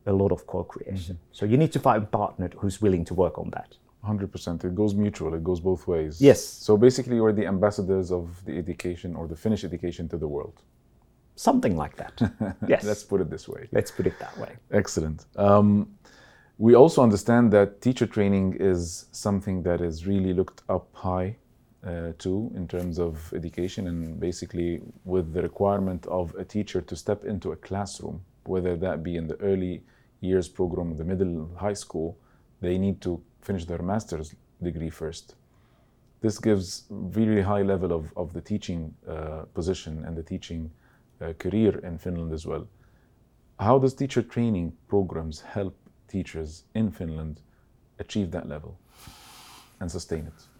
a 0.07 0.13
lot 0.13 0.31
of 0.31 0.47
co-creation. 0.47 1.19
So 1.31 1.45
you 1.45 1.57
need 1.57 1.71
to 1.73 1.79
find 1.79 2.03
a 2.03 2.05
partner 2.05 2.49
who's 2.57 2.81
willing 2.81 3.05
to 3.05 3.13
work 3.13 3.37
on 3.37 3.51
that. 3.51 3.77
100%. 4.03 4.63
It 4.63 4.73
goes 4.73 4.95
mutual, 4.95 5.35
it 5.35 5.43
goes 5.43 5.59
both 5.59 5.87
ways. 5.87 6.19
Yes. 6.19 6.43
So 6.43 6.75
basically, 6.75 7.17
you're 7.17 7.33
the 7.33 7.45
ambassadors 7.45 8.11
of 8.11 8.43
the 8.45 8.57
education 8.57 9.15
or 9.15 9.27
the 9.27 9.35
Finnish 9.35 9.63
education 9.63 10.09
to 10.09 10.17
the 10.17 10.27
world. 10.27 10.61
Something 11.35 11.77
like 11.77 11.95
that. 11.97 12.57
yes. 12.67 12.83
Let's 12.83 13.03
put 13.03 13.21
it 13.21 13.29
this 13.29 13.47
way. 13.47 13.67
Let's 13.71 13.91
put 13.91 14.07
it 14.07 14.17
that 14.19 14.35
way. 14.39 14.55
Excellent. 14.71 15.25
Um, 15.35 15.87
we 16.57 16.75
also 16.75 17.03
understand 17.03 17.51
that 17.53 17.81
teacher 17.81 18.07
training 18.07 18.57
is 18.59 19.05
something 19.11 19.63
that 19.63 19.81
is 19.81 20.07
really 20.07 20.33
looked 20.33 20.61
up 20.69 20.87
high 20.93 21.35
uh, 21.85 22.11
to 22.19 22.51
in 22.55 22.67
terms 22.67 22.99
of 22.99 23.33
education, 23.33 23.87
and 23.87 24.19
basically 24.19 24.81
with 25.03 25.33
the 25.33 25.41
requirement 25.41 26.05
of 26.07 26.35
a 26.35 26.45
teacher 26.45 26.81
to 26.81 26.95
step 26.95 27.25
into 27.25 27.51
a 27.51 27.55
classroom, 27.55 28.21
whether 28.45 28.75
that 28.77 29.03
be 29.03 29.15
in 29.15 29.27
the 29.27 29.39
early 29.41 29.83
years 30.19 30.47
program, 30.47 30.95
the 30.97 31.03
middle, 31.03 31.49
high 31.55 31.73
school, 31.73 32.17
they 32.61 32.77
need 32.77 33.01
to 33.01 33.21
finish 33.41 33.65
their 33.65 33.81
master's 33.81 34.35
degree 34.61 34.89
first. 34.89 35.35
This 36.21 36.37
gives 36.37 36.85
really 36.89 37.41
high 37.41 37.63
level 37.63 37.91
of, 37.91 38.13
of 38.15 38.33
the 38.33 38.41
teaching 38.41 38.93
uh, 39.07 39.45
position 39.55 40.05
and 40.05 40.15
the 40.15 40.21
teaching 40.21 40.69
uh, 41.19 41.33
career 41.39 41.79
in 41.79 41.97
Finland 41.97 42.31
as 42.31 42.45
well. 42.45 42.67
How 43.59 43.79
does 43.79 43.95
teacher 43.95 44.21
training 44.21 44.73
programs 44.87 45.41
help 45.41 45.75
teachers 46.07 46.65
in 46.75 46.91
Finland 46.91 47.41
achieve 47.97 48.29
that 48.31 48.47
level 48.47 48.77
and 49.79 49.89
sustain 49.91 50.27
it? 50.27 50.50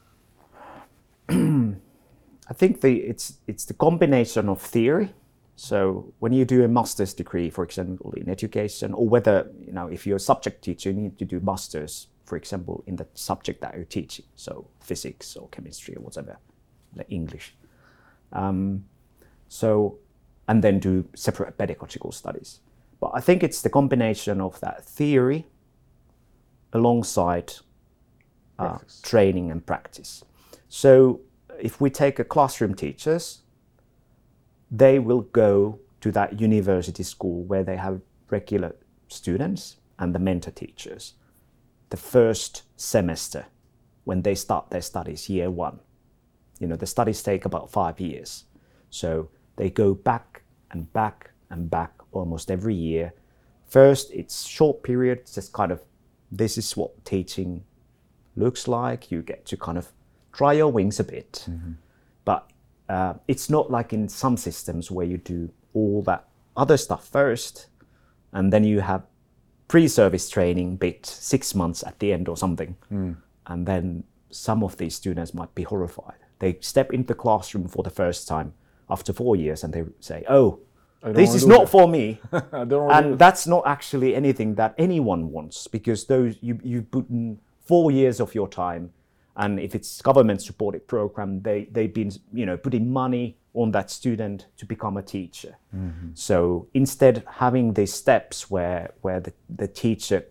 I 2.52 2.54
think 2.54 2.82
the, 2.82 2.98
it's 2.98 3.38
it's 3.48 3.64
the 3.64 3.74
combination 3.74 4.50
of 4.50 4.62
theory. 4.62 5.14
So 5.56 6.14
when 6.20 6.34
you 6.34 6.44
do 6.44 6.66
a 6.66 6.68
master's 6.68 7.14
degree, 7.14 7.50
for 7.50 7.64
example, 7.64 8.12
in 8.18 8.30
education, 8.30 8.94
or 8.94 9.08
whether 9.08 9.50
you 9.66 9.72
know 9.72 9.88
if 9.88 10.06
you're 10.06 10.18
a 10.18 10.28
subject 10.32 10.62
teacher, 10.62 10.90
you 10.92 10.98
need 10.98 11.18
to 11.20 11.24
do 11.24 11.40
masters, 11.40 12.08
for 12.26 12.36
example, 12.36 12.84
in 12.88 12.98
the 12.98 13.08
subject 13.14 13.62
that 13.62 13.74
you're 13.74 13.86
teaching, 13.86 14.26
so 14.36 14.68
physics 14.82 15.38
or 15.38 15.48
chemistry 15.48 15.96
or 15.96 16.02
whatever, 16.02 16.40
the 16.94 17.10
English. 17.10 17.56
Um, 18.34 18.84
so 19.48 20.00
and 20.50 20.62
then 20.62 20.80
do 20.80 21.08
separate 21.16 21.58
pedagogical 21.58 22.12
studies. 22.12 22.60
But 23.00 23.12
I 23.14 23.22
think 23.22 23.44
it's 23.44 23.62
the 23.62 23.70
combination 23.70 24.42
of 24.42 24.60
that 24.60 24.84
theory 24.84 25.46
alongside 26.74 27.54
uh, 28.60 28.80
training 29.04 29.52
and 29.52 29.66
practice. 29.66 30.26
So 30.68 31.22
if 31.62 31.80
we 31.80 31.90
take 31.90 32.20
a 32.20 32.24
classroom 32.24 32.76
teachers, 32.76 33.42
they 34.70 35.00
will 35.00 35.22
go 35.22 35.80
to 36.02 36.12
that 36.12 36.40
university 36.40 37.04
school 37.04 37.44
where 37.44 37.64
they 37.64 37.78
have 37.78 38.02
regular 38.30 38.76
students 39.08 39.78
and 40.00 40.16
the 40.16 40.20
mentor 40.20 40.52
teachers 40.52 41.14
the 41.92 41.98
first 41.98 42.64
semester 42.78 43.46
when 44.06 44.24
they 44.24 44.34
start 44.34 44.72
their 44.72 44.82
studies 44.82 45.30
year 45.30 45.52
one. 45.52 45.80
You 46.60 46.68
know 46.68 46.76
the 46.76 46.88
studies 46.88 47.22
take 47.22 47.46
about 47.46 47.70
five 47.70 48.00
years. 48.00 48.46
So 48.90 49.30
they 49.58 49.70
go 49.70 49.94
back 49.94 50.42
and 50.72 50.92
back 50.94 51.32
and 51.50 51.70
back 51.70 51.94
almost 52.12 52.50
every 52.50 52.74
year. 52.74 53.14
First 53.68 54.12
it's 54.12 54.46
short 54.46 54.84
period 54.84 55.30
just 55.32 55.54
kind 55.54 55.72
of 55.72 55.82
this 56.32 56.58
is 56.58 56.76
what 56.78 57.06
teaching 57.06 57.64
looks 58.36 58.68
like. 58.68 59.12
You 59.12 59.22
get 59.22 59.46
to 59.48 59.58
kind 59.58 59.78
of 59.78 59.92
try 60.34 60.54
your 60.54 60.72
wings 60.72 61.00
a 61.00 61.04
bit 61.04 61.46
but 62.26 62.50
uh, 62.90 63.14
it's 63.28 63.50
not 63.50 63.72
like 63.72 63.94
in 63.94 64.10
some 64.10 64.36
systems 64.38 64.92
where 64.92 65.06
you 65.06 65.18
do 65.18 65.50
all 65.74 66.02
that 66.04 66.28
other 66.58 66.78
stuff 66.78 67.08
first 67.08 67.68
and 68.34 68.52
then 68.52 68.64
you 68.64 68.82
have 68.82 69.04
pre-service 69.68 70.30
training 70.30 70.76
bit 70.76 71.06
six 71.06 71.56
months 71.56 71.82
at 71.84 71.98
the 72.00 72.12
end 72.12 72.28
or 72.28 72.36
something. 72.36 72.76
And 73.48 73.66
then 73.66 74.04
some 74.30 74.64
of 74.64 74.76
these 74.76 74.96
students 74.96 75.34
might 75.34 75.56
be 75.56 75.64
horrified. 75.64 76.18
They 76.40 76.58
step 76.60 76.92
into 76.92 77.08
the 77.08 77.16
classroom 77.16 77.70
for 77.70 77.82
the 77.82 77.90
first 77.90 78.28
time 78.28 78.54
after 78.90 79.14
four 79.14 79.38
years 79.38 79.64
and 79.64 79.74
they 79.74 79.86
say 80.02 80.26
oh 80.28 80.60
this 81.04 81.34
is 81.34 81.48
not 81.48 81.62
that." 81.62 81.70
for 81.70 81.88
me. 81.88 82.20
I 82.34 82.66
don't 82.66 82.88
wanna 82.88 83.02
do 83.04 83.10
and 83.10 83.20
that's 83.20 83.48
not 83.48 83.64
actually 83.66 84.14
anything 84.14 84.56
that 84.56 84.76
anyone 84.78 85.32
wants 85.32 85.68
because 85.68 86.06
those 86.06 86.36
you 86.42 86.60
you 86.64 86.82
put 86.82 87.10
in 87.10 87.40
four 87.66 87.92
years 87.92 88.20
of 88.20 88.36
your 88.36 88.50
time 88.50 88.92
and 89.36 89.60
if 89.60 89.76
it's 89.76 90.02
government 90.02 90.42
supported 90.42 90.88
program 90.88 91.42
they 91.42 91.66
they've 91.72 91.94
been 91.94 92.12
you 92.34 92.46
know 92.46 92.58
putting 92.58 92.92
money 92.92 93.38
on 93.54 93.72
that 93.72 93.90
student 93.92 94.48
to 94.58 94.66
become 94.66 94.98
a 94.98 95.02
teacher 95.02 95.56
so 96.14 96.68
instead 96.74 97.24
having 97.28 97.74
these 97.74 97.94
steps 97.94 98.50
where 98.50 98.92
where 99.02 99.20
the, 99.20 99.34
the 99.58 99.68
teacher 99.68 100.24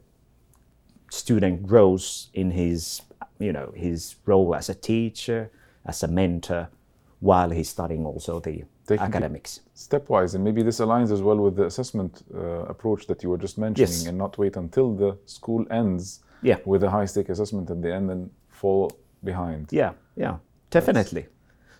student 1.11 1.63
grows 1.67 2.29
in 2.35 2.51
his 2.51 3.03
you 3.39 3.53
know 3.53 3.73
his 3.75 4.17
role 4.27 4.55
as 4.55 4.69
a 4.69 4.75
teacher 4.75 5.51
as 5.87 6.03
a 6.03 6.09
mentor 6.09 6.69
while 7.21 7.51
he's 7.51 7.69
studying 7.69 8.07
also 8.07 8.39
the 8.41 8.65
the- 8.87 9.01
academics 9.01 9.61
stepwise 9.75 10.35
and 10.35 10.45
maybe 10.45 10.63
this 10.63 10.81
aligns 10.81 11.11
as 11.11 11.23
well 11.23 11.37
with 11.37 11.57
the 11.57 11.65
assessment 11.65 12.23
uh, 12.35 12.39
approach 12.75 13.07
that 13.07 13.23
you 13.23 13.31
were 13.31 13.39
just 13.39 13.59
mentioning 13.59 13.89
Yes. 13.91 14.07
and 14.07 14.17
not 14.19 14.37
wait 14.39 14.57
until 14.57 14.95
the 14.95 15.17
school 15.27 15.65
ends 15.71 16.21
Yeah. 16.43 16.59
with 16.65 16.83
a 16.85 16.91
high 16.91 17.07
stake 17.07 17.29
assessment 17.29 17.71
at 17.71 17.83
the 17.83 17.93
end 17.95 18.11
and 18.11 18.31
fall 18.61 18.93
behind 19.25 19.69
Yeah, 19.71 19.93
yeah, 20.17 20.37
definitely. 20.71 21.27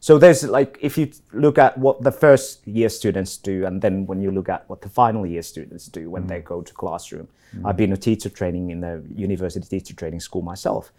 So 0.01 0.19
there's 0.19 0.43
like 0.45 0.79
if 0.81 0.97
you 0.97 1.11
look 1.33 1.59
at 1.59 1.77
what 1.77 2.03
the 2.03 2.13
first 2.13 2.67
year 2.67 2.89
students 2.89 3.37
do, 3.37 3.67
and 3.67 3.83
then 3.83 4.07
when 4.07 4.23
you 4.23 4.31
look 4.31 4.49
at 4.49 4.69
what 4.69 4.81
the 4.81 4.89
final 4.89 5.27
year 5.27 5.43
students 5.43 5.87
do 5.87 6.09
when 6.15 6.27
they 6.27 6.41
mm. 6.41 6.45
go 6.45 6.63
to 6.63 6.73
classroom. 6.73 7.29
Mm. 7.55 7.67
I've 7.67 7.77
been 7.77 7.93
a 7.93 7.97
teacher 7.97 8.31
training 8.31 8.71
in 8.71 8.83
a 8.85 9.03
university 9.15 9.67
teacher 9.67 9.95
training 9.95 10.21
school 10.21 10.43
myself, 10.43 10.93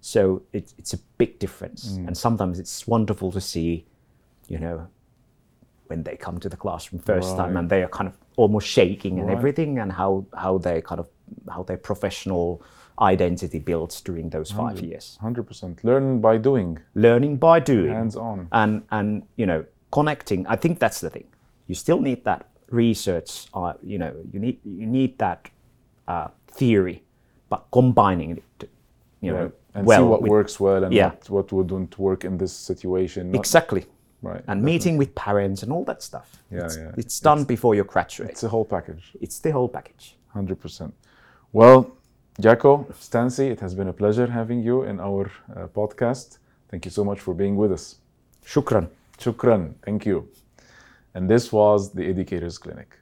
so 0.00 0.42
it, 0.52 0.72
it's 0.78 0.94
a 0.94 0.98
big 1.18 1.38
difference. 1.40 1.82
Mm. 1.98 2.06
And 2.06 2.16
sometimes 2.16 2.60
it's 2.60 2.86
wonderful 2.86 3.32
to 3.32 3.40
see, 3.40 3.84
you 4.46 4.58
know, 4.60 4.86
when 5.88 6.04
they 6.04 6.16
come 6.16 6.38
to 6.38 6.48
the 6.48 6.56
classroom 6.56 7.02
first 7.02 7.36
time 7.36 7.56
and 7.56 7.68
they 7.68 7.82
are 7.82 7.88
kind 7.98 8.08
of 8.08 8.14
almost 8.36 8.68
shaking 8.68 9.18
and 9.18 9.28
Right. 9.28 9.36
everything, 9.38 9.78
and 9.80 9.90
how 9.90 10.24
how 10.44 10.58
they 10.58 10.80
kind 10.82 11.00
of 11.00 11.08
how 11.54 11.64
their 11.64 11.80
professional 11.90 12.62
identity 13.00 13.58
builds 13.58 14.00
during 14.00 14.30
those 14.30 14.50
five 14.50 14.80
years 14.80 15.18
Hundred 15.20 15.44
percent. 15.46 15.84
Learn 15.84 16.20
by 16.20 16.38
doing, 16.38 16.78
learning 16.94 17.36
by 17.36 17.60
doing 17.60 17.92
hands 17.92 18.16
on. 18.16 18.48
and 18.52 18.82
and 18.90 19.22
you 19.36 19.46
know 19.46 19.64
connecting 19.92 20.46
i 20.48 20.56
think 20.56 20.78
that's 20.78 21.00
the 21.00 21.10
thing 21.10 21.24
you 21.68 21.74
still 21.74 22.00
need 22.00 22.24
that 22.24 22.48
research 22.70 23.46
uh, 23.54 23.72
you 23.82 23.98
know 23.98 24.12
you 24.32 24.38
need 24.40 24.58
you 24.64 24.86
need 24.86 25.16
that 25.18 25.48
uh, 26.08 26.28
theory 26.48 27.02
but 27.48 27.64
combining 27.70 28.30
it 28.38 28.42
to, 28.58 28.68
you 29.20 29.30
know 29.32 29.52
And 29.74 29.86
well 29.86 30.00
see 30.00 30.04
what 30.12 30.22
with- 30.22 30.30
works 30.30 30.58
well 30.60 30.84
and 30.84 30.92
Yeah. 30.94 31.10
what, 31.10 31.30
what 31.30 31.52
wouldn't 31.52 31.98
work 31.98 32.24
in 32.24 32.38
this 32.38 32.52
situation. 32.52 33.30
Not- 33.30 33.38
exactly 33.40 33.84
right. 34.22 34.42
and 34.48 34.62
meeting 34.62 34.96
with 34.98 35.14
parents 35.14 35.62
and 35.62 35.70
all 35.72 35.84
that 35.84 36.02
stuff 36.02 36.28
Yeah, 36.50 36.64
it's, 36.64 36.76
yeah. 36.76 36.92
it's 37.02 37.20
done 37.20 37.44
before 37.44 37.74
you 37.78 37.84
graduate 37.84 38.30
It's 38.30 38.42
a 38.42 38.48
whole 38.48 38.64
package. 38.64 39.12
it's 39.20 39.38
the 39.40 39.50
whole 39.52 39.68
package 39.68 40.16
Hundred 40.38 40.58
percent. 40.60 40.92
Well, 41.52 41.78
Jaakko, 42.40 42.84
Skantsi, 42.92 43.50
it 43.50 43.60
has 43.60 43.74
been 43.74 43.88
a 43.88 43.94
pleasure 43.94 44.26
having 44.26 44.62
you 44.62 44.82
in 44.82 45.00
our 45.00 45.30
uh, 45.56 45.68
podcast. 45.68 46.36
Thank 46.68 46.84
you 46.84 46.90
so 46.90 47.02
much 47.02 47.18
for 47.18 47.32
being 47.32 47.56
with 47.56 47.72
us. 47.72 47.96
Shukran. 48.44 48.88
Shukran. 49.18 49.72
Thank 49.82 50.04
you. 50.04 50.28
And 51.14 51.30
this 51.30 51.50
was 51.50 51.92
the 51.92 52.04
Educators 52.06 52.58
Clinic. 52.58 52.98